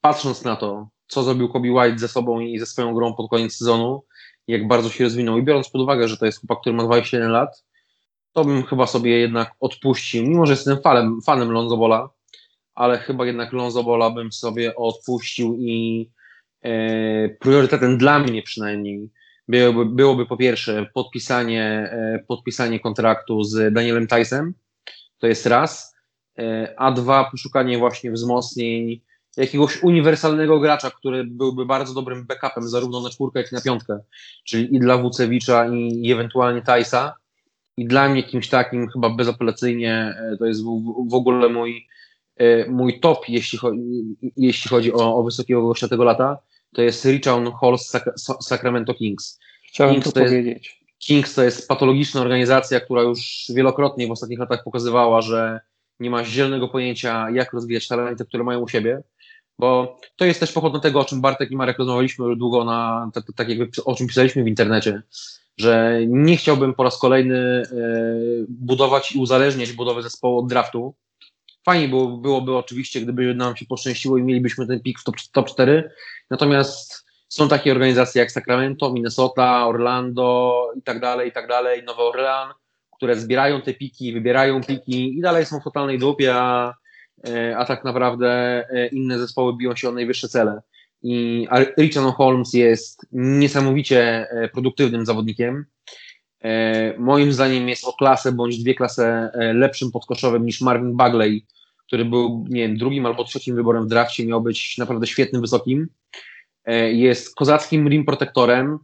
patrząc 0.00 0.44
na 0.44 0.56
to, 0.56 0.88
co 1.06 1.22
zrobił 1.22 1.48
Kobe 1.48 1.72
White 1.72 1.98
ze 1.98 2.08
sobą 2.08 2.40
i 2.40 2.58
ze 2.58 2.66
swoją 2.66 2.94
grą 2.94 3.14
pod 3.14 3.30
koniec 3.30 3.56
sezonu, 3.56 4.02
jak 4.48 4.68
bardzo 4.68 4.90
się 4.90 5.04
rozwinął. 5.04 5.38
I 5.38 5.42
biorąc 5.42 5.70
pod 5.70 5.80
uwagę, 5.80 6.08
że 6.08 6.16
to 6.16 6.26
jest 6.26 6.40
chłopak, 6.40 6.60
który 6.60 6.76
ma 6.76 6.84
21 6.84 7.30
lat, 7.30 7.64
to 8.32 8.44
bym 8.44 8.62
chyba 8.62 8.86
sobie 8.86 9.18
jednak 9.18 9.52
odpuścił, 9.60 10.26
mimo 10.26 10.46
że 10.46 10.52
jestem 10.52 10.80
fanem, 10.82 11.22
fanem 11.22 11.50
Lonzo 11.50 11.76
Bola, 11.76 12.08
ale 12.74 12.98
chyba 12.98 13.26
jednak 13.26 13.52
Lonzo 13.52 13.84
Bola 13.84 14.10
bym 14.10 14.32
sobie 14.32 14.76
odpuścił 14.76 15.56
i 15.60 16.10
e, 16.62 17.28
priorytetem 17.28 17.98
dla 17.98 18.18
mnie 18.18 18.42
przynajmniej 18.42 19.10
byłoby, 19.48 19.86
byłoby 19.86 20.26
po 20.26 20.36
pierwsze 20.36 20.86
podpisanie, 20.94 21.64
e, 21.64 22.24
podpisanie 22.28 22.80
kontraktu 22.80 23.44
z 23.44 23.74
Danielem 23.74 24.06
Tysem, 24.06 24.54
to 25.18 25.26
jest 25.26 25.46
raz, 25.46 25.96
e, 26.38 26.74
a 26.76 26.92
dwa 26.92 27.30
poszukanie 27.30 27.78
właśnie 27.78 28.12
wzmocnień 28.12 29.00
jakiegoś 29.36 29.82
uniwersalnego 29.82 30.60
gracza, 30.60 30.90
który 30.90 31.24
byłby 31.24 31.66
bardzo 31.66 31.94
dobrym 31.94 32.26
backupem 32.26 32.68
zarówno 32.68 33.00
na 33.00 33.10
czwórkę, 33.10 33.40
jak 33.40 33.52
i 33.52 33.54
na 33.54 33.60
piątkę, 33.60 34.00
czyli 34.44 34.76
i 34.76 34.78
dla 34.78 34.98
Wucewicza 34.98 35.68
i 35.68 36.12
ewentualnie 36.12 36.62
Tajsa. 36.62 37.14
I 37.76 37.86
dla 37.86 38.08
mnie 38.08 38.22
kimś 38.22 38.48
takim 38.48 38.88
chyba 38.88 39.10
bezapelacyjnie 39.10 40.14
e, 40.18 40.36
to 40.36 40.46
jest 40.46 40.62
w, 40.64 40.94
w 41.10 41.14
ogóle 41.14 41.48
mój, 41.48 41.86
e, 42.36 42.70
mój 42.70 43.00
top, 43.00 43.28
jeśli, 43.28 43.58
chodzi, 43.58 43.80
jeśli 44.36 44.68
chodzi 44.68 44.92
o, 44.92 45.16
o 45.16 45.22
wysokiego 45.22 45.62
gościa 45.62 45.88
tego 45.88 46.04
lata, 46.04 46.38
to 46.74 46.82
jest 46.82 47.04
Richard 47.04 47.50
Hall 47.60 47.78
z 47.78 47.92
Sacramento 48.40 48.94
Kings. 48.94 49.40
Chciałem 49.68 49.94
Kings 49.94 50.06
to, 50.06 50.12
to 50.12 50.20
powiedzieć. 50.20 50.66
Jest, 50.66 50.98
Kings 50.98 51.34
to 51.34 51.42
jest 51.42 51.68
patologiczna 51.68 52.20
organizacja, 52.20 52.80
która 52.80 53.02
już 53.02 53.44
wielokrotnie 53.54 54.06
w 54.06 54.10
ostatnich 54.10 54.38
latach 54.38 54.64
pokazywała, 54.64 55.22
że 55.22 55.60
nie 56.00 56.10
ma 56.10 56.24
zielonego 56.24 56.68
pojęcia, 56.68 57.30
jak 57.30 57.52
rozwijać 57.52 57.88
talenty, 57.88 58.24
które 58.24 58.44
mają 58.44 58.60
u 58.60 58.68
siebie 58.68 59.02
bo 59.58 59.96
to 60.16 60.24
jest 60.24 60.40
też 60.40 60.52
pochodne 60.52 60.80
tego, 60.80 61.00
o 61.00 61.04
czym 61.04 61.20
Bartek 61.20 61.50
i 61.50 61.56
Marek 61.56 61.78
rozmawialiśmy 61.78 62.36
długo, 62.36 62.64
na, 62.64 63.10
tak, 63.14 63.24
tak 63.36 63.48
jakby 63.48 63.68
o 63.84 63.94
czym 63.94 64.06
pisaliśmy 64.06 64.44
w 64.44 64.48
internecie, 64.48 65.02
że 65.56 66.00
nie 66.06 66.36
chciałbym 66.36 66.74
po 66.74 66.82
raz 66.82 66.98
kolejny 66.98 67.36
e, 67.36 67.64
budować 68.48 69.12
i 69.12 69.18
uzależniać 69.18 69.72
budowy 69.72 70.02
zespołu 70.02 70.38
od 70.38 70.48
draftu. 70.48 70.94
Fajnie 71.64 71.88
było, 71.88 72.08
byłoby 72.08 72.56
oczywiście, 72.56 73.00
gdyby 73.00 73.34
nam 73.34 73.56
się 73.56 73.66
poszczęściło 73.66 74.18
i 74.18 74.22
mielibyśmy 74.22 74.66
ten 74.66 74.80
pik 74.80 75.00
w 75.00 75.04
top, 75.04 75.16
top 75.32 75.50
4, 75.50 75.90
natomiast 76.30 77.04
są 77.28 77.48
takie 77.48 77.72
organizacje 77.72 78.20
jak 78.20 78.32
Sacramento, 78.32 78.92
Minnesota, 78.92 79.66
Orlando 79.66 80.68
i 80.76 80.82
tak 80.82 81.00
dalej, 81.00 81.28
i 81.28 81.32
tak 81.32 81.48
dalej, 81.48 81.82
Nowy 81.84 82.02
Orlean, 82.02 82.52
które 82.96 83.16
zbierają 83.16 83.62
te 83.62 83.74
piki, 83.74 84.12
wybierają 84.12 84.60
piki 84.60 85.18
i 85.18 85.20
dalej 85.20 85.46
są 85.46 85.60
w 85.60 85.64
totalnej 85.64 85.98
dupie, 85.98 86.34
a 86.34 86.74
a 87.56 87.64
tak 87.64 87.84
naprawdę 87.84 88.28
e, 88.70 88.86
inne 88.86 89.18
zespoły 89.18 89.56
biją 89.56 89.76
się 89.76 89.88
o 89.88 89.92
najwyższe 89.92 90.28
cele. 90.28 90.62
I 91.02 91.46
Richard 91.78 92.16
Holmes 92.16 92.52
jest 92.52 93.06
niesamowicie 93.12 94.30
e, 94.30 94.48
produktywnym 94.48 95.06
zawodnikiem. 95.06 95.64
Moim 96.98 97.32
zdaniem 97.32 97.68
jest 97.68 97.84
o 97.84 97.92
klasę 97.92 98.32
bądź 98.32 98.58
dwie 98.58 98.74
klasy 98.74 99.02
lepszym 99.54 99.90
podkoszowym 99.90 100.46
niż 100.46 100.60
Marvin 100.60 100.96
Bagley, 100.96 101.46
który 101.86 102.04
był, 102.04 102.44
nie 102.48 102.68
wiem, 102.68 102.76
drugim 102.76 103.06
albo 103.06 103.24
trzecim 103.24 103.56
wyborem 103.56 103.84
w 103.84 103.88
drafcie, 103.88 104.26
miał 104.26 104.40
być 104.40 104.78
naprawdę 104.78 105.06
świetnym, 105.06 105.42
wysokim. 105.42 105.88
Jest 106.92 107.34
kozackim 107.34 107.88
rim 107.88 108.04
protektorem, 108.04 108.78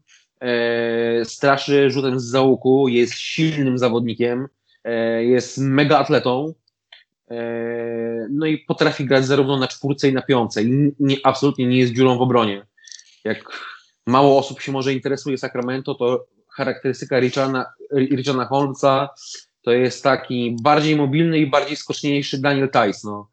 straszy 1.25 1.91
rzutem 1.91 2.21
z 2.21 2.25
załuku, 2.25 2.89
jest 2.89 3.15
silnym 3.15 3.79
zawodnikiem, 3.79 4.49
jest 5.21 5.59
mega 5.59 5.99
atletą 5.99 6.55
E, 6.68 6.68
no 8.31 8.47
i 8.47 8.59
potrafi 8.59 9.05
grać 9.05 9.27
zarówno 9.27 9.57
na 9.57 9.69
czwórce 9.69 10.09
i 10.09 10.13
na 10.13 10.23
piące 10.23 10.63
i 10.63 10.93
nie, 11.01 11.17
absolutnie 11.25 11.67
nie 11.67 11.79
jest 11.79 11.93
dziurą 11.93 12.19
w 12.19 12.23
obronie. 12.23 12.67
Jak 13.25 13.51
mało 14.07 14.39
osób 14.39 14.61
się 14.61 14.73
może 14.73 14.93
interesuje 14.93 15.39
Sacramento, 15.39 15.95
to 15.95 16.27
charakterystyka 16.57 17.21
Richana, 17.21 17.67
Richana 17.93 18.45
Holmesa 18.45 19.09
to 19.63 19.73
jest 19.73 20.03
taki 20.03 20.57
bardziej 20.63 20.97
mobilny 20.97 21.39
i 21.39 21.47
bardziej 21.47 21.77
skoczniejszy 21.77 22.39
Daniel 22.39 22.69
Tice. 22.71 23.01
No. 23.05 23.29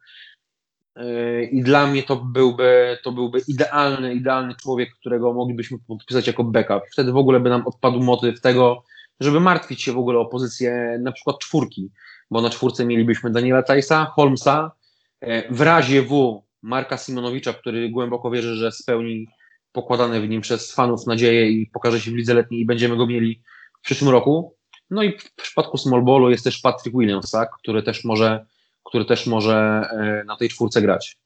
E, 0.96 1.44
I 1.44 1.62
dla 1.62 1.86
mnie 1.86 2.02
to 2.02 2.16
byłby, 2.16 2.98
to 3.04 3.12
byłby 3.12 3.40
idealny, 3.48 4.14
idealny 4.14 4.54
człowiek, 4.54 4.90
którego 5.00 5.32
moglibyśmy 5.32 5.78
podpisać 5.88 6.26
jako 6.26 6.44
backup. 6.44 6.82
Wtedy 6.92 7.12
w 7.12 7.16
ogóle 7.16 7.40
by 7.40 7.50
nam 7.50 7.66
odpadł 7.66 8.00
motyw 8.00 8.40
tego, 8.40 8.82
żeby 9.20 9.40
martwić 9.40 9.82
się 9.82 9.92
w 9.92 9.98
ogóle 9.98 10.18
o 10.18 10.26
pozycję 10.26 10.98
na 11.02 11.12
przykład 11.12 11.38
czwórki 11.38 11.90
bo 12.30 12.40
na 12.40 12.50
czwórce 12.50 12.84
mielibyśmy 12.84 13.30
Daniela 13.30 13.62
Tajsa, 13.62 14.04
Holmesa, 14.04 14.72
e, 15.20 15.54
w 15.54 15.60
razie 15.60 16.02
W 16.02 16.42
Marka 16.62 16.98
Simonowicza, 16.98 17.52
który 17.52 17.90
głęboko 17.90 18.30
wierzy, 18.30 18.54
że 18.54 18.72
spełni 18.72 19.26
pokładane 19.72 20.20
w 20.20 20.28
nim 20.28 20.40
przez 20.40 20.72
fanów 20.72 21.06
nadzieję 21.06 21.50
i 21.50 21.66
pokaże 21.66 22.00
się 22.00 22.10
w 22.10 22.14
lidze 22.14 22.34
letniej 22.34 22.60
i 22.60 22.66
będziemy 22.66 22.96
go 22.96 23.06
mieli 23.06 23.42
w 23.78 23.84
przyszłym 23.84 24.10
roku. 24.10 24.56
No 24.90 25.02
i 25.02 25.18
w 25.18 25.34
przypadku 25.34 25.78
small 25.78 26.02
ballu 26.02 26.30
jest 26.30 26.44
też 26.44 26.58
Patrick 26.58 26.98
Williams, 26.98 27.30
tak, 27.30 27.50
który 27.58 27.82
też 27.82 28.04
może, 28.04 28.46
który 28.84 29.04
też 29.04 29.26
może 29.26 29.54
e, 29.90 30.24
na 30.24 30.36
tej 30.36 30.48
czwórce 30.48 30.82
grać. 30.82 31.18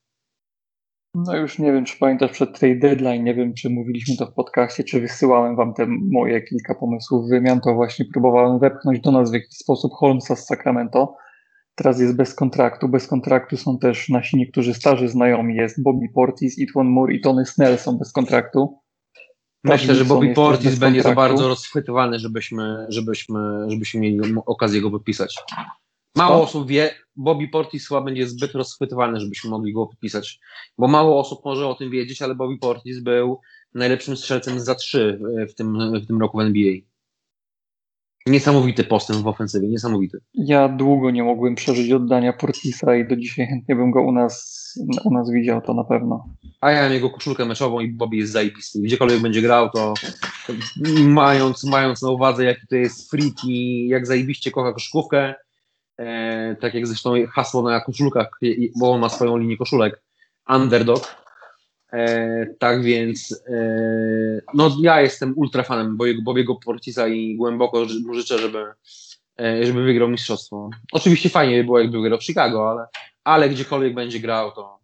No 1.15 1.37
już 1.37 1.59
nie 1.59 1.73
wiem, 1.73 1.85
czy 1.85 1.99
pamiętasz 1.99 2.31
przed 2.31 2.59
tej 2.59 2.79
deadline, 2.79 3.25
nie 3.25 3.35
wiem, 3.35 3.55
czy 3.55 3.71
mówiliśmy 3.71 4.17
to 4.17 4.27
w 4.27 4.35
podcaście, 4.35 4.85
czy 4.85 5.01
wysyłałem 5.01 5.57
wam 5.57 5.75
te 5.75 5.87
moje 6.13 6.43
kilka 6.43 6.75
pomysłów 6.75 7.29
wymian, 7.29 7.61
to 7.61 7.75
właśnie 7.75 8.05
próbowałem 8.13 8.59
wepchnąć 8.59 9.01
do 9.01 9.13
nas 9.13 9.31
w 9.31 9.35
jakiś 9.35 9.57
sposób 9.57 9.93
Holmesa 9.93 10.37
z 10.37 10.47
Sacramento. 10.47 11.17
Teraz 11.75 12.01
jest 12.01 12.17
bez 12.17 12.35
kontraktu. 12.35 12.89
Bez 12.89 13.07
kontraktu 13.07 13.57
są 13.57 13.79
też 13.79 14.09
nasi 14.09 14.37
niektórzy 14.37 14.75
starzy 14.75 15.09
znajomi. 15.09 15.57
Jest 15.57 15.83
Bobby 15.83 16.07
Portis, 16.15 16.59
Itwan 16.59 16.87
Moore 16.87 17.15
i 17.15 17.21
Tony 17.21 17.47
Snell 17.47 17.79
są 17.79 17.99
bez 17.99 18.13
kontraktu. 18.13 18.79
Myślę, 19.65 19.95
że 19.95 20.05
Bobby 20.05 20.35
Portis 20.35 20.79
będzie 20.79 21.03
za 21.03 21.15
bardzo 21.15 21.49
rozchwytywany, 21.49 22.19
żebyśmy, 22.19 22.87
żebyśmy, 22.89 23.41
żebyśmy 23.69 24.01
mieli 24.01 24.21
okazję 24.47 24.81
go 24.81 24.91
podpisać. 24.91 25.37
Mało 26.17 26.43
osób 26.43 26.69
wie, 26.69 26.95
Bobby 27.17 27.49
Portis 27.49 27.89
chyba 27.89 28.01
będzie 28.01 28.29
zbyt 28.29 28.53
rozchwytywany, 28.53 29.21
żebyśmy 29.21 29.51
mogli 29.51 29.73
go 29.73 29.87
podpisać. 29.87 30.41
Bo 30.79 30.89
mało 30.89 31.21
osób 31.21 31.45
może 31.45 31.69
o 31.69 31.75
tym 31.75 31.91
wiedzieć, 31.91 32.23
ale 32.23 32.35
Bobby 32.35 32.59
Portis 32.59 33.01
był 33.01 33.41
najlepszym 33.75 34.17
strzelcem 34.17 34.61
za 34.61 34.75
trzy 34.75 35.21
w 35.51 35.55
tym, 35.55 36.01
w 36.01 36.07
tym 36.07 36.21
roku 36.21 36.39
w 36.39 36.41
NBA. 36.41 36.73
Niesamowity 38.27 38.85
postęp 38.85 39.23
w 39.23 39.27
ofensywie, 39.27 39.69
niesamowity. 39.69 40.21
Ja 40.35 40.69
długo 40.69 41.11
nie 41.11 41.23
mogłem 41.23 41.55
przeżyć 41.55 41.93
oddania 41.93 42.33
Portisa 42.33 42.97
i 42.97 43.09
do 43.09 43.17
dzisiaj 43.17 43.47
chętnie 43.47 43.77
bym 43.77 43.91
go 43.91 44.03
u 44.03 44.13
nas, 44.13 44.75
u 45.05 45.15
nas 45.15 45.31
widział, 45.31 45.61
to 45.63 45.75
na 45.75 45.85
pewno. 45.85 46.29
A 46.61 46.71
ja 46.71 46.83
mam 46.83 46.93
jego 46.93 47.11
koszulkę 47.11 47.45
meczową 47.45 47.81
i 47.81 47.89
Bobby 47.89 48.17
jest 48.17 48.33
zajebisty. 48.33 48.81
Gdziekolwiek 48.81 49.21
będzie 49.21 49.43
grał, 49.43 49.71
to 49.71 49.95
mając, 51.05 51.65
mając 51.65 52.03
na 52.03 52.11
uwadze, 52.11 52.45
jaki 52.45 52.67
to 52.67 52.77
jest 52.77 53.11
freak 53.11 53.45
i 53.45 53.89
jak 53.89 54.07
zajebiście 54.07 54.51
kocha 54.51 54.73
koszykówkę, 54.73 55.35
e, 56.01 56.57
tak 56.61 56.75
jak 56.75 56.87
zresztą 56.87 57.15
hasło 57.33 57.63
na 57.63 57.81
koszulkach, 57.81 58.31
bo 58.77 58.93
on 58.93 59.01
ma 59.01 59.09
swoją 59.09 59.37
linię 59.37 59.57
koszulek, 59.57 60.03
underdog. 60.49 61.17
E, 61.93 62.47
tak 62.59 62.83
więc 62.83 63.43
e, 63.49 64.41
no 64.55 64.77
ja 64.83 65.01
jestem 65.01 65.33
ultra 65.37 65.63
fanem 65.63 65.97
Bobiego, 66.25 66.55
Portisa 66.65 67.09
i 67.09 67.37
głęboko 67.37 67.87
mu 68.07 68.15
życzę, 68.15 68.39
żeby, 68.39 68.65
e, 69.41 69.67
żeby 69.67 69.83
wygrał 69.83 70.09
mistrzostwo. 70.09 70.71
Oczywiście 70.93 71.29
fajnie 71.29 71.59
by 71.59 71.65
było, 71.65 71.79
jakby 71.79 72.01
wygrał 72.01 72.19
w 72.19 72.25
Chicago, 72.25 72.71
ale, 72.71 72.87
ale 73.25 73.49
gdziekolwiek 73.49 73.95
będzie 73.95 74.21
grał, 74.21 74.53
to 74.53 74.81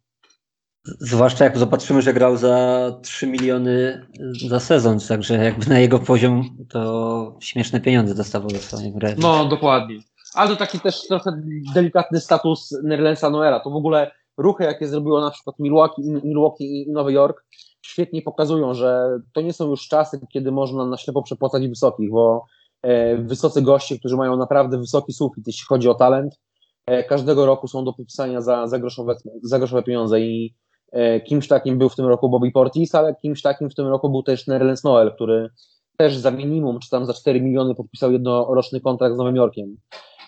Zwłaszcza 1.01 1.45
jak 1.45 1.59
zobaczymy, 1.59 2.03
że 2.03 2.13
grał 2.15 2.37
za 2.37 2.93
3 3.03 3.27
miliony 3.27 4.07
za 4.49 4.61
sezon, 4.61 4.99
także 5.09 5.45
jakby 5.45 5.67
na 5.67 5.79
jego 5.79 5.99
poziom 5.99 6.57
to 6.69 7.39
śmieszne 7.41 7.81
pieniądze 7.81 8.15
dostawał 8.15 8.51
za 8.51 8.59
swoją 8.59 8.93
grę. 8.93 9.15
No, 9.19 9.45
dokładnie. 9.45 9.99
Ale 10.37 10.51
to 10.51 10.57
taki 10.57 10.81
też 10.81 11.07
trochę 11.09 11.43
delikatny 11.75 12.21
status 12.21 12.79
Nerlensa 12.83 13.31
Noera. 13.31 13.61
To 13.61 13.71
w 13.71 13.77
ogóle 13.77 14.11
ruchy, 14.37 14.65
jakie 14.65 14.89
zrobiło 14.89 15.21
na 15.21 15.31
przykład 15.31 15.59
Milwaukee, 15.59 16.03
Milwaukee 16.25 16.65
i 16.65 16.93
Nowy 16.93 17.13
Jork, 17.13 17.45
świetnie 17.83 18.23
pokazują, 18.23 18.75
że 18.75 19.19
to 19.33 19.41
nie 19.41 19.53
są 19.53 19.71
już 19.71 19.89
czasy, 19.89 20.21
kiedy 20.33 20.53
można 20.53 20.87
na 20.87 20.97
ślepo 20.97 21.23
przepłacać 21.23 21.69
wysokich, 21.69 22.11
bo 22.11 22.45
e, 22.83 23.17
wysocy 23.17 23.63
goście, 23.63 23.99
którzy 23.99 24.17
mają 24.17 24.37
naprawdę 24.37 24.79
wysoki 24.79 25.13
sufit, 25.13 25.47
jeśli 25.47 25.65
chodzi 25.67 25.89
o 25.89 25.95
talent, 25.95 26.41
e, 26.87 27.05
każdego 27.05 27.47
roku 27.47 27.69
są 27.69 27.85
do 27.85 27.93
podpisania 27.93 28.41
za, 28.41 28.67
za, 28.67 28.79
groszowe, 28.79 29.17
za 29.43 29.59
groszowe 29.59 29.83
pieniądze 29.83 30.21
i 30.21 30.55
e, 30.93 31.21
kimś 31.21 31.49
takim 31.49 31.79
był 31.79 31.89
w 31.89 31.97
tym 31.97 32.07
roku 32.07 32.29
Bobby 32.29 32.51
Portis, 32.51 32.95
ale 32.95 33.15
kimś 33.15 33.43
takim 33.43 33.71
w 33.71 33.75
tym 33.75 33.87
roku 33.87 34.11
był 34.11 34.23
też 34.23 34.47
Nerlens 34.47 34.85
Noel, 34.85 35.13
który 35.15 35.51
też 35.97 36.17
za 36.17 36.31
minimum, 36.31 36.79
czy 36.81 36.91
tam 36.91 37.07
za 37.07 37.15
4 37.15 37.41
miliony 37.41 37.75
podpisał 37.75 38.13
jednoroczny 38.13 38.81
kontrakt 38.81 39.15
z 39.15 39.19
Nowym 39.19 39.37
Jorkiem. 39.37 39.77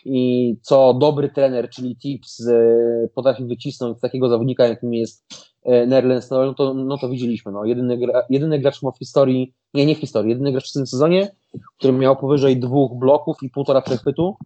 I 0.04 0.56
co 0.62 0.94
dobry 0.94 1.28
trener, 1.28 1.70
czyli 1.70 1.96
Tips, 1.96 2.46
e, 2.46 3.08
potrafi 3.14 3.44
wycisnąć 3.44 4.00
takiego 4.00 4.28
zawodnika, 4.28 4.66
jakim 4.66 4.94
jest 4.94 5.26
e, 5.64 5.86
Nerlens 5.86 6.30
no 6.30 6.54
to, 6.54 6.74
no 6.74 6.98
to 6.98 7.08
widzieliśmy. 7.08 7.52
No. 7.52 7.64
Jedyny, 7.64 7.98
gra, 7.98 8.22
jedyny 8.30 8.58
gracz 8.58 8.80
w 8.80 8.98
historii, 8.98 9.54
nie, 9.74 9.86
nie 9.86 9.94
w 9.94 9.98
historii, 9.98 10.30
jedyny 10.30 10.52
gracz 10.52 10.70
w 10.70 10.72
tym 10.72 10.86
sezonie, 10.86 11.30
który 11.78 11.92
miał 11.92 12.16
powyżej 12.16 12.60
dwóch 12.60 12.98
bloków 12.98 13.36
i 13.42 13.50
półtora 13.50 13.80
przechwytu. 13.80 14.36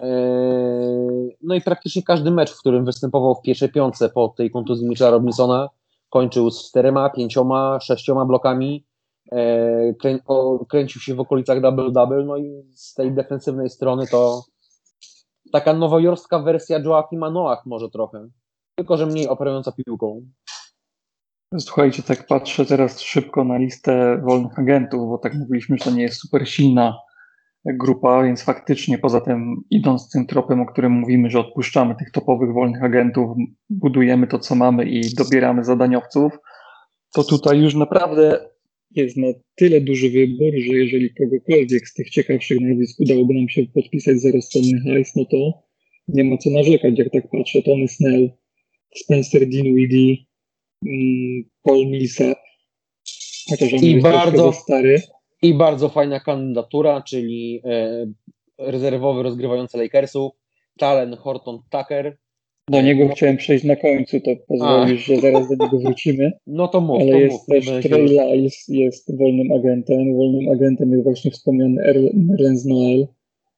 E, 0.00 1.32
No 1.42 1.54
i 1.54 1.60
praktycznie 1.60 2.02
każdy 2.02 2.30
mecz, 2.30 2.52
w 2.52 2.58
którym 2.58 2.84
występował 2.84 3.34
w 3.34 3.42
pierwszej 3.42 3.68
piątce 3.68 4.08
po 4.08 4.34
tej 4.36 4.50
kontuzji 4.50 4.88
Mitchella 4.88 5.10
Robinsona, 5.10 5.68
kończył 6.10 6.50
z 6.50 6.68
czterema, 6.68 7.10
pięcioma, 7.10 7.80
sześcioma 7.80 8.24
blokami. 8.24 8.84
Krę, 10.00 10.18
o, 10.26 10.64
kręcił 10.68 11.00
się 11.00 11.14
w 11.14 11.20
okolicach 11.20 11.60
double-double, 11.60 12.26
no 12.26 12.36
i 12.36 12.62
z 12.74 12.94
tej 12.94 13.12
defensywnej 13.12 13.70
strony 13.70 14.06
to 14.06 14.42
taka 15.52 15.72
nowojorska 15.72 16.38
wersja 16.38 16.78
Joachima 16.78 17.30
Noach 17.30 17.66
może 17.66 17.90
trochę, 17.90 18.28
tylko 18.74 18.96
że 18.96 19.06
mniej 19.06 19.28
operująca 19.28 19.72
piłką. 19.72 20.26
Słuchajcie, 21.58 22.02
tak 22.02 22.26
patrzę 22.26 22.66
teraz 22.66 23.00
szybko 23.00 23.44
na 23.44 23.58
listę 23.58 24.20
wolnych 24.24 24.58
agentów, 24.58 25.08
bo 25.08 25.18
tak 25.18 25.34
mówiliśmy, 25.34 25.78
że 25.78 25.84
to 25.84 25.90
nie 25.90 26.02
jest 26.02 26.20
super 26.20 26.48
silna 26.48 26.98
grupa, 27.64 28.22
więc 28.22 28.42
faktycznie 28.42 28.98
poza 28.98 29.20
tym 29.20 29.56
idąc 29.70 30.10
tym 30.10 30.26
tropem, 30.26 30.60
o 30.60 30.66
którym 30.66 30.92
mówimy, 30.92 31.30
że 31.30 31.40
odpuszczamy 31.40 31.94
tych 31.94 32.10
topowych 32.10 32.52
wolnych 32.52 32.84
agentów, 32.84 33.36
budujemy 33.70 34.26
to, 34.26 34.38
co 34.38 34.54
mamy 34.54 34.84
i 34.84 35.14
dobieramy 35.14 35.64
zadaniowców, 35.64 36.32
to 37.14 37.24
tutaj 37.24 37.60
już 37.60 37.74
naprawdę 37.74 38.51
jest 38.96 39.16
na 39.16 39.28
tyle 39.54 39.80
duży 39.80 40.10
wybór, 40.10 40.52
że 40.58 40.74
jeżeli 40.76 41.14
kogokolwiek 41.14 41.88
z 41.88 41.94
tych 41.94 42.10
ciekawszych 42.10 42.60
nazwisk 42.60 43.00
udałoby 43.00 43.34
nam 43.34 43.48
się 43.48 43.62
podpisać 43.74 44.20
za 44.20 44.30
rozsądny 44.30 44.80
hajs, 44.80 45.16
no 45.16 45.24
to 45.24 45.62
nie 46.08 46.24
ma 46.24 46.36
co 46.38 46.50
narzekać, 46.50 46.98
jak 46.98 47.12
tak 47.12 47.30
patrzę. 47.30 47.62
Tony 47.62 47.88
Snell, 47.88 48.30
Spencer 48.96 49.48
Dinwiddie, 49.48 50.16
mm, 50.86 51.44
Paul 51.62 51.86
Millsap, 51.86 52.38
chociaż 53.50 53.72
on 53.74 53.80
I 53.84 53.90
jest 53.92 54.02
bardzo- 54.02 54.52
stary. 54.52 55.02
I 55.42 55.54
bardzo 55.54 55.88
fajna 55.88 56.20
kandydatura, 56.20 57.02
czyli 57.02 57.60
e, 57.64 58.06
rezerwowy 58.58 59.22
rozgrywający 59.22 59.78
Lakersów, 59.78 60.32
Talen 60.78 61.16
Horton 61.16 61.58
Tucker. 61.70 62.18
Do 62.70 62.82
niego 62.82 63.08
chciałem 63.08 63.36
przejść 63.36 63.64
na 63.64 63.76
końcu, 63.76 64.20
to 64.20 64.30
pozwolisz, 64.48 65.04
że 65.04 65.16
zaraz 65.16 65.48
do 65.48 65.64
niego 65.64 65.78
wrócimy. 65.78 66.32
No 66.46 66.68
to 66.68 66.80
mów, 66.80 67.00
Ale 67.00 67.12
to 67.12 67.18
jest 67.18 67.32
mów. 67.32 67.46
też 67.46 67.82
Trey 67.82 68.02
Lyles, 68.08 68.64
jest 68.68 69.18
wolnym 69.18 69.52
agentem. 69.52 70.16
Wolnym 70.16 70.48
agentem 70.48 70.92
jest 70.92 71.04
właśnie 71.04 71.30
wspomniany 71.30 71.82
Erlenz 71.82 72.64
Noel, 72.64 73.06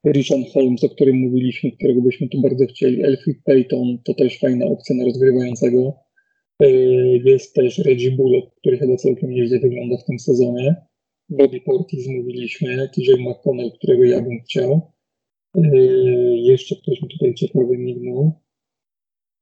Richard 0.07 0.53
Holmes, 0.53 0.85
o 0.85 0.89
którym 0.89 1.17
mówiliśmy, 1.17 1.73
którego 1.73 2.03
byśmy 2.03 2.29
tu 2.29 2.41
bardzo 2.43 2.67
chcieli. 2.67 3.05
Elfrid 3.05 3.39
Payton, 3.45 3.99
to 4.05 4.15
też 4.15 4.39
fajna 4.39 4.67
opcja 4.67 4.97
na 4.97 5.05
rozgrywającego. 5.05 5.95
Yy, 6.61 7.21
Jest 7.25 7.55
też 7.55 7.79
Reggie 7.79 8.11
Bullock, 8.11 8.55
który 8.57 8.79
chyba 8.79 8.97
całkiem 8.97 9.31
nieźle 9.31 9.59
wygląda 9.59 9.97
w 9.97 10.05
tym 10.05 10.19
sezonie. 10.19 10.77
Bobby 11.29 11.61
Portis 11.61 12.09
mówiliśmy, 12.09 12.89
TJ 12.89 13.11
McConnell, 13.19 13.73
którego 13.73 14.05
ja 14.05 14.23
bym 14.23 14.41
chciał. 14.45 14.81
Yy, 15.57 16.37
Jeszcze 16.37 16.77
ktoś 16.77 17.03
mi 17.03 17.09
tutaj 17.09 17.35
ciekawy 17.35 17.79
mignął. 17.79 18.33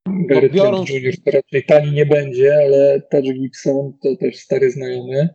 Garrett 0.07 0.53
biorąc- 0.53 0.87
Trent 0.89 1.05
Jr. 1.05 1.15
to 1.25 1.31
raczej 1.31 1.65
tani 1.67 1.93
nie 1.93 2.07
będzie, 2.07 2.57
ale 2.57 3.03
Taj 3.11 3.23
Gibson 3.23 3.93
to 4.03 4.09
też 4.21 4.37
stary 4.39 4.71
znajomy. 4.71 5.29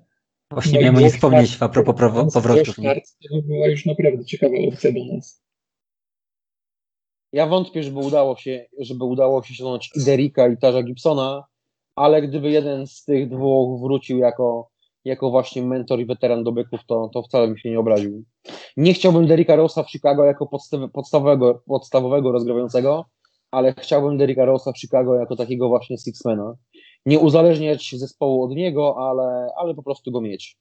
Właśnie 0.51 0.73
No 0.73 0.79
miałem 0.81 0.95
o 0.95 0.99
nim 0.99 1.05
Josh 1.05 1.15
wspomnieć 1.15 1.57
a 1.59 1.69
propos 1.69 1.95
prawo- 1.95 2.31
powrotów. 2.33 2.77
nie? 2.77 2.95
To 2.95 3.35
by 3.35 3.41
była 3.41 3.67
już 3.67 3.85
naprawdę 3.85 4.25
ciekawa 4.25 4.53
opcja 4.67 4.91
do 4.91 5.05
nas. 5.15 5.43
Ja 7.33 7.47
wątpię, 7.47 7.83
żeby 7.83 7.99
udało 7.99 8.35
się, 8.37 8.65
żeby 8.79 9.03
udało 9.05 9.43
się 9.43 9.53
ściągnąć 9.53 9.91
i 9.95 10.03
Derricka 10.03 10.47
i 10.47 10.57
Tarza 10.57 10.83
Gibsona, 10.83 11.43
ale 11.95 12.21
gdyby 12.21 12.49
jeden 12.51 12.87
z 12.87 13.03
tych 13.05 13.29
dwóch 13.29 13.81
wrócił 13.81 14.17
jako, 14.17 14.69
jako 15.05 15.29
właśnie 15.31 15.61
mentor 15.61 15.99
i 15.99 16.05
weteran 16.05 16.43
do 16.43 16.51
byków, 16.51 16.79
to, 16.87 17.09
to 17.13 17.23
wcale 17.23 17.47
bym 17.47 17.57
się 17.57 17.69
nie 17.69 17.79
obraził. 17.79 18.23
Nie 18.77 18.93
chciałbym 18.93 19.27
Derricka 19.27 19.57
Rose'a 19.57 19.83
w 19.83 19.89
Chicago 19.91 20.25
jako 20.25 20.47
podstaw, 20.47 20.91
podstawowego, 20.93 21.61
podstawowego 21.65 22.31
rozgrywającego, 22.31 23.05
ale 23.51 23.73
chciałbym 23.73 24.17
Derricka 24.17 24.45
Rose'a 24.45 24.73
w 24.73 24.79
Chicago 24.79 25.15
jako 25.15 25.35
takiego 25.35 25.69
właśnie 25.69 25.97
sixmana. 25.97 26.55
Nie 27.05 27.19
uzależniać 27.19 27.95
zespołu 27.97 28.43
od 28.43 28.51
niego, 28.51 28.95
ale, 28.97 29.47
ale 29.57 29.75
po 29.75 29.83
prostu 29.83 30.11
go 30.11 30.21
mieć. 30.21 30.57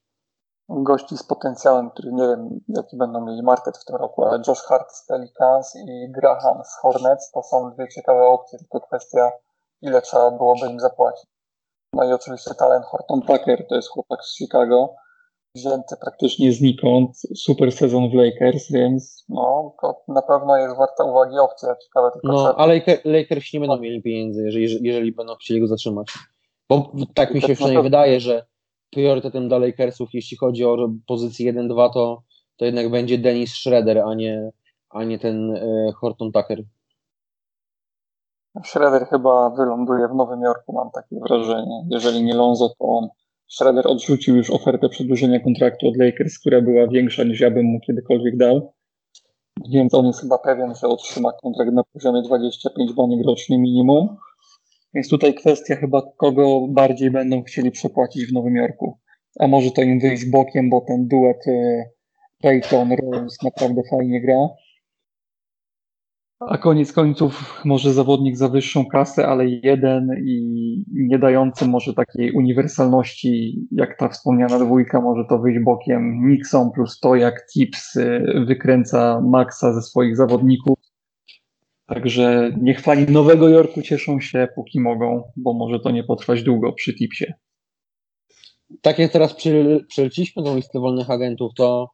Gości 0.69 1.17
z 1.17 1.23
potencjałem, 1.23 1.89
który 1.89 2.11
nie 2.11 2.27
wiem 2.27 2.59
jaki 2.67 2.97
będą 2.97 3.25
mieli 3.25 3.43
market 3.43 3.77
w 3.77 3.85
tym 3.85 3.95
roku, 3.95 4.25
ale 4.25 4.41
Josh 4.47 4.61
Hart 4.61 4.91
z 4.91 5.05
Pelicans 5.07 5.75
i 5.75 6.11
Graham 6.11 6.63
z 6.63 6.81
Hornets 6.81 7.31
to 7.31 7.43
są 7.43 7.71
dwie 7.71 7.87
ciekawe 7.87 8.25
opcje, 8.27 8.59
tylko 8.59 8.81
kwestia 8.81 9.31
ile 9.81 10.01
trzeba 10.01 10.31
byłoby 10.31 10.67
im 10.67 10.79
zapłacić. 10.79 11.25
No 11.93 12.03
i 12.03 12.13
oczywiście 12.13 12.55
talent 12.55 12.85
Horton 12.85 13.21
Tucker, 13.21 13.67
to 13.67 13.75
jest 13.75 13.89
chłopak 13.89 14.23
z 14.23 14.37
Chicago, 14.37 14.95
wzięty 15.55 15.95
praktycznie 16.01 16.51
znikąd, 16.51 17.17
super 17.35 17.71
sezon 17.71 18.09
w 18.09 18.13
Lakers, 18.13 18.71
więc 18.71 19.25
no 19.29 19.75
to 19.81 20.01
na 20.07 20.21
pewno 20.21 20.57
jest 20.57 20.77
warta 20.77 21.03
uwagi 21.03 21.39
opcja, 21.39 21.75
ciekawe 21.83 22.11
tylko 22.11 22.27
No, 22.27 22.53
Laker- 22.53 23.01
Lakersi 23.05 23.57
nie 23.57 23.67
będą 23.67 23.77
mieli 23.81 24.01
pieniędzy, 24.01 24.43
jeżeli, 24.45 24.87
jeżeli 24.87 25.11
będą 25.11 25.35
chcieli 25.35 25.59
go 25.59 25.67
zatrzymać. 25.67 26.07
Bo 26.69 26.91
tak 27.13 27.33
mi 27.33 27.41
się 27.41 27.47
Tak 27.47 27.55
przynajmniej 27.55 27.83
wydaje, 27.83 28.19
że 28.19 28.45
priorytetem 28.91 29.47
dla 29.47 29.57
Lakersów, 29.57 30.09
jeśli 30.13 30.37
chodzi 30.37 30.65
o 30.65 30.89
pozycję 31.07 31.53
1-2, 31.53 31.89
to, 31.93 32.23
to 32.57 32.65
jednak 32.65 32.91
będzie 32.91 33.17
Dennis 33.17 33.53
Schroeder, 33.53 33.97
a 33.99 34.13
nie, 34.13 34.51
a 34.89 35.03
nie 35.03 35.19
ten 35.19 35.55
e, 35.55 35.91
Horton 35.95 36.31
Tucker. 36.31 36.63
Schroeder 38.65 39.07
chyba 39.07 39.49
wyląduje 39.49 40.07
w 40.07 40.15
Nowym 40.15 40.41
Jorku, 40.41 40.73
mam 40.73 40.91
takie 40.91 41.15
wrażenie. 41.19 41.85
Jeżeli 41.89 42.23
nie 42.23 42.33
Lonzo, 42.33 42.69
to 42.69 42.75
on. 42.79 43.07
Schroeder 43.47 43.87
odrzucił 43.87 44.35
już 44.35 44.49
ofertę 44.49 44.89
przedłużenia 44.89 45.39
kontraktu 45.39 45.87
od 45.87 45.97
Lakers, 45.97 46.39
która 46.39 46.61
była 46.61 46.87
większa 46.87 47.23
niż 47.23 47.39
ja 47.39 47.51
bym 47.51 47.65
mu 47.65 47.79
kiedykolwiek 47.79 48.37
dał. 48.37 48.73
Więc 49.69 49.93
on 49.93 50.05
jest 50.05 50.21
chyba 50.21 50.37
pewien, 50.37 50.75
że 50.75 50.87
otrzyma 50.87 51.31
kontrakt 51.41 51.71
na 51.71 51.83
poziomie 51.83 52.21
25 52.21 52.93
baniek 52.93 53.25
rocznie 53.27 53.59
minimum. 53.59 54.17
Więc 54.93 55.09
tutaj 55.09 55.33
kwestia 55.33 55.75
chyba, 55.75 56.01
kogo 56.17 56.67
bardziej 56.69 57.11
będą 57.11 57.43
chcieli 57.43 57.71
przepłacić 57.71 58.25
w 58.25 58.33
Nowym 58.33 58.55
Jorku. 58.55 58.97
A 59.39 59.47
może 59.47 59.71
to 59.71 59.81
im 59.81 59.99
wyjść 59.99 60.25
bokiem, 60.25 60.69
bo 60.69 60.81
ten 60.81 61.07
duet 61.07 61.47
y, 61.47 61.83
Peyton 62.41 62.89
Rose 62.91 63.37
naprawdę 63.43 63.81
fajnie 63.91 64.21
gra. 64.21 64.47
A 66.39 66.57
koniec 66.57 66.93
końców 66.93 67.61
może 67.65 67.93
zawodnik 67.93 68.37
za 68.37 68.49
wyższą 68.49 68.85
kasę, 68.85 69.27
ale 69.27 69.45
jeden 69.47 70.09
i 70.25 70.41
nie 70.93 71.19
dający 71.19 71.67
może 71.67 71.93
takiej 71.93 72.31
uniwersalności, 72.31 73.61
jak 73.71 73.97
ta 73.97 74.09
wspomniana 74.09 74.59
dwójka, 74.59 75.01
może 75.01 75.25
to 75.29 75.39
wyjść 75.39 75.59
bokiem. 75.63 76.29
Nixon 76.29 76.71
plus 76.71 76.99
to, 76.99 77.15
jak 77.15 77.47
Tips 77.53 77.95
y, 77.95 78.23
wykręca 78.47 79.21
Maxa 79.21 79.73
ze 79.73 79.81
swoich 79.81 80.17
zawodników. 80.17 80.77
Także 81.85 82.51
niech 82.61 82.81
fani 82.81 83.05
Nowego 83.05 83.49
Jorku 83.49 83.81
cieszą 83.81 84.19
się, 84.19 84.47
póki 84.55 84.79
mogą, 84.79 85.23
bo 85.35 85.53
może 85.53 85.79
to 85.79 85.91
nie 85.91 86.03
potrwać 86.03 86.43
długo 86.43 86.73
przy 86.73 86.93
Tipsie. 86.93 87.33
Tak 88.81 88.99
jak 88.99 89.11
teraz 89.11 89.35
przeleciliśmy 89.87 90.43
tą 90.43 90.55
listę 90.55 90.79
wolnych 90.79 91.09
agentów, 91.09 91.51
to 91.55 91.89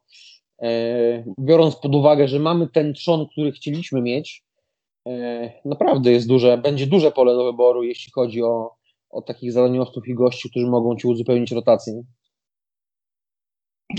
biorąc 1.40 1.76
pod 1.76 1.94
uwagę, 1.94 2.28
że 2.28 2.38
mamy 2.38 2.68
ten 2.68 2.94
trzon, 2.94 3.26
który 3.28 3.52
chcieliśmy 3.52 4.02
mieć, 4.02 4.44
e, 5.08 5.52
naprawdę 5.64 6.12
jest 6.12 6.28
duże, 6.28 6.58
będzie 6.58 6.86
duże 6.86 7.12
pole 7.12 7.34
do 7.34 7.44
wyboru, 7.44 7.82
jeśli 7.82 8.12
chodzi 8.12 8.42
o, 8.42 8.70
o 9.10 9.22
takich 9.22 9.52
zadaniowców 9.52 10.08
i 10.08 10.14
gości, 10.14 10.50
którzy 10.50 10.66
mogą 10.66 10.96
ci 10.96 11.06
uzupełnić 11.06 11.52
rotację. 11.52 12.02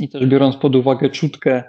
I 0.02 0.10
też 0.10 0.26
biorąc 0.26 0.56
pod 0.58 0.76
uwagę 0.76 1.10
czutkę 1.10 1.64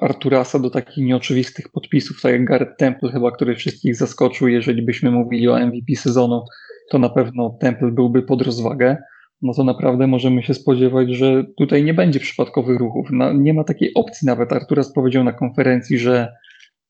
Arturasa 0.00 0.58
do 0.58 0.70
takich 0.70 1.04
nieoczywistych 1.04 1.68
podpisów, 1.72 2.22
tak 2.22 2.32
jak 2.32 2.44
Garrett 2.44 2.78
Temple 2.78 3.12
chyba, 3.12 3.30
który 3.30 3.54
wszystkich 3.54 3.96
zaskoczył, 3.96 4.48
jeżeli 4.48 4.82
byśmy 4.82 5.10
mówili 5.10 5.48
o 5.48 5.58
MVP 5.58 5.96
sezonu, 5.96 6.44
to 6.90 6.98
na 6.98 7.08
pewno 7.08 7.56
Temple 7.60 7.90
byłby 7.90 8.22
pod 8.22 8.42
rozwagę 8.42 8.96
no 9.42 9.54
to 9.54 9.64
naprawdę 9.64 10.06
możemy 10.06 10.42
się 10.42 10.54
spodziewać, 10.54 11.10
że 11.10 11.44
tutaj 11.58 11.84
nie 11.84 11.94
będzie 11.94 12.20
przypadkowych 12.20 12.78
ruchów. 12.78 13.08
No, 13.12 13.32
nie 13.32 13.54
ma 13.54 13.64
takiej 13.64 13.94
opcji 13.94 14.26
nawet. 14.26 14.52
Arturas 14.52 14.92
powiedział 14.92 15.24
na 15.24 15.32
konferencji, 15.32 15.98
że 15.98 16.32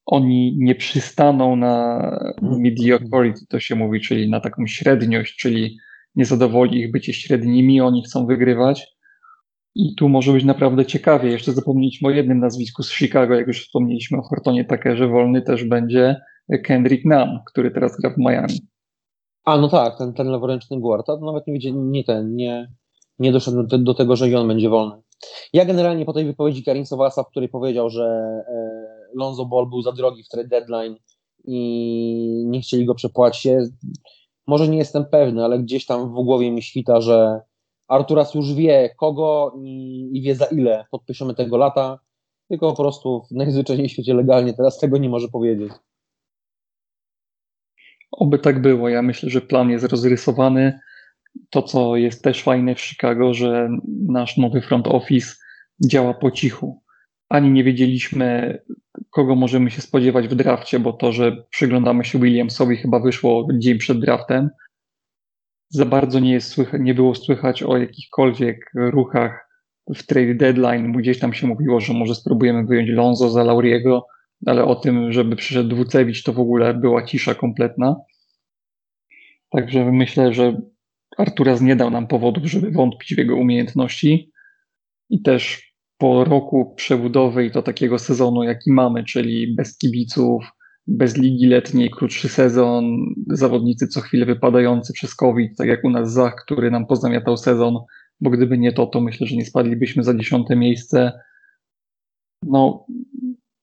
oni 0.07 0.57
nie 0.59 0.75
przystaną 0.75 1.57
na 1.57 2.01
mediocrity, 2.43 3.47
to 3.49 3.61
się 3.61 3.75
mówi, 3.75 4.01
czyli 4.01 4.31
na 4.31 4.41
taką 4.41 4.67
średniość, 4.67 5.37
czyli 5.37 5.79
nie 6.15 6.25
zadowoli 6.25 6.81
ich 6.81 6.93
bycie 6.93 7.13
średnimi, 7.13 7.81
oni 7.81 8.03
chcą 8.03 8.27
wygrywać. 8.27 8.97
I 9.75 9.95
tu 9.95 10.09
może 10.09 10.33
być 10.33 10.45
naprawdę 10.45 10.87
ciekawie. 10.87 11.31
Jeszcze 11.31 11.53
zapomnieliśmy 11.53 12.09
o 12.09 12.11
jednym 12.11 12.41
nazwisku 12.41 12.83
z 12.83 12.93
Chicago, 12.93 13.35
jak 13.35 13.47
już 13.47 13.63
wspomnieliśmy 13.63 14.19
o 14.19 14.23
Hortonie 14.23 14.65
Takerze, 14.65 15.09
wolny 15.09 15.43
też 15.43 15.65
będzie 15.65 16.17
Kendrick 16.65 17.05
Nunn, 17.05 17.39
który 17.47 17.71
teraz 17.71 18.01
gra 18.01 18.11
w 18.11 18.19
Miami. 18.19 18.61
A, 19.47 19.59
no 19.59 19.69
tak, 19.69 19.99
ten, 19.99 20.13
ten 20.13 20.29
leworęczny 20.29 20.81
guard, 20.81 21.07
to 21.07 21.17
nawet 21.17 21.47
nie, 21.47 21.53
wiedzie, 21.53 21.73
nie 21.73 22.05
ten, 22.05 22.37
nie, 22.37 22.73
nie 23.19 23.33
doszedł 23.33 23.63
do, 23.63 23.79
do 23.79 23.95
tego, 23.95 24.17
że 24.17 24.29
i 24.29 24.35
on 24.35 24.49
będzie 24.49 24.69
wolny. 24.69 25.03
Ja 25.53 25.65
generalnie 25.65 26.05
po 26.05 26.13
tej 26.13 26.25
wypowiedzi 26.25 26.65
Karin 26.65 26.87
Sowasa, 26.87 27.23
w 27.23 27.31
której 27.31 27.49
powiedział, 27.49 27.91
że 27.91 28.05
e, 28.05 28.87
Lonzo 29.15 29.45
Ball 29.45 29.67
był 29.67 29.83
za 29.83 29.93
drogi 29.93 30.23
w 30.23 30.29
trade 30.29 30.49
deadline 30.49 30.97
i 31.45 32.45
nie 32.47 32.61
chcieli 32.61 32.87
go 32.87 32.95
przepłacić, 32.95 33.53
może 34.47 34.69
nie 34.69 34.79
jestem 34.79 35.05
pewny, 35.05 35.45
ale 35.45 35.59
gdzieś 35.59 35.87
tam 35.87 36.09
w 36.09 36.25
głowie 36.25 36.51
mi 36.51 36.63
świta, 36.63 37.01
że 37.01 37.41
Arturas 37.89 38.35
już 38.35 38.55
wie 38.55 38.95
kogo 38.99 39.53
i, 39.63 40.11
i 40.13 40.23
wie 40.23 40.35
za 40.35 40.45
ile 40.45 40.85
podpiszemy 40.91 41.35
tego 41.35 41.57
lata, 41.57 41.99
tylko 42.49 42.71
po 42.71 42.83
prostu 42.83 43.23
w 43.31 43.35
najzwyczajniej 43.35 43.89
świecie 43.89 44.15
legalnie 44.15 44.55
teraz 44.55 44.79
tego 44.79 44.99
nie 44.99 45.09
może 45.09 45.29
powiedzieć. 45.29 45.73
Oby 48.13 48.39
tak 48.39 48.63
było. 48.63 48.89
Ja 48.89 49.03
myślę, 49.03 49.31
że 49.31 49.41
plan 49.41 49.71
jest 49.71 49.85
rozrysowany. 49.85 50.79
To, 51.51 51.63
co 51.63 51.97
jest 51.97 52.23
też 52.25 52.43
fajne 52.43 52.75
w 52.75 52.81
Chicago, 52.81 53.35
że 53.35 53.69
nasz 54.09 54.37
nowy 54.37 54.61
front 54.61 54.87
office 54.87 55.35
działa 55.87 56.15
po 56.15 56.31
cichu. 56.31 56.83
Ani 57.29 57.51
nie 57.51 57.65
wiedzieliśmy, 57.65 58.59
kogo 59.11 59.35
możemy 59.35 59.71
się 59.71 59.83
spodziewać 59.83 60.29
w 60.29 60.35
drafcie, 60.35 60.81
bo 60.81 60.93
to, 60.93 61.13
że 61.13 61.45
przyglądamy 61.51 62.05
się 62.05 62.19
Williamsowi, 62.19 62.77
chyba 62.77 63.01
wyszło 63.01 63.49
dzień 63.53 63.79
przed 63.79 64.01
draftem. 64.01 64.51
Za 65.69 65.85
bardzo 65.85 66.21
nie, 66.21 66.33
jest 66.33 66.57
nie 66.79 66.95
było 66.95 67.15
słychać 67.15 67.63
o 67.63 67.77
jakichkolwiek 67.77 68.71
ruchach 68.75 69.49
w 69.97 70.03
trade 70.03 70.35
deadline. 70.35 70.93
Gdzieś 70.93 71.19
tam 71.19 71.33
się 71.33 71.47
mówiło, 71.47 71.81
że 71.81 71.93
może 71.93 72.15
spróbujemy 72.15 72.65
wyjąć 72.65 72.91
Lonzo 72.91 73.31
za 73.31 73.45
Lauriego 73.45 74.07
ale 74.47 74.65
o 74.65 74.75
tym, 74.75 75.13
żeby 75.13 75.37
przyszedł 75.37 75.77
Wucewicz, 75.77 76.23
to 76.23 76.33
w 76.33 76.41
ogóle 76.41 76.75
była 76.75 77.03
cisza 77.03 77.35
kompletna. 77.35 77.97
Także 79.51 79.93
myślę, 79.93 80.35
że 80.35 80.61
Arturas 81.19 81.61
nie 81.61 81.77
dał 81.77 81.91
nam 81.91 82.07
powodów, 82.07 82.45
żeby 82.45 82.71
wątpić 82.71 83.15
w 83.15 83.19
jego 83.19 83.37
umiejętności. 83.37 84.33
I 85.11 85.23
też 85.23 85.73
po 85.99 86.25
roku 86.25 86.75
przebudowy 86.77 87.47
i 87.47 87.51
to 87.51 87.63
takiego 87.63 87.99
sezonu, 87.99 88.43
jaki 88.43 88.73
mamy, 88.73 89.05
czyli 89.05 89.55
bez 89.55 89.79
kibiców, 89.79 90.45
bez 90.87 91.17
ligi 91.17 91.47
letniej, 91.47 91.91
krótszy 91.91 92.29
sezon, 92.29 92.97
zawodnicy 93.31 93.89
co 93.89 94.01
chwilę 94.01 94.27
wypadający 94.27 94.93
przez 94.93 95.15
COVID, 95.15 95.57
tak 95.57 95.69
jak 95.69 95.85
u 95.85 95.91
nas 95.91 96.13
Zach, 96.13 96.35
który 96.45 96.71
nam 96.71 96.87
pozamiatał 96.87 97.37
sezon, 97.37 97.77
bo 98.21 98.31
gdyby 98.31 98.59
nie 98.59 98.73
to, 98.73 98.87
to 98.87 99.01
myślę, 99.01 99.27
że 99.27 99.37
nie 99.37 99.45
spadlibyśmy 99.45 100.03
za 100.03 100.15
dziesiąte 100.15 100.57
miejsce. 100.57 101.13
No, 102.43 102.87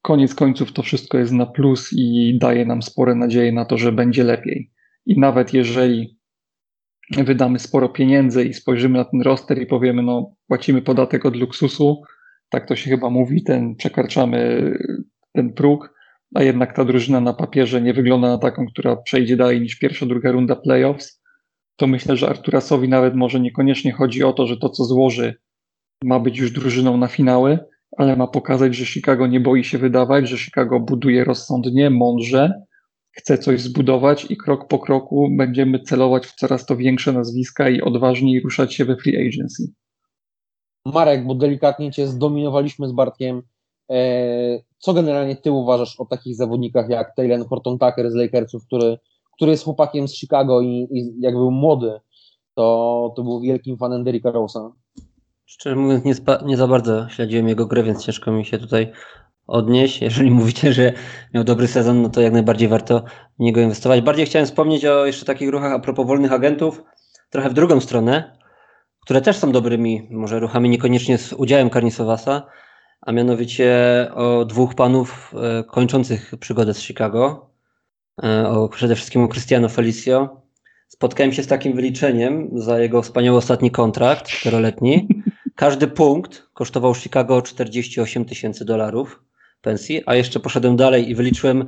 koniec 0.04 0.36
końców 0.36 0.74
to 0.74 0.84
wszystko 0.84 1.18
jest 1.18 1.32
na 1.32 1.46
plus 1.46 1.90
i 1.94 2.38
daje 2.42 2.66
nam 2.66 2.82
spore 2.82 3.16
nadzieje 3.16 3.52
na 3.52 3.66
to, 3.66 3.78
że 3.78 3.92
będzie 3.92 4.24
lepiej. 4.24 4.72
I 5.06 5.20
nawet 5.20 5.54
jeżeli 5.54 6.20
wydamy 7.18 7.60
sporo 7.60 7.90
pieniędzy 7.90 8.46
i 8.46 8.54
spojrzymy 8.54 8.98
na 8.98 9.06
ten 9.06 9.22
roster 9.22 9.62
i 9.62 9.66
powiemy, 9.66 10.04
no 10.04 10.36
płacimy 10.48 10.82
podatek 10.82 11.26
od 11.26 11.36
luksusu, 11.36 12.02
tak 12.50 12.68
to 12.68 12.76
się 12.76 12.90
chyba 12.90 13.10
mówi, 13.10 13.44
ten 13.44 13.76
przekraczamy 13.76 14.72
ten 15.34 15.54
próg, 15.54 15.94
a 16.36 16.44
jednak 16.44 16.76
ta 16.76 16.86
drużyna 16.86 17.22
na 17.22 17.34
papierze 17.34 17.82
nie 17.82 17.94
wygląda 17.94 18.28
na 18.28 18.38
taką, 18.38 18.66
która 18.68 18.96
przejdzie 18.96 19.38
dalej 19.38 19.62
niż 19.62 19.76
pierwsza, 19.76 20.06
druga 20.06 20.32
runda 20.32 20.56
playoffs, 20.56 21.24
to 21.76 21.88
myślę, 21.88 22.18
że 22.18 22.30
Arturasowi 22.30 22.90
nawet 22.90 23.16
może 23.16 23.40
niekoniecznie 23.40 23.92
chodzi 23.92 24.24
o 24.24 24.34
to, 24.34 24.48
że 24.48 24.58
to, 24.58 24.70
co 24.70 24.84
złoży, 24.84 25.36
ma 26.04 26.20
być 26.20 26.38
już 26.38 26.52
drużyną 26.52 26.98
na 26.98 27.08
finały, 27.08 27.60
ale 27.98 28.16
ma 28.16 28.28
pokazać, 28.28 28.76
że 28.76 28.86
Chicago 28.86 29.28
nie 29.28 29.40
boi 29.40 29.64
się 29.64 29.78
wydawać, 29.78 30.30
że 30.30 30.38
Chicago 30.38 30.80
buduje 30.80 31.24
rozsądnie, 31.24 31.90
mądrze, 31.90 32.64
chce 33.12 33.38
coś 33.38 33.62
zbudować 33.62 34.32
i 34.32 34.38
krok 34.38 34.68
po 34.68 34.80
kroku 34.80 35.30
będziemy 35.38 35.80
celować 35.80 36.26
w 36.26 36.36
coraz 36.36 36.66
to 36.66 36.78
większe 36.78 37.14
nazwiska 37.14 37.70
i 37.70 37.82
odważniej 37.82 38.42
ruszać 38.42 38.74
się 38.74 38.86
we 38.86 38.96
free 38.96 39.28
agency. 39.28 39.74
Marek, 40.86 41.26
bo 41.26 41.36
delikatnie 41.36 41.92
cię 41.92 42.08
zdominowaliśmy 42.08 42.88
z 42.88 42.92
Bartkiem. 42.92 43.42
E, 43.92 44.60
co 44.78 44.94
generalnie 44.94 45.36
ty 45.36 45.52
uważasz 45.52 46.00
o 46.00 46.06
takich 46.06 46.36
zawodnikach 46.36 46.90
jak 46.90 47.16
Taylor 47.16 47.48
Horton 47.48 47.80
Tucker 47.80 48.12
z 48.12 48.16
Lakersów, 48.16 48.66
który, 48.66 48.98
który 49.36 49.52
jest 49.52 49.64
chłopakiem 49.64 50.08
z 50.08 50.18
Chicago 50.18 50.62
i, 50.62 50.88
i 50.92 51.14
jak 51.20 51.34
był 51.34 51.52
młody, 51.52 52.00
to, 52.56 53.14
to 53.16 53.24
był 53.24 53.42
wielkim 53.42 53.78
fanem 53.78 54.04
Derricka 54.04 54.32
Rose'a? 54.32 54.72
Szczerze 55.54 55.76
mówiąc, 55.76 56.06
nie, 56.06 56.14
nie, 56.46 56.58
za 56.58 56.68
bardzo 56.68 57.10
śledziłem 57.10 57.48
jego 57.48 57.66
grę, 57.66 57.84
więc 57.84 58.06
ciężko 58.06 58.32
mi 58.32 58.46
się 58.46 58.58
tutaj 58.58 58.92
odnieść. 59.48 60.02
Jeżeli 60.08 60.32
mówicie, 60.32 60.74
że 60.74 60.94
miał 61.34 61.44
dobry 61.44 61.68
sezon, 61.68 62.02
no 62.02 62.10
to 62.10 62.22
jak 62.22 62.34
najbardziej 62.34 62.68
warto 62.68 63.04
w 63.40 63.40
niego 63.40 63.62
inwestować. 63.62 64.02
Bardziej 64.02 64.26
chciałem 64.26 64.46
wspomnieć 64.46 64.86
o 64.86 65.06
jeszcze 65.06 65.26
takich 65.26 65.50
ruchach 65.50 65.74
a 65.74 65.80
propos 65.80 66.08
wolnych 66.08 66.34
agentów, 66.34 66.84
trochę 67.30 67.50
w 67.50 67.54
drugą 67.54 67.80
stronę, 67.80 68.38
które 69.00 69.22
też 69.22 69.38
są 69.38 69.52
dobrymi 69.52 70.08
może 70.12 70.40
ruchami, 70.40 70.70
niekoniecznie 70.70 71.18
z 71.18 71.34
udziałem 71.34 71.70
Karnisowasa, 71.70 72.48
a 73.02 73.12
mianowicie 73.12 73.76
o 74.16 74.46
dwóch 74.46 74.76
panów 74.76 75.34
e, 75.60 75.64
kończących 75.64 76.34
przygodę 76.40 76.74
z 76.74 76.82
Chicago. 76.82 77.50
E, 78.24 78.50
o, 78.50 78.70
przede 78.70 78.96
wszystkim 78.96 79.24
o 79.24 79.28
Cristiano 79.28 79.70
Felicio. 79.70 80.42
Spotkałem 80.88 81.34
się 81.34 81.44
z 81.44 81.48
takim 81.48 81.76
wyliczeniem 81.76 82.50
za 82.54 82.80
jego 82.80 83.02
wspaniały 83.02 83.38
ostatni 83.38 83.72
kontrakt, 83.72 84.28
czteroletni, 84.28 85.08
każdy 85.56 85.88
punkt 85.88 86.48
kosztował 86.54 86.96
Chicago 86.96 87.42
48 87.42 88.26
tysięcy 88.26 88.66
dolarów 88.66 89.24
pensji, 89.62 90.02
a 90.06 90.16
jeszcze 90.16 90.40
poszedłem 90.40 90.76
dalej 90.76 91.10
i 91.10 91.16
wyliczyłem, 91.16 91.66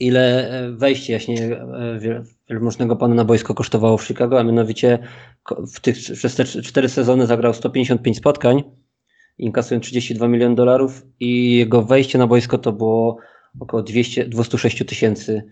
ile 0.00 0.50
e, 0.50 0.70
wejście 0.72 1.12
jaśnie 1.12 1.56
e, 1.56 2.00
wielmożnego 2.48 2.96
pana 2.96 3.14
na 3.14 3.24
boisko 3.24 3.54
kosztowało 3.54 3.98
w 3.98 4.06
Chicago, 4.06 4.40
a 4.40 4.42
mianowicie 4.42 4.98
w 5.74 5.80
tych, 5.80 5.96
przez 5.96 6.34
te 6.34 6.44
cztery 6.44 6.88
sezony 6.88 7.26
zagrał 7.26 7.54
155 7.54 8.16
spotkań, 8.16 8.62
inkasując 9.38 9.84
32 9.84 10.28
miliony 10.28 10.54
dolarów 10.54 11.06
i 11.20 11.56
jego 11.56 11.82
wejście 11.82 12.18
na 12.18 12.26
boisko 12.26 12.58
to 12.58 12.72
było 12.72 13.18
około 13.60 13.82
200, 13.82 14.28
206 14.28 14.84
tysięcy 14.86 15.42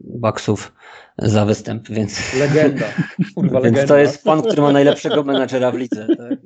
baksów 0.00 0.72
za 1.18 1.44
występ, 1.44 1.88
więc... 1.88 2.34
Legenda. 2.34 2.84
Kurwa, 3.34 3.60
więc 3.60 3.64
legenda. 3.64 3.94
to 3.94 3.98
jest 3.98 4.24
pan, 4.24 4.42
który 4.42 4.62
ma 4.62 4.72
najlepszego 4.72 5.24
menadżera 5.24 5.70
w 5.70 5.74
lidze. 5.74 6.06
Tak? 6.16 6.38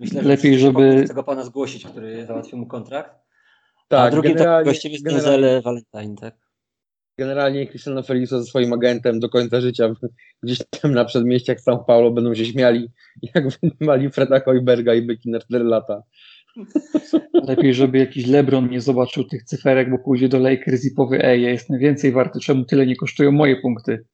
myślę, 0.00 0.22
że 0.22 0.22
lepiej, 0.22 0.58
żeby... 0.58 1.02
Chcę 1.04 1.14
go 1.14 1.24
pana 1.24 1.44
zgłosić, 1.44 1.86
który 1.86 2.26
załatwił 2.26 2.58
mu 2.58 2.66
kontrakt. 2.66 3.10
Tak, 3.88 4.00
A 4.00 4.10
drugi 4.10 4.34
to 4.34 4.64
właściwie 4.64 4.92
jest 4.92 5.04
Denzel 5.04 5.62
Valentine, 5.62 6.16
tak? 6.16 6.34
Generalnie 7.18 7.66
Cristiano 7.66 8.02
Felicio 8.02 8.38
ze 8.38 8.44
swoim 8.44 8.72
agentem 8.72 9.20
do 9.20 9.28
końca 9.28 9.60
życia 9.60 9.94
gdzieś 10.42 10.58
tam 10.80 10.94
na 10.94 11.04
przedmieściach 11.04 11.58
São 11.58 11.84
Paulo 11.84 12.10
będą 12.10 12.34
się 12.34 12.44
śmiali, 12.44 12.90
jak 13.34 13.44
wynimali 13.62 14.10
Freda 14.10 14.40
Hoiberga 14.40 14.94
i 14.94 15.02
byki 15.02 15.30
na 15.30 15.40
4 15.40 15.64
lata. 15.64 16.02
Lepiej, 17.34 17.74
żeby 17.74 17.98
jakiś 17.98 18.26
LeBron 18.26 18.70
nie 18.70 18.80
zobaczył 18.80 19.24
tych 19.24 19.44
cyferek, 19.44 19.90
bo 19.90 19.98
pójdzie 19.98 20.28
do 20.28 20.38
Lakers 20.38 20.84
i 20.84 20.94
powie, 20.94 21.24
ej, 21.24 21.42
ja 21.42 21.50
jestem 21.50 21.78
więcej 21.78 22.12
warty, 22.12 22.40
czemu 22.40 22.64
tyle 22.64 22.86
nie 22.86 22.96
kosztują 22.96 23.32
moje 23.32 23.56
punkty? 23.56 24.04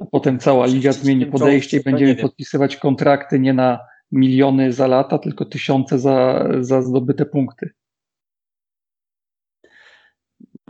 A 0.00 0.06
potem 0.10 0.38
cała 0.38 0.66
liga 0.66 0.92
zmieni 0.92 1.26
podejście 1.26 1.76
i 1.76 1.82
będziemy 1.82 2.16
podpisywać 2.16 2.76
kontrakty 2.76 3.38
nie 3.38 3.52
na 3.52 3.78
miliony 4.12 4.72
za 4.72 4.86
lata, 4.86 5.18
tylko 5.18 5.44
tysiące 5.44 5.98
za, 5.98 6.48
za 6.60 6.82
zdobyte 6.82 7.26
punkty. 7.26 7.70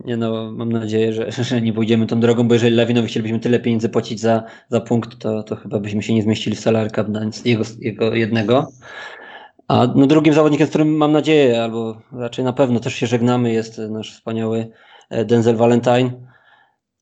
Nie 0.05 0.17
no, 0.17 0.53
mam 0.53 0.73
nadzieję, 0.73 1.13
że, 1.13 1.33
że 1.33 1.63
nie 1.63 1.73
pójdziemy 1.73 2.07
tą 2.07 2.21
drogą, 2.21 2.49
bo 2.49 2.55
jeżeli 2.55 2.77
Lawinowi 2.77 3.09
chcielibyśmy 3.09 3.41
tyle 3.41 3.61
pieniędzy 3.61 3.89
płacić 3.89 4.21
za, 4.21 4.45
za 4.69 4.81
punkt, 4.81 5.19
to, 5.19 5.43
to 5.43 5.57
chyba 5.57 5.81
byśmy 5.81 6.03
się 6.03 6.15
nie 6.15 6.23
zmieścili 6.23 6.57
w 6.57 6.67
na 7.09 7.31
jego, 7.45 7.65
jego 7.81 8.15
jednego. 8.15 8.69
A 9.73 9.87
no 9.95 10.07
drugim 10.07 10.35
zawodnikiem, 10.35 10.67
z 10.67 10.71
którym 10.71 10.97
mam 10.97 11.13
nadzieję, 11.13 11.63
albo 11.63 12.01
raczej 12.13 12.45
na 12.45 12.53
pewno 12.53 12.81
też 12.81 12.95
się 12.95 13.07
żegnamy, 13.07 13.53
jest 13.53 13.79
nasz 13.79 14.13
wspaniały 14.13 14.71
e, 15.11 15.25
Denzel 15.25 15.57
Valentine. 15.57 16.11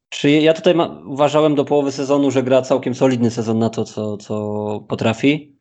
Czy 0.09 0.31
ja 0.31 0.55
tutaj 0.55 0.75
ma, 0.75 1.03
uważałem 1.07 1.55
do 1.55 1.65
połowy 1.65 1.93
sezonu, 1.93 2.31
że 2.31 2.43
gra 2.43 2.63
całkiem 2.63 2.95
solidny 2.95 3.31
sezon 3.31 3.59
na 3.59 3.71
to, 3.71 3.85
co, 3.85 4.17
co 4.17 4.85
potrafi. 4.89 5.57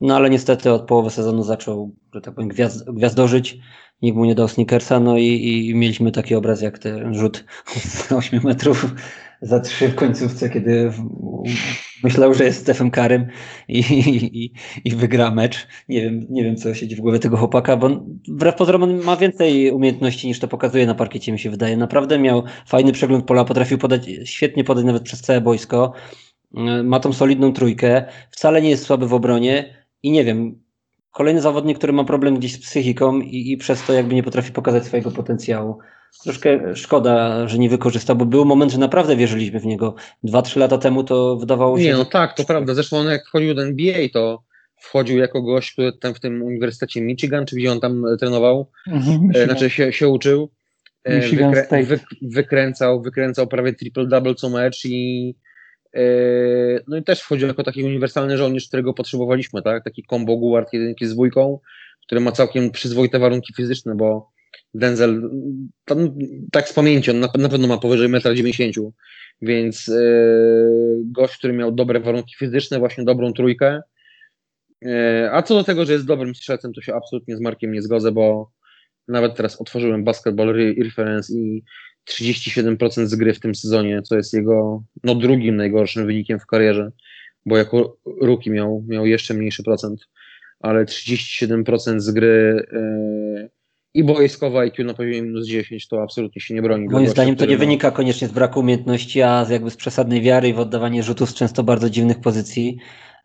No 0.00 0.16
ale 0.16 0.30
niestety 0.30 0.72
od 0.72 0.82
połowy 0.82 1.10
sezonu 1.10 1.42
zaczął, 1.42 1.94
że 2.14 2.20
tak 2.20 2.34
powiem, 2.34 2.48
gwiazd, 2.48 2.90
gwiazdożyć. 2.90 3.58
Nikt 4.02 4.16
mu 4.16 4.24
nie 4.24 4.34
dał 4.34 4.48
sneakersa, 4.48 5.00
no 5.00 5.18
i, 5.18 5.26
i 5.68 5.74
mieliśmy 5.74 6.12
taki 6.12 6.34
obraz 6.34 6.62
jak 6.62 6.78
ten 6.78 7.14
rzut 7.14 7.44
z 7.90 8.12
8 8.12 8.40
metrów 8.44 8.86
za 9.42 9.60
trzy 9.60 9.88
w 9.88 9.94
końcówce, 9.94 10.50
kiedy 10.50 10.92
myślał, 12.04 12.34
że 12.34 12.44
jest 12.44 12.60
Stefem 12.60 12.90
Karym 12.90 13.26
i, 13.68 13.78
i, 13.78 14.52
i, 14.84 14.90
wygra 14.90 15.30
mecz. 15.30 15.66
Nie 15.88 16.02
wiem, 16.02 16.26
nie 16.30 16.44
wiem, 16.44 16.56
co 16.56 16.74
siedzi 16.74 16.96
w 16.96 17.00
głowie 17.00 17.18
tego 17.18 17.36
chłopaka, 17.36 17.76
bo 17.76 17.88
wbrew 18.28 18.54
pozorom 18.54 18.82
on 18.82 18.96
ma 19.02 19.16
więcej 19.16 19.70
umiejętności 19.70 20.26
niż 20.26 20.38
to 20.38 20.48
pokazuje 20.48 20.86
na 20.86 20.94
parkiecie, 20.94 21.32
mi 21.32 21.38
się 21.38 21.50
wydaje. 21.50 21.76
Naprawdę 21.76 22.18
miał 22.18 22.42
fajny 22.66 22.92
przegląd 22.92 23.26
pola, 23.26 23.44
potrafił 23.44 23.78
podać, 23.78 24.10
świetnie 24.24 24.64
podać 24.64 24.84
nawet 24.84 25.02
przez 25.02 25.20
całe 25.20 25.40
boisko. 25.40 25.92
Ma 26.84 27.00
tą 27.00 27.12
solidną 27.12 27.52
trójkę, 27.52 28.04
wcale 28.30 28.62
nie 28.62 28.70
jest 28.70 28.84
słaby 28.84 29.08
w 29.08 29.14
obronie 29.14 29.86
i 30.02 30.10
nie 30.10 30.24
wiem, 30.24 30.64
kolejny 31.10 31.40
zawodnik, 31.40 31.78
który 31.78 31.92
ma 31.92 32.04
problem 32.04 32.38
gdzieś 32.38 32.54
z 32.54 32.58
psychiką 32.58 33.20
i, 33.20 33.52
i 33.52 33.56
przez 33.56 33.86
to 33.86 33.92
jakby 33.92 34.14
nie 34.14 34.22
potrafi 34.22 34.52
pokazać 34.52 34.84
swojego 34.84 35.10
potencjału. 35.10 35.78
Troszkę 36.22 36.76
szkoda, 36.76 37.48
że 37.48 37.58
nie 37.58 37.68
wykorzystał, 37.68 38.16
bo 38.16 38.24
był 38.24 38.44
moment, 38.44 38.72
że 38.72 38.78
naprawdę 38.78 39.16
wierzyliśmy 39.16 39.60
w 39.60 39.66
niego. 39.66 39.94
Dwa, 40.22 40.42
trzy 40.42 40.58
lata 40.58 40.78
temu 40.78 41.04
to 41.04 41.36
wydawało 41.36 41.78
się. 41.78 41.84
Nie, 41.84 41.92
no 41.92 42.04
tak, 42.04 42.36
to 42.36 42.44
prawda. 42.44 42.74
Zresztą 42.74 42.96
on 42.96 43.06
jak 43.06 43.26
wchodził 43.26 43.54
do 43.54 43.62
NBA, 43.62 44.08
to 44.12 44.42
wchodził 44.76 45.18
jako 45.18 45.42
gość, 45.42 45.72
który 45.72 45.92
tam 45.92 46.14
w 46.14 46.20
tym 46.20 46.42
Uniwersytecie 46.42 47.00
Michigan, 47.00 47.46
czy 47.46 47.56
gdzie 47.56 47.72
on 47.72 47.80
tam 47.80 48.06
e, 48.06 48.16
trenował, 48.16 48.70
mhm, 48.86 49.30
e, 49.34 49.44
znaczy 49.44 49.70
się, 49.70 49.92
się 49.92 50.08
uczył. 50.08 50.50
E, 51.04 51.20
wykrę, 51.20 51.84
wy, 51.84 52.00
wykręcał, 52.22 53.02
wykręcał 53.02 53.46
prawie 53.46 53.72
triple-double 53.72 54.34
co 54.34 54.50
mecz 54.50 54.84
i 54.84 55.34
no 56.88 56.96
i 56.96 57.02
też 57.04 57.20
wchodził 57.20 57.48
jako 57.48 57.62
taki 57.62 57.84
uniwersalny 57.84 58.38
żołnierz, 58.38 58.68
którego 58.68 58.94
potrzebowaliśmy, 58.94 59.62
tak? 59.62 59.84
Taki 59.84 60.04
combo 60.10 60.36
guard 60.36 60.72
jedynki 60.72 61.06
z 61.06 61.12
dwójką, 61.12 61.58
który 62.06 62.20
ma 62.20 62.32
całkiem 62.32 62.70
przyzwoite 62.70 63.18
warunki 63.18 63.54
fizyczne, 63.54 63.94
bo 63.94 64.33
Denzel, 64.74 65.30
tam, 65.84 66.18
tak 66.52 66.68
z 66.68 66.72
pamięci, 66.72 67.10
on 67.10 67.20
na, 67.20 67.28
na 67.38 67.48
pewno 67.48 67.68
ma 67.68 67.78
powyżej 67.78 68.08
1,90 68.08 68.84
m, 68.84 68.90
więc 69.42 69.86
yy, 69.86 71.02
gość, 71.04 71.38
który 71.38 71.52
miał 71.52 71.72
dobre 71.72 72.00
warunki 72.00 72.34
fizyczne, 72.38 72.78
właśnie 72.78 73.04
dobrą 73.04 73.32
trójkę. 73.32 73.80
Yy, 74.82 75.32
a 75.32 75.42
co 75.42 75.54
do 75.54 75.64
tego, 75.64 75.84
że 75.84 75.92
jest 75.92 76.06
dobrym 76.06 76.34
strzelcem, 76.34 76.72
to 76.72 76.80
się 76.80 76.94
absolutnie 76.94 77.36
z 77.36 77.40
Markiem 77.40 77.72
nie 77.72 77.82
zgodzę, 77.82 78.12
bo 78.12 78.50
nawet 79.08 79.36
teraz 79.36 79.60
otworzyłem 79.60 80.04
Basketball 80.04 80.54
Reference 80.82 81.34
i 81.34 81.62
37% 82.10 83.06
z 83.06 83.14
gry 83.14 83.34
w 83.34 83.40
tym 83.40 83.54
sezonie, 83.54 84.02
co 84.02 84.16
jest 84.16 84.32
jego 84.32 84.84
no, 85.04 85.14
drugim 85.14 85.56
najgorszym 85.56 86.06
wynikiem 86.06 86.38
w 86.38 86.46
karierze, 86.46 86.90
bo 87.46 87.56
jako 87.56 87.96
rookie 88.20 88.50
miał, 88.50 88.84
miał 88.88 89.06
jeszcze 89.06 89.34
mniejszy 89.34 89.62
procent, 89.62 90.00
ale 90.60 90.84
37% 90.84 92.00
z 92.00 92.10
gry 92.10 92.66
yy, 92.72 93.50
i 93.94 94.04
boiskowa 94.04 94.60
IQ 94.60 94.84
na 94.84 94.94
poziomie 94.94 95.22
minus 95.22 95.46
10 95.46 95.88
to 95.88 96.02
absolutnie 96.02 96.42
się 96.42 96.54
nie 96.54 96.62
broni. 96.62 96.88
Moim 96.88 97.08
zdaniem 97.08 97.36
to 97.36 97.46
nie 97.46 97.56
wynika 97.56 97.90
koniecznie 97.90 98.28
z 98.28 98.32
braku 98.32 98.60
umiejętności, 98.60 99.22
a 99.22 99.44
z 99.44 99.50
jakby 99.50 99.70
z 99.70 99.76
przesadnej 99.76 100.22
wiary 100.22 100.48
i 100.48 100.54
w 100.54 100.58
oddawanie 100.58 101.02
rzutów 101.02 101.30
z 101.30 101.34
często 101.34 101.62
bardzo 101.62 101.90
dziwnych 101.90 102.20
pozycji 102.20 102.76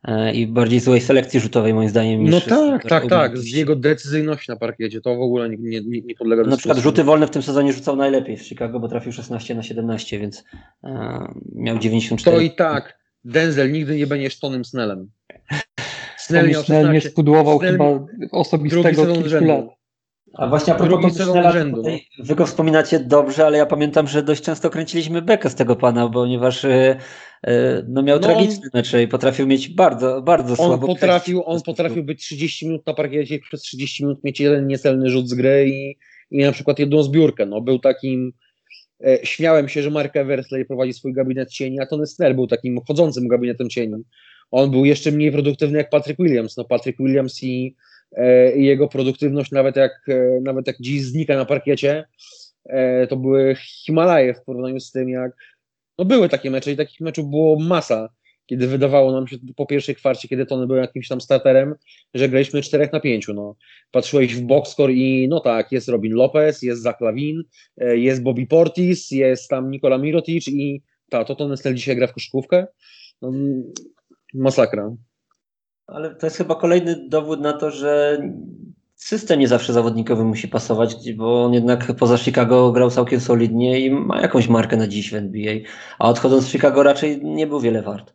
e, 0.04 0.34
i 0.34 0.48
bardziej 0.48 0.80
złej 0.80 1.02
selekcji 1.02 1.40
rzutowej 1.40 1.74
moim 1.74 1.90
zdaniem. 1.90 2.24
No 2.24 2.42
tak, 2.42 2.88
tak, 2.88 3.10
tak, 3.10 3.38
z 3.38 3.52
jego 3.52 3.76
decyzyjności 3.76 4.52
na 4.52 4.58
parkiecie 4.58 5.02
to 5.02 5.16
w 5.16 5.22
ogóle 5.22 5.50
nie, 5.50 5.82
nie, 5.82 6.02
nie 6.02 6.16
podlega 6.16 6.44
Na 6.44 6.58
przykład 6.58 6.78
rzuty 6.78 7.04
wolne 7.04 7.28
w 7.28 7.32
tym 7.32 7.42
sezonie 7.42 7.74
rzucał 7.74 7.96
najlepiej 7.96 8.38
w 8.38 8.44
Chicago, 8.44 8.80
bo 8.80 8.88
trafił 8.88 9.12
16 9.12 9.56
na 9.56 9.64
17, 9.64 10.20
więc 10.20 10.44
e, 10.84 11.34
miał 11.56 11.80
94. 11.80 12.38
To 12.38 12.44
i 12.44 12.52
tak, 12.52 13.00
Denzel 13.24 13.72
nigdy 13.72 13.96
nie 13.96 14.08
będzie 14.08 14.30
Tonym 14.42 14.66
Snellem. 14.66 15.10
Snell, 16.18 16.46
miał 16.46 16.62
16, 16.62 16.82
Snell 16.82 16.94
nie 16.94 17.02
spudłował 17.02 17.60
Snell 17.60 17.72
chyba 17.72 18.06
osobistego 18.32 19.06
kilku 19.06 19.46
lat. 19.46 19.79
A 20.34 20.48
właśnie 20.48 20.74
a 20.74 20.78
propos 20.78 21.14
Snella, 21.14 21.54
wy 22.20 22.36
go 22.36 22.46
wspominacie 22.46 23.00
dobrze, 23.00 23.46
ale 23.46 23.58
ja 23.58 23.66
pamiętam, 23.66 24.08
że 24.08 24.24
dość 24.24 24.44
często 24.44 24.70
kręciliśmy 24.70 25.22
bekę 25.22 25.50
z 25.50 25.56
tego 25.56 25.76
pana, 25.76 26.10
ponieważ 26.10 26.66
e, 26.66 26.98
e, 27.44 27.84
no, 27.88 28.04
miał 28.04 28.20
no 28.20 28.28
tragiczne 28.28 28.70
mecze 28.74 29.04
i 29.04 29.08
potrafił 29.08 29.48
mieć 29.48 29.70
bardzo, 29.70 30.22
bardzo 30.22 30.56
słabo. 30.56 30.74
On 30.74 30.80
potrafił, 30.80 31.44
on 31.46 31.62
potrafił 31.62 32.04
być 32.04 32.22
30 32.22 32.68
minut 32.68 32.88
na 32.88 32.94
parkiecie 32.94 33.36
i 33.36 33.40
przez 33.40 33.62
30 33.62 34.04
minut 34.04 34.24
mieć 34.24 34.40
jeden 34.40 34.68
niecelny 34.68 35.10
rzut 35.10 35.30
z 35.30 35.34
gry 35.34 35.70
i, 35.70 35.98
i 36.32 36.44
na 36.44 36.52
przykład 36.52 36.80
jedną 36.80 37.04
zbiórkę. 37.04 37.46
No, 37.46 37.62
był 37.62 37.80
takim 37.80 38.34
e, 39.06 39.20
śmiałem 39.24 39.70
się, 39.70 39.82
że 39.82 39.90
Mark 39.90 40.16
Eversley 40.16 40.66
prowadzi 40.66 40.94
swój 40.94 41.14
gabinet 41.14 41.52
cieni, 41.52 41.80
a 41.80 41.86
Tony 41.86 42.08
Snell 42.08 42.36
był 42.36 42.48
takim 42.48 42.80
chodzącym 42.88 43.28
gabinetem 43.28 43.70
cieni. 43.70 43.96
On 44.52 44.72
był 44.72 44.86
jeszcze 44.86 45.12
mniej 45.12 45.32
produktywny 45.32 45.78
jak 45.78 45.90
Patrick 45.90 46.20
Williams. 46.20 46.58
No, 46.58 46.64
Patrick 46.64 47.00
Williams 47.00 47.44
i 47.44 47.76
i 48.56 48.66
jego 48.66 48.88
produktywność 48.88 49.52
nawet 49.52 49.76
jak, 49.76 49.92
e, 50.08 50.42
nawet 50.42 50.68
jak 50.68 50.76
dziś 50.80 51.04
znika 51.04 51.36
na 51.36 51.46
parkiecie, 51.46 52.06
e, 52.66 53.08
to 53.08 53.18
były 53.18 53.56
Himalaje 53.56 54.34
w 54.34 54.44
porównaniu 54.44 54.80
z 54.80 54.92
tym, 54.92 55.10
jak 55.10 55.32
no 55.98 56.06
były 56.06 56.30
takie 56.30 56.52
mecze 56.52 56.72
i 56.72 56.78
takich 56.78 57.02
meczów 57.02 57.30
było 57.30 57.60
masa, 57.60 58.10
kiedy 58.46 58.68
wydawało 58.68 59.12
nam 59.12 59.28
się 59.28 59.38
po 59.56 59.66
pierwszej 59.66 59.96
kwarcie, 59.96 60.28
kiedy 60.28 60.46
Tony 60.46 60.68
był 60.68 60.76
jakimś 60.76 61.08
tam 61.08 61.22
starterem, 61.22 61.76
że 62.14 62.30
graliśmy 62.30 62.62
4 62.62 62.90
na 62.94 63.00
5. 63.00 63.28
No. 63.28 63.56
Patrzyłeś 63.92 64.36
w 64.36 64.42
boxscore 64.42 64.94
i 64.94 65.28
no 65.28 65.40
tak, 65.40 65.72
jest 65.72 65.90
Robin 65.90 66.14
Lopez, 66.14 66.62
jest 66.62 66.82
Zach 66.82 67.02
Lavin, 67.02 67.44
jest 67.78 68.24
Bobby 68.24 68.48
Portis, 68.48 69.12
jest 69.12 69.50
tam 69.50 69.72
Nikola 69.72 69.98
Mirotic 69.98 70.48
i 70.48 70.82
ta, 71.10 71.26
to 71.26 71.36
Tony 71.36 71.58
Snell 71.58 71.76
dzisiaj 71.76 71.96
gra 71.96 72.08
w 72.08 72.14
koszykówkę. 72.14 72.68
No, 73.22 73.32
masakra. 74.34 74.96
Ale 75.92 76.16
to 76.16 76.26
jest 76.26 76.38
chyba 76.38 76.56
kolejny 76.56 77.08
dowód 77.10 77.42
na 77.42 77.54
to, 77.54 77.72
że 77.72 78.22
system 78.96 79.40
nie 79.40 79.48
zawsze 79.48 79.74
zawodnikowy 79.74 80.24
musi 80.24 80.48
pasować, 80.48 81.14
bo 81.14 81.46
on 81.46 81.54
jednak 81.54 81.96
poza 81.96 82.18
Chicago 82.18 82.72
grał 82.72 82.92
całkiem 82.92 83.20
solidnie 83.20 83.80
i 83.80 83.92
ma 83.92 84.22
jakąś 84.22 84.48
markę 84.48 84.78
na 84.78 84.88
dziś 84.88 85.12
w 85.12 85.16
NBA, 85.16 85.54
a 86.00 86.10
odchodząc 86.10 86.46
z 86.46 86.52
Chicago 86.52 86.84
raczej 86.84 87.24
nie 87.24 87.48
był 87.48 87.60
wiele 87.60 87.82
wart. 87.82 88.14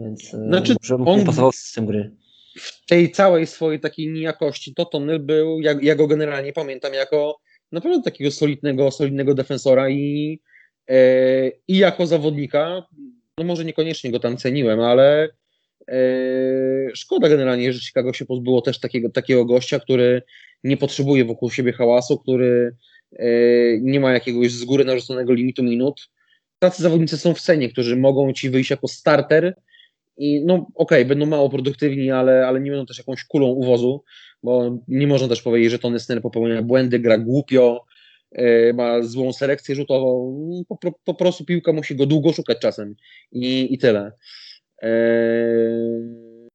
Więc 0.00 0.34
e, 0.34 0.46
znaczy, 0.46 0.74
może 0.82 0.94
on 0.94 1.18
nie 1.18 1.24
pasował 1.24 1.52
system 1.52 1.86
gry. 1.86 2.16
W 2.58 2.86
tej 2.86 3.10
całej 3.10 3.46
swojej 3.46 3.80
takiej 3.80 4.08
niejakości 4.08 4.74
to 4.74 4.84
Tony 4.84 5.18
był, 5.18 5.60
ja, 5.60 5.74
ja 5.82 5.94
go 5.94 6.06
generalnie 6.06 6.52
pamiętam 6.52 6.94
jako 6.94 7.40
naprawdę 7.72 8.02
takiego 8.02 8.30
solidnego, 8.30 8.90
solidnego 8.90 9.34
defensora 9.34 9.90
i, 9.90 10.40
e, 10.88 11.48
i 11.68 11.78
jako 11.78 12.06
zawodnika, 12.06 12.86
no 13.38 13.44
może 13.44 13.64
niekoniecznie 13.64 14.10
go 14.10 14.20
tam 14.20 14.36
ceniłem, 14.36 14.80
ale 14.80 15.28
szkoda 16.94 17.28
generalnie, 17.28 17.72
że 17.72 17.80
Chicago 17.80 18.12
się 18.12 18.24
pozbyło 18.24 18.62
też 18.62 18.80
takiego, 18.80 19.10
takiego 19.10 19.44
gościa, 19.44 19.80
który 19.80 20.22
nie 20.64 20.76
potrzebuje 20.76 21.24
wokół 21.24 21.50
siebie 21.50 21.72
hałasu, 21.72 22.18
który 22.18 22.76
eee, 23.18 23.80
nie 23.82 24.00
ma 24.00 24.12
jakiegoś 24.12 24.52
z 24.52 24.64
góry 24.64 24.84
narzuconego 24.84 25.32
limitu 25.32 25.62
minut. 25.62 26.10
Tacy 26.58 26.82
zawodnicy 26.82 27.18
są 27.18 27.34
w 27.34 27.40
cenie, 27.40 27.68
którzy 27.68 27.96
mogą 27.96 28.32
ci 28.32 28.50
wyjść 28.50 28.70
jako 28.70 28.88
starter 28.88 29.54
i 30.16 30.44
no 30.44 30.54
okej, 30.54 30.68
okay, 30.74 31.04
będą 31.04 31.26
mało 31.26 31.50
produktywni, 31.50 32.10
ale, 32.10 32.46
ale 32.46 32.60
nie 32.60 32.70
będą 32.70 32.86
też 32.86 32.98
jakąś 32.98 33.24
kulą 33.24 33.46
uwozu, 33.46 34.04
bo 34.42 34.78
nie 34.88 35.06
można 35.06 35.28
też 35.28 35.42
powiedzieć, 35.42 35.70
że 35.70 35.78
Tony 35.78 36.00
Snell 36.00 36.20
popełnia 36.20 36.62
błędy, 36.62 36.98
gra 36.98 37.18
głupio, 37.18 37.84
eee, 38.32 38.74
ma 38.74 39.02
złą 39.02 39.32
selekcję 39.32 39.74
rzutową, 39.74 40.64
po, 40.68 40.76
po, 40.76 40.92
po 41.04 41.14
prostu 41.14 41.44
piłka 41.44 41.72
musi 41.72 41.96
go 41.96 42.06
długo 42.06 42.32
szukać 42.32 42.58
czasem 42.58 42.94
i, 43.32 43.74
i 43.74 43.78
tyle. 43.78 44.12
Eee, 44.80 46.48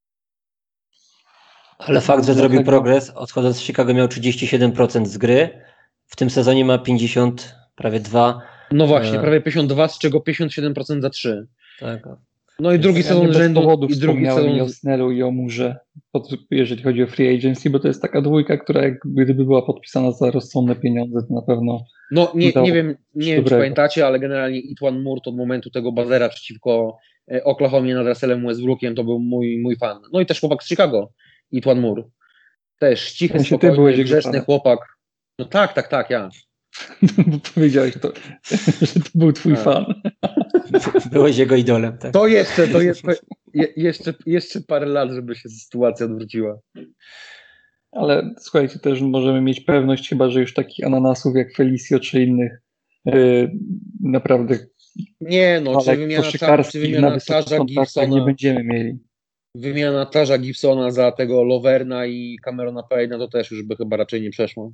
Ale 1.77 2.01
fakt, 2.01 2.25
że 2.25 2.33
zrobił 2.33 2.63
progres, 2.63 3.09
odchodząc 3.09 3.57
z 3.57 3.61
Chicago 3.61 3.93
miał 3.93 4.07
37% 4.07 5.05
z 5.05 5.17
gry, 5.17 5.49
w 6.05 6.15
tym 6.15 6.29
sezonie 6.29 6.65
ma 6.65 6.77
50, 6.77 7.55
prawie 7.75 7.99
2. 7.99 8.41
No 8.71 8.87
właśnie, 8.87 9.15
eee. 9.15 9.21
prawie 9.21 9.41
52, 9.41 9.87
z 9.87 9.99
czego 9.99 10.19
57% 10.19 11.01
za 11.01 11.09
3. 11.09 11.47
Tak. 11.79 12.09
No 12.59 12.73
i 12.73 12.79
drugi 12.79 12.97
ja 12.97 13.03
sezon 13.03 13.33
rzędu. 13.33 13.87
I 13.89 13.95
drugi 13.97 14.25
sezon. 14.25 14.49
i 14.49 14.61
o 14.61 14.69
Snellu 14.69 15.11
i 15.11 15.23
o 15.23 15.31
Murze, 15.31 15.77
jeżeli 16.51 16.83
chodzi 16.83 17.03
o 17.03 17.07
free 17.07 17.37
agency, 17.37 17.69
bo 17.69 17.79
to 17.79 17.87
jest 17.87 18.01
taka 18.01 18.21
dwójka, 18.21 18.57
która 18.57 18.83
jak 18.83 18.93
gdyby 19.05 19.45
była 19.45 19.61
podpisana 19.61 20.11
za 20.11 20.31
rozsądne 20.31 20.75
pieniądze, 20.75 21.19
to 21.27 21.33
na 21.33 21.41
pewno 21.41 21.79
No 22.11 22.31
nie, 22.35 22.51
nie 22.61 22.73
wiem, 22.73 22.95
nie 23.15 23.35
wiem 23.35 23.43
czy 23.43 23.49
pamiętacie, 23.49 24.07
ale 24.07 24.19
generalnie 24.19 24.59
Itwan 24.59 25.01
Moore 25.01 25.21
od 25.25 25.35
momentu 25.35 25.69
tego 25.69 25.91
bazera 25.91 26.29
przeciwko 26.29 26.97
Oklahomie 27.43 27.95
nad 27.95 28.07
Russellem 28.07 28.47
Westbrookiem 28.47 28.95
to 28.95 29.03
był 29.03 29.19
mój, 29.19 29.61
mój 29.61 29.75
fan. 29.75 30.01
No 30.13 30.21
i 30.21 30.25
też 30.25 30.39
chłopak 30.39 30.63
z 30.63 30.67
Chicago, 30.67 31.09
Itwan 31.51 31.79
Moore. 31.79 32.03
Też 32.79 33.11
cichy, 33.11 33.39
spokojny, 33.39 33.75
byłeś 33.75 34.03
grzeczny 34.03 34.39
chłopak. 34.39 34.79
No 35.39 35.45
tak, 35.45 35.73
tak, 35.73 35.87
tak, 35.87 36.09
ja. 36.09 36.29
bo 37.27 37.37
powiedziałeś 37.53 37.93
to, 38.01 38.13
że 38.93 38.99
to 38.99 39.09
był 39.15 39.33
twój 39.33 39.53
Tak. 39.53 39.63
fan. 39.63 39.85
Byłeś 41.11 41.37
jego 41.37 41.55
idolem, 41.55 41.97
tak? 41.97 42.13
To 42.13 42.27
jeszcze, 42.27 42.67
to 42.67 42.81
jeszcze, 42.81 43.15
je, 43.53 43.67
jeszcze, 43.75 44.13
jeszcze 44.25 44.61
parę 44.61 44.85
lat, 44.85 45.11
żeby 45.11 45.35
się 45.35 45.49
sytuacja 45.49 46.05
odwróciła. 46.05 46.59
Ale 47.91 48.33
słuchajcie, 48.39 48.79
też 48.79 49.01
możemy 49.01 49.41
mieć 49.41 49.61
pewność, 49.61 50.09
chyba 50.09 50.29
że 50.29 50.41
już 50.41 50.53
takich 50.53 50.85
ananasów 50.85 51.35
jak 51.35 51.55
Felicio 51.55 51.99
czy 51.99 52.23
innych 52.23 52.61
yy, 53.05 53.51
naprawdę 54.03 54.57
Nie 55.21 55.61
no, 55.63 55.81
czy 55.81 55.95
wymiana, 55.97 56.27
ta, 56.39 56.63
czy 56.63 56.79
wymiana 56.79 57.17
Tarza 57.27 57.57
nie 57.57 57.65
Gibsona, 57.65 58.25
będziemy 58.25 58.63
mieli. 58.63 58.99
wymiana 59.55 60.05
Tarza 60.05 60.37
Gibsona 60.37 60.91
za 60.91 61.11
tego 61.11 61.43
Loverna 61.43 62.05
i 62.05 62.37
Camerona 62.43 62.81
Payne'a 62.91 63.17
to 63.17 63.27
też 63.27 63.51
już 63.51 63.63
by 63.63 63.75
chyba 63.75 63.97
raczej 63.97 64.21
nie 64.21 64.29
przeszło. 64.29 64.71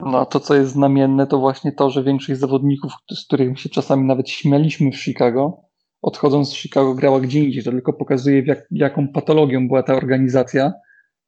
No 0.00 0.20
a 0.20 0.26
to, 0.26 0.40
co 0.40 0.54
jest 0.54 0.72
znamienne, 0.72 1.26
to 1.26 1.38
właśnie 1.38 1.72
to, 1.72 1.90
że 1.90 2.04
większość 2.04 2.40
zawodników, 2.40 2.92
z 3.10 3.26
których 3.26 3.60
się 3.60 3.68
czasami 3.68 4.04
nawet 4.04 4.30
śmialiśmy 4.30 4.90
w 4.92 4.96
Chicago, 4.96 5.60
odchodząc 6.02 6.48
z 6.48 6.54
Chicago 6.54 6.94
grała 6.94 7.20
gdzie 7.20 7.44
indziej. 7.44 7.64
To 7.64 7.70
tylko 7.70 7.92
pokazuje, 7.92 8.42
jak, 8.46 8.66
jaką 8.70 9.08
patologią 9.08 9.68
była 9.68 9.82
ta 9.82 9.94
organizacja. 9.94 10.72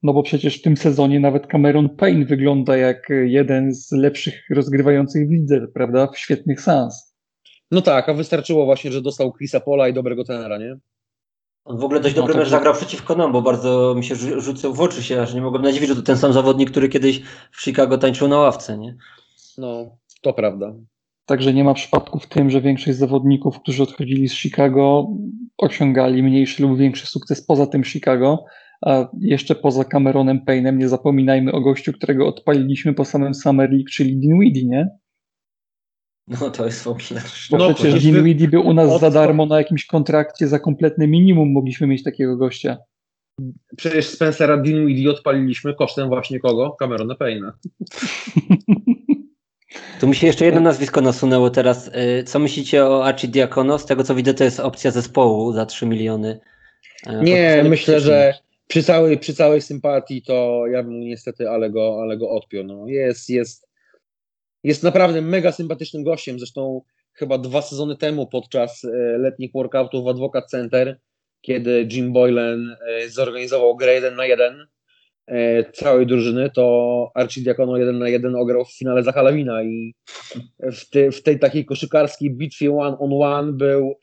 No 0.03 0.13
bo 0.13 0.23
przecież 0.23 0.59
w 0.59 0.63
tym 0.63 0.77
sezonie 0.77 1.21
nawet 1.21 1.47
Cameron 1.47 1.89
Payne 1.97 2.25
wygląda 2.25 2.77
jak 2.77 3.09
jeden 3.25 3.75
z 3.75 3.93
lepszych 3.93 4.35
rozgrywających 4.51 5.29
w 5.29 5.31
lidze, 5.31 5.67
prawda? 5.75 6.07
W 6.07 6.19
świetnych 6.19 6.61
sans. 6.61 7.10
No 7.71 7.81
tak, 7.83 8.09
a 8.09 8.15
wystarczyło 8.15 8.65
właśnie, 8.65 8.93
że 8.93 9.03
dostał 9.03 9.33
Chrisa 9.33 9.61
Pola 9.61 9.89
i 9.89 9.93
dobrego 9.93 10.25
tenera, 10.25 10.59
nie? 10.59 10.77
On 11.65 11.79
w 11.79 11.85
ogóle 11.85 12.01
dość 12.01 12.15
No 12.17 12.23
dobry 12.23 12.33
to 12.35 12.39
mecz 12.39 12.49
by- 12.49 12.51
zagrał 12.51 12.75
przeciwko 12.75 13.15
nam, 13.15 13.33
bo 13.33 13.43
bardzo 13.43 13.95
mi 13.97 14.05
się 14.05 14.15
rzu- 14.15 14.41
rzucił 14.41 14.75
w 14.75 14.81
oczy 14.81 15.03
się, 15.03 15.23
aż 15.23 15.35
nie 15.35 15.41
mogłem 15.41 15.63
nadziwić, 15.63 15.89
że 15.89 15.97
to 15.97 16.03
ten 16.03 16.17
sam 16.17 16.33
zawodnik, 16.33 16.71
który 16.71 16.89
kiedyś 16.89 17.23
w 17.53 17.63
Chicago 17.65 17.99
tańczył 17.99 18.29
na 18.29 18.39
ławce, 18.39 18.79
nie? 18.79 18.97
No, 19.59 19.97
to 20.23 20.33
prawda. 20.33 20.75
Także 21.27 21.55
nie 21.55 21.65
ma 21.65 21.75
przypadku 21.75 22.19
w 22.19 22.27
tym, 22.27 22.51
że 22.51 22.61
większość 22.61 22.99
zawodników, 22.99 23.61
którzy 23.61 23.83
odchodzili 23.83 24.29
z 24.29 24.35
Chicago, 24.35 25.07
osiągali 25.59 26.23
mniejszy 26.23 26.63
lub 26.63 26.79
większy 26.79 27.07
sukces 27.07 27.47
poza 27.47 27.67
tym 27.67 27.85
Chicago. 27.85 28.45
A 28.87 29.09
jeszcze 29.21 29.55
poza 29.55 29.85
Cameronem 29.85 30.41
Payne'em 30.49 30.77
nie 30.77 30.89
zapominajmy 30.89 31.53
o 31.53 31.61
gościu, 31.61 31.93
którego 31.93 32.29
odpaliliśmy 32.29 32.95
po 32.95 33.05
samym 33.05 33.35
Summer 33.35 33.71
League, 33.71 33.89
czyli 33.91 34.17
Dinwiddie, 34.17 34.67
nie? 34.67 34.89
No 36.29 36.51
to 36.51 36.65
jest 36.67 36.83
w 36.83 36.87
ogóle... 36.87 37.23
Bo 37.51 37.59
No, 37.59 37.75
przecież 37.75 38.03
Dinwiddie 38.03 38.49
był 38.49 38.67
u 38.67 38.73
nas 38.75 38.91
od- 38.91 39.01
za 39.01 39.11
darmo 39.11 39.47
na 39.47 39.59
jakimś 39.59 39.87
kontrakcie 39.87 40.49
za 40.49 40.59
kompletne 40.59 41.07
minimum. 41.07 41.53
Mogliśmy 41.53 41.87
mieć 41.87 42.03
takiego 42.03 42.37
gościa. 42.37 42.77
Przecież 43.77 44.07
Spencera 44.09 44.57
Dinwiddie 44.57 45.11
odpaliliśmy 45.11 45.75
kosztem 45.75 46.09
właśnie 46.09 46.41
kogo? 46.41 46.77
Camerona 46.79 47.15
Payne'a. 47.15 47.51
Tu 50.01 50.09
mi 50.09 50.15
się 50.15 50.27
jeszcze 50.27 50.45
jedno 50.45 50.61
nazwisko 50.61 51.01
nasunęło 51.01 51.51
teraz. 51.51 51.89
Y, 52.21 52.25
Co 52.25 52.39
myślicie 52.39 52.85
o 52.87 53.05
Archidiakono? 53.05 53.79
Z 53.79 53.87
tego 53.87 54.05
co 54.05 54.15
widzę, 54.15 54.35
to 54.35 54.45
jest 54.45 54.61
opcja 54.61 54.91
zespołu 54.91 55.53
za 55.53 55.67
3 55.67 55.87
miliony. 55.87 56.41
E, 57.07 57.23
Nie, 57.23 57.65
myślę, 57.69 58.01
że 58.01 58.35
przy 58.67 58.83
całej, 58.83 59.19
przy 59.19 59.35
całej 59.35 59.61
sympatii 59.61 60.23
to 60.23 60.63
ja 60.73 60.83
bym 60.83 61.01
niestety 61.01 61.51
ale 61.51 61.71
go, 61.71 61.99
ale 62.03 62.19
go 62.19 62.31
odpiął. 62.31 62.65
No. 62.65 62.87
Jest, 62.87 63.31
jest, 63.31 63.69
jest 64.65 64.83
naprawdę 64.83 65.23
mega 65.23 65.53
sympatycznym 65.53 66.05
gościem. 66.05 66.39
Zresztą 66.39 66.83
chyba 67.13 67.39
dwa 67.39 67.63
sezony 67.63 67.97
temu 67.97 68.27
podczas 68.27 68.85
e, 68.85 68.89
letnich 69.19 69.53
workoutów 69.53 70.05
w 70.05 70.09
Advocat 70.09 70.51
Center, 70.51 71.01
kiedy 71.41 71.89
Jim 71.93 72.13
Boylan 72.13 72.77
e, 72.89 73.09
zorganizował 73.09 73.77
grę 73.77 73.95
1 73.95 74.17
na 74.17 74.27
1 74.27 74.67
e, 75.27 75.73
całej 75.73 76.07
drużyny, 76.07 76.51
to 76.51 77.11
Archidiakono 77.15 77.77
1 77.77 77.99
na 77.99 78.09
1 78.09 78.37
ograł 78.37 78.65
w 78.65 78.79
finale 78.79 79.03
za 79.03 79.13
Halawina 79.13 79.63
i 79.63 79.95
w, 80.61 81.13
w 81.17 81.23
tej 81.23 81.39
takiej 81.39 81.65
koszykarskiej 81.65 82.31
bitwie 82.31 82.77
one 82.77 82.99
on 82.99 83.23
one 83.23 83.53
był, 83.53 83.95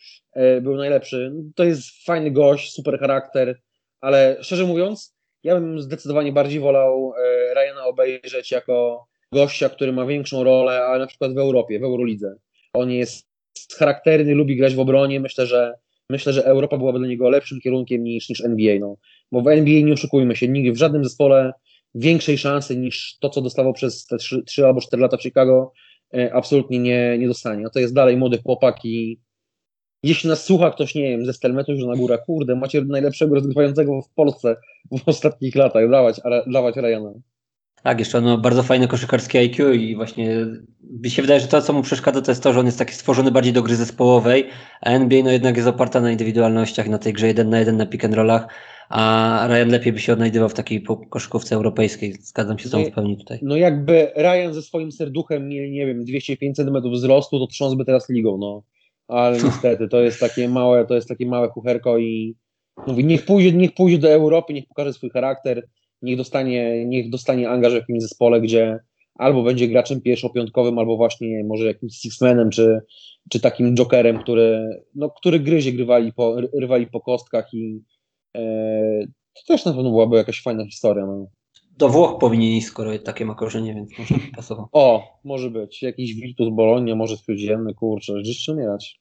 był 0.62 0.76
najlepszy. 0.76 1.34
To 1.56 1.64
jest 1.64 2.06
fajny 2.06 2.32
gość, 2.32 2.74
super 2.74 3.00
charakter, 3.00 3.60
ale 4.02 4.38
szczerze 4.42 4.66
mówiąc, 4.66 5.18
ja 5.44 5.56
bym 5.56 5.82
zdecydowanie 5.82 6.32
bardziej 6.32 6.60
wolał 6.60 7.14
Ryana 7.56 7.86
obejrzeć 7.86 8.52
jako 8.52 9.08
gościa, 9.34 9.70
który 9.70 9.94
ma 9.94 10.06
większą 10.06 10.44
rolę, 10.44 10.86
ale 10.86 11.00
na 11.00 11.08
przykład 11.08 11.34
w 11.34 11.38
Europie, 11.38 11.80
w 11.80 11.84
Eurolidze. 11.84 12.36
On 12.74 12.92
jest 12.92 13.28
charakterny, 13.78 14.36
lubi 14.36 14.56
grać 14.56 14.76
w 14.76 14.80
obronie. 14.80 15.20
Myślę, 15.20 15.46
że 15.46 15.74
myślę, 16.10 16.34
że 16.34 16.46
Europa 16.46 16.78
byłaby 16.78 17.00
dla 17.00 17.08
niego 17.08 17.30
lepszym 17.30 17.60
kierunkiem 17.60 18.04
niż, 18.04 18.30
niż 18.30 18.42
NBA. 18.42 18.80
No. 18.80 18.98
Bo 19.32 19.42
w 19.42 19.48
NBA 19.48 19.82
nie 19.86 19.94
oszukujmy 19.94 20.36
się, 20.36 20.48
nigdy 20.48 20.72
w 20.72 20.78
żadnym 20.78 21.04
zespole 21.04 21.54
większej 21.96 22.38
szansy 22.38 22.78
niż 22.78 23.18
to, 23.20 23.30
co 23.30 23.42
dostawał 23.42 23.74
przez 23.74 24.06
te 24.06 24.18
3, 24.18 24.44
3 24.44 24.66
albo 24.66 24.82
4 24.82 25.02
lata 25.02 25.18
w 25.18 25.22
Chicago, 25.22 25.72
e, 26.14 26.34
absolutnie 26.34 26.80
nie, 26.80 27.18
nie 27.18 27.28
dostanie. 27.28 27.64
No 27.64 27.70
to 27.70 27.80
jest 27.80 27.94
dalej 27.94 28.18
młody 28.18 28.38
chłopak 28.38 28.86
i 28.86 29.20
jeśli 30.04 30.30
nas 30.30 30.46
słucha 30.46 30.72
ktoś, 30.72 30.96
nie 30.96 31.04
wiem, 31.04 31.26
ze 31.26 31.34
Stelmetu 31.34 31.72
już 31.72 31.84
na 31.84 31.96
górę, 31.96 32.18
kurde, 32.26 32.56
macie 32.56 32.82
najlepszego 32.82 33.36
rozgrywającego 33.36 34.02
w 34.02 34.10
Polsce 34.10 34.56
w 34.92 35.10
ostatnich 35.10 35.56
latach, 35.56 35.90
dawać, 35.90 36.22
dawać 36.48 36.76
Ryana. 36.76 37.14
Tak, 37.88 38.00
jeszcze 38.00 38.22
ma 38.22 38.38
bardzo 38.38 38.64
fajne 38.64 38.88
koszykarskie 38.88 39.40
IQ 39.40 39.74
i 39.74 39.96
właśnie 39.96 40.46
mi 41.04 41.10
się 41.10 41.22
wydaje, 41.22 41.40
że 41.40 41.48
to, 41.48 41.62
co 41.62 41.74
mu 41.74 41.82
przeszkadza, 41.82 42.22
to 42.22 42.32
jest 42.32 42.44
to, 42.44 42.54
że 42.54 42.60
on 42.60 42.66
jest 42.66 42.80
taki 42.80 42.94
stworzony 42.94 43.32
bardziej 43.32 43.54
do 43.54 43.64
gry 43.64 43.76
zespołowej, 43.76 44.48
a 44.82 44.90
NBA 44.90 45.24
no 45.24 45.32
jednak 45.32 45.56
jest 45.56 45.68
oparta 45.68 46.02
na 46.02 46.12
indywidualnościach, 46.12 46.88
na 46.88 46.98
tej 46.98 47.14
grze 47.14 47.28
jeden 47.28 47.50
na 47.50 47.60
jeden 47.60 47.78
na 47.78 47.86
pick 47.86 48.06
and 48.06 48.14
rollach, 48.14 48.48
a 48.90 49.48
Ryan 49.50 49.70
lepiej 49.70 49.94
by 49.94 50.00
się 50.00 50.14
odnajdywał 50.14 50.50
w 50.50 50.54
takiej 50.54 50.84
koszykówce 51.10 51.56
europejskiej. 51.56 52.14
Zgadzam 52.14 52.60
się 52.60 52.68
z 52.68 52.72
tobą 52.72 52.84
Nie. 52.84 52.92
w 52.92 52.94
pełni 52.94 53.18
tutaj. 53.18 53.40
No 53.42 53.56
jakby 53.56 54.12
Ryan 54.16 54.54
ze 54.54 54.62
swoim 54.62 54.92
serduchem 54.92 55.48
mieli, 55.50 55.72
nie 55.72 55.86
wiem, 55.86 56.06
205 56.06 56.56
cm 56.56 56.92
wzrostu, 56.92 57.40
to 57.40 57.48
trząsby 57.48 57.86
teraz 57.86 58.10
ligą, 58.10 58.38
no. 58.38 58.64
Ale 59.08 59.38
niestety, 59.44 59.88
to 59.88 60.02
jest 60.02 60.20
takie 60.20 60.50
małe, 60.50 60.86
to 60.86 60.96
jest 60.96 61.08
takie 61.08 61.26
małe 61.26 61.50
kucherko 61.50 61.98
i 61.98 62.36
mówię, 62.88 63.04
niech 63.04 63.26
pójdzie, 63.26 63.52
niech 63.52 63.74
pójdzie 63.74 63.98
do 63.98 64.10
Europy, 64.10 64.54
niech 64.54 64.68
pokaże 64.68 64.94
swój 64.94 65.10
charakter, 65.10 65.68
niech 66.02 66.18
dostanie, 66.18 66.86
niech 66.86 67.10
dostanie 67.10 67.50
angaż 67.50 67.74
w 67.74 67.76
jakimś 67.76 68.02
zespole, 68.02 68.42
gdzie 68.42 68.80
albo 69.16 69.44
będzie 69.44 69.68
graczem 69.68 70.02
pierwszopiątkowym, 70.02 70.80
albo 70.80 70.98
właśnie 70.98 71.44
może 71.44 71.66
jakimś 71.66 71.94
sixmanem, 71.94 72.50
czy, 72.50 72.82
czy 73.30 73.40
takim 73.40 73.76
jokerem, 73.76 74.20
który, 74.20 74.70
no, 74.96 75.10
który 75.10 75.40
gryzie 75.40 75.72
grywali 75.72 76.14
po, 76.14 76.36
rywali 76.62 76.88
po 76.88 77.02
kostkach 77.02 77.54
i 77.54 77.84
e, 78.38 79.08
to 79.34 79.42
też 79.48 79.66
na 79.66 79.74
pewno 79.74 79.90
byłaby 79.90 80.18
jakaś 80.18 80.42
fajna 80.42 80.66
historia, 80.66 81.06
no. 81.06 81.28
Do 81.78 81.90
Włoch 81.90 82.20
powinien 82.20 82.52
iść, 82.52 82.68
skoro 82.68 83.00
takie 83.00 83.26
ma 83.26 83.36
korzenie, 83.36 83.74
więc 83.74 84.00
może 84.00 84.14
by 84.16 84.36
pasował. 84.36 84.68
O, 84.72 85.20
może 85.24 85.50
być. 85.50 85.84
Jakiś 85.84 86.14
Virtus 86.14 86.50
Bologna, 86.52 86.96
może 86.96 87.18
spółdzielny, 87.18 87.74
kurczę, 87.74 88.14
życzę 88.24 88.54
umierać. 88.54 89.00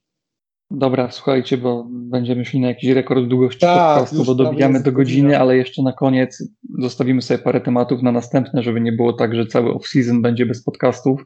Dobra, 0.71 1.11
słuchajcie, 1.11 1.57
bo 1.59 1.87
będziemy 1.91 2.45
szli 2.45 2.61
na 2.61 2.69
jakiś 2.69 2.91
rekord 2.91 3.25
długości 3.27 3.61
Tak, 3.61 3.99
podcastu, 3.99 4.25
bo 4.25 4.35
dobijamy 4.35 4.83
do 4.83 4.93
godziny, 4.93 5.23
godzina. 5.23 5.41
ale 5.41 5.57
jeszcze 5.57 5.83
na 5.83 5.93
koniec 5.93 6.49
zostawimy 6.79 7.23
sobie 7.23 7.39
parę 7.39 7.61
tematów 7.61 8.03
na 8.03 8.12
następne, 8.12 8.62
żeby 8.62 8.81
nie 8.81 8.93
było 8.93 9.12
tak, 9.12 9.35
że 9.35 9.47
cały 9.47 9.71
off-season 9.73 10.21
będzie 10.21 10.47
bez 10.47 10.64
podcastów. 10.64 11.21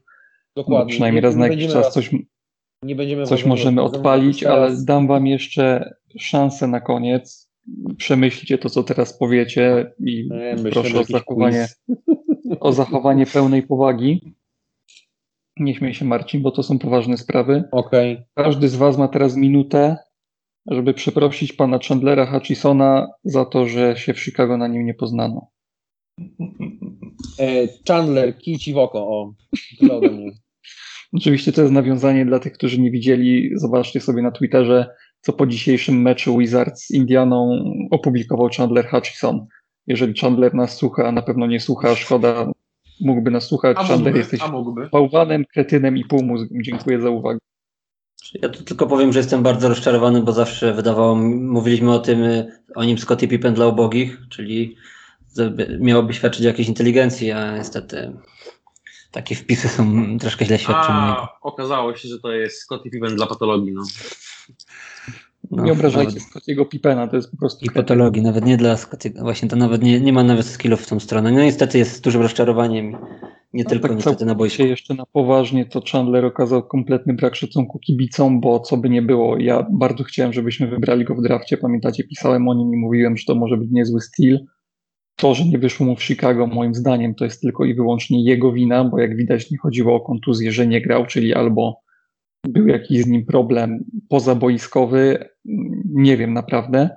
No, 0.56 0.62
Dokładnie. 0.62 0.90
przynajmniej 0.90 1.22
Nie- 1.22 1.28
raz 1.28 1.36
na 1.36 1.46
jakiś 1.48 1.66
czas 1.72 1.92
coś, 1.92 2.10
nie 2.84 2.94
będziemy 2.94 3.26
coś 3.26 3.44
możemy 3.44 3.82
odpalić, 3.82 4.44
ale 4.44 4.76
dam 4.84 5.06
wam 5.06 5.26
jeszcze 5.26 5.94
szansę 6.18 6.66
na 6.66 6.80
koniec. 6.80 7.50
Przemyślcie 7.96 8.58
to, 8.58 8.70
co 8.70 8.82
teraz 8.82 9.18
powiecie 9.18 9.92
i 10.06 10.28
Nie, 10.30 10.70
proszę 10.70 10.98
o 11.00 11.04
zachowanie, 11.04 11.68
o 12.60 12.72
zachowanie 12.72 13.26
pełnej 13.26 13.62
powagi. 13.62 14.34
Nie 15.60 15.74
śmiej 15.74 15.94
się 15.94 16.04
Marcin, 16.04 16.42
bo 16.42 16.50
to 16.50 16.62
są 16.62 16.78
poważne 16.78 17.16
sprawy. 17.16 17.64
Okej. 17.72 18.22
Każdy 18.34 18.68
z 18.68 18.76
Was 18.76 18.98
ma 18.98 19.08
teraz 19.08 19.36
minutę, 19.36 19.96
żeby 20.66 20.94
przeprosić 20.94 21.52
pana 21.52 21.78
Chandlera 21.88 22.26
Hutchisona 22.26 23.08
za 23.24 23.44
to, 23.44 23.66
że 23.66 23.96
się 23.96 24.14
w 24.14 24.20
Chicago 24.20 24.56
na 24.56 24.68
nim 24.68 24.86
nie 24.86 24.94
poznano. 24.94 25.50
E, 27.38 27.68
Chandler, 27.88 28.38
kij 28.38 28.58
ci 28.58 28.72
w 28.72 28.78
oko, 28.78 28.98
o. 28.98 29.34
Tyle 29.78 29.94
ode 29.94 30.10
mnie. 30.10 30.30
Oczywiście 31.12 31.52
to 31.52 31.62
jest 31.62 31.72
nawiązanie 31.72 32.26
dla 32.26 32.38
tych, 32.38 32.52
którzy 32.52 32.80
nie 32.80 32.90
widzieli. 32.90 33.50
Zobaczcie 33.54 34.00
sobie 34.00 34.22
na 34.22 34.30
Twitterze, 34.30 34.86
co 35.20 35.32
po 35.32 35.46
dzisiejszym 35.46 36.02
meczu 36.02 36.38
Wizards 36.38 36.86
z 36.86 36.90
Indianą 36.90 37.64
opublikował 37.90 38.48
Chandler 38.56 38.88
Hutchison. 38.88 39.46
Jeżeli 39.86 40.20
Chandler 40.20 40.54
nas 40.54 40.76
słucha, 40.76 41.08
a 41.08 41.12
na 41.12 41.22
pewno 41.22 41.46
nie 41.46 41.60
słucha, 41.60 41.94
szkoda, 41.94 42.52
mógłby 43.00 43.30
nas 43.30 43.44
słuchać. 43.44 43.76
Chandler, 43.76 44.16
jesteś 44.16 44.40
mógłby. 44.52 44.88
bałwanem, 44.92 45.44
kretynem 45.44 45.96
i 45.96 46.04
półmózgiem. 46.04 46.62
Dziękuję 46.62 47.00
za 47.00 47.10
uwagę. 47.10 47.38
Ja 48.34 48.48
tu 48.48 48.64
tylko 48.64 48.86
powiem, 48.86 49.12
że 49.12 49.18
jestem 49.18 49.42
bardzo 49.42 49.68
rozczarowany, 49.68 50.22
bo 50.22 50.32
zawsze 50.32 50.74
wydawało 50.74 51.16
mi, 51.16 51.34
mówiliśmy 51.34 51.92
o 51.92 51.98
tym, 51.98 52.22
y, 52.22 52.52
o 52.74 52.84
nim 52.84 52.98
Scottie 52.98 53.28
Pippen 53.28 53.54
dla 53.54 53.66
ubogich, 53.66 54.18
czyli 54.28 54.76
miałoby 55.80 56.14
świadczyć 56.14 56.44
o 56.44 56.48
jakiejś 56.48 56.68
inteligencji, 56.68 57.30
a 57.30 57.56
niestety 57.56 58.12
takie 59.10 59.34
wpisy 59.34 59.68
są 59.68 60.18
troszkę 60.18 60.44
źle 60.44 60.58
świadczą. 60.58 60.92
A 60.92 61.28
okazało 61.42 61.96
się, 61.96 62.08
że 62.08 62.18
to 62.18 62.32
jest 62.32 62.62
Scottie 62.62 62.90
Pippen 62.90 63.16
dla 63.16 63.26
patologii. 63.26 63.72
No. 63.72 63.82
No, 65.50 65.64
nie 65.64 65.72
obrażajcie 65.72 66.12
nawet- 66.12 66.22
Scottiego 66.22 66.64
Pippena, 66.66 67.08
to 67.08 67.16
jest 67.16 67.30
po 67.30 67.36
prostu... 67.36 67.64
I 67.64 67.70
patologii, 67.70 68.22
nawet 68.22 68.44
nie 68.44 68.56
dla 68.56 68.76
Scottiego, 68.76 69.22
właśnie 69.22 69.48
to 69.48 69.56
nawet 69.56 69.82
nie, 69.82 70.00
nie 70.00 70.12
ma 70.12 70.22
nawet 70.24 70.46
skillów 70.46 70.80
w 70.80 70.86
tą 70.86 71.00
stronę. 71.00 71.32
No 71.32 71.40
niestety 71.40 71.78
jest 71.78 72.04
dużym 72.04 72.22
rozczarowaniem, 72.22 72.96
nie 73.52 73.64
No 73.64 73.70
tylko 73.70 73.88
tak 73.88 73.96
niestety 73.96 74.24
na 74.26 74.34
boisku. 74.34 74.62
jeszcze 74.62 74.94
na 74.94 75.06
poważnie, 75.06 75.66
to 75.66 75.82
Chandler 75.92 76.24
okazał 76.24 76.62
kompletny 76.62 77.14
brak 77.14 77.34
szacunku 77.36 77.78
kibicom, 77.78 78.40
bo 78.40 78.60
co 78.60 78.76
by 78.76 78.90
nie 78.90 79.02
było, 79.02 79.38
ja 79.38 79.66
bardzo 79.72 80.04
chciałem, 80.04 80.32
żebyśmy 80.32 80.66
wybrali 80.66 81.04
go 81.04 81.14
w 81.14 81.22
drafcie. 81.22 81.56
Pamiętacie, 81.56 82.04
pisałem 82.04 82.48
o 82.48 82.54
nim 82.54 82.74
i 82.74 82.76
mówiłem, 82.76 83.16
że 83.16 83.24
to 83.26 83.34
może 83.34 83.56
być 83.56 83.68
niezły 83.70 84.00
styl. 84.00 84.38
To, 85.16 85.34
że 85.34 85.44
nie 85.44 85.58
wyszło 85.58 85.86
mu 85.86 85.96
w 85.96 86.02
Chicago, 86.04 86.46
moim 86.46 86.74
zdaniem, 86.74 87.14
to 87.14 87.24
jest 87.24 87.40
tylko 87.40 87.64
i 87.64 87.74
wyłącznie 87.74 88.24
jego 88.24 88.52
wina, 88.52 88.84
bo 88.84 88.98
jak 88.98 89.16
widać, 89.16 89.50
nie 89.50 89.58
chodziło 89.58 89.94
o 89.94 90.00
kontuzję, 90.00 90.52
że 90.52 90.66
nie 90.66 90.80
grał, 90.80 91.06
czyli 91.06 91.34
albo 91.34 91.80
był 92.48 92.66
jakiś 92.66 93.02
z 93.02 93.06
nim 93.06 93.26
problem 93.26 93.84
pozaboiskowy, 94.08 95.28
nie 95.84 96.16
wiem 96.16 96.32
naprawdę, 96.32 96.90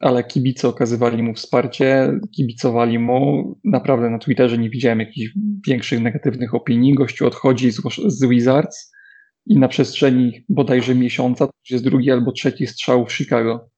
ale 0.00 0.24
kibice 0.24 0.68
okazywali 0.68 1.22
mu 1.22 1.34
wsparcie, 1.34 2.12
kibicowali 2.36 2.98
mu. 2.98 3.54
Naprawdę 3.64 4.10
na 4.10 4.18
Twitterze 4.18 4.58
nie 4.58 4.70
widziałem 4.70 5.00
jakichś 5.00 5.32
większych 5.68 6.00
negatywnych 6.00 6.54
opinii. 6.54 6.94
Gościu 6.94 7.26
odchodzi 7.26 7.70
z, 7.72 7.82
z 8.06 8.24
Wizards 8.28 8.92
i 9.46 9.58
na 9.58 9.68
przestrzeni 9.68 10.44
bodajże 10.48 10.94
miesiąca 10.94 11.46
to 11.46 11.52
jest 11.70 11.84
drugi 11.84 12.10
albo 12.10 12.32
trzeci 12.32 12.66
strzał 12.66 13.06
w 13.06 13.12
Chicago. 13.12 13.70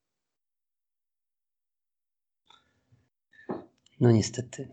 No 4.01 4.11
niestety. 4.11 4.69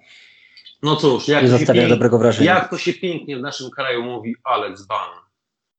no 0.83 0.95
cóż, 0.95 1.27
jak 1.27 1.43
Nie 1.43 1.49
to, 1.49 1.53
się 1.53 1.59
zostawia 1.59 1.81
pięk... 1.81 1.93
dobrego 1.93 2.17
wrażenia. 2.17 2.53
jak 2.55 2.69
to 2.69 2.77
się 2.77 2.93
pięknie 2.93 3.37
w 3.37 3.41
naszym 3.41 3.69
kraju 3.69 4.03
mówi, 4.03 4.35
Alex 4.43 4.85
Ban. 4.85 5.26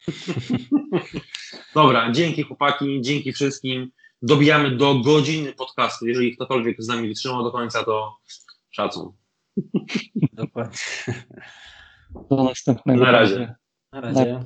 Dobra, 1.74 2.12
dzięki 2.12 2.42
chłopaki, 2.42 3.00
dzięki 3.00 3.32
wszystkim. 3.32 3.90
Dobijamy 4.22 4.76
do 4.76 4.94
godziny 4.94 5.52
podcastu. 5.52 6.06
Jeżeli 6.06 6.36
ktokolwiek 6.36 6.82
z 6.82 6.88
nami 6.88 7.08
wytrzymał 7.08 7.44
do 7.44 7.50
końca, 7.50 7.84
to 7.84 8.16
szacun. 8.70 9.12
Dokładnie. 10.32 10.78
Do 12.30 12.44
następnego 12.44 13.04
Na 13.04 13.12
razie. 13.12 13.54
Na 13.92 14.00
razie. 14.00 14.44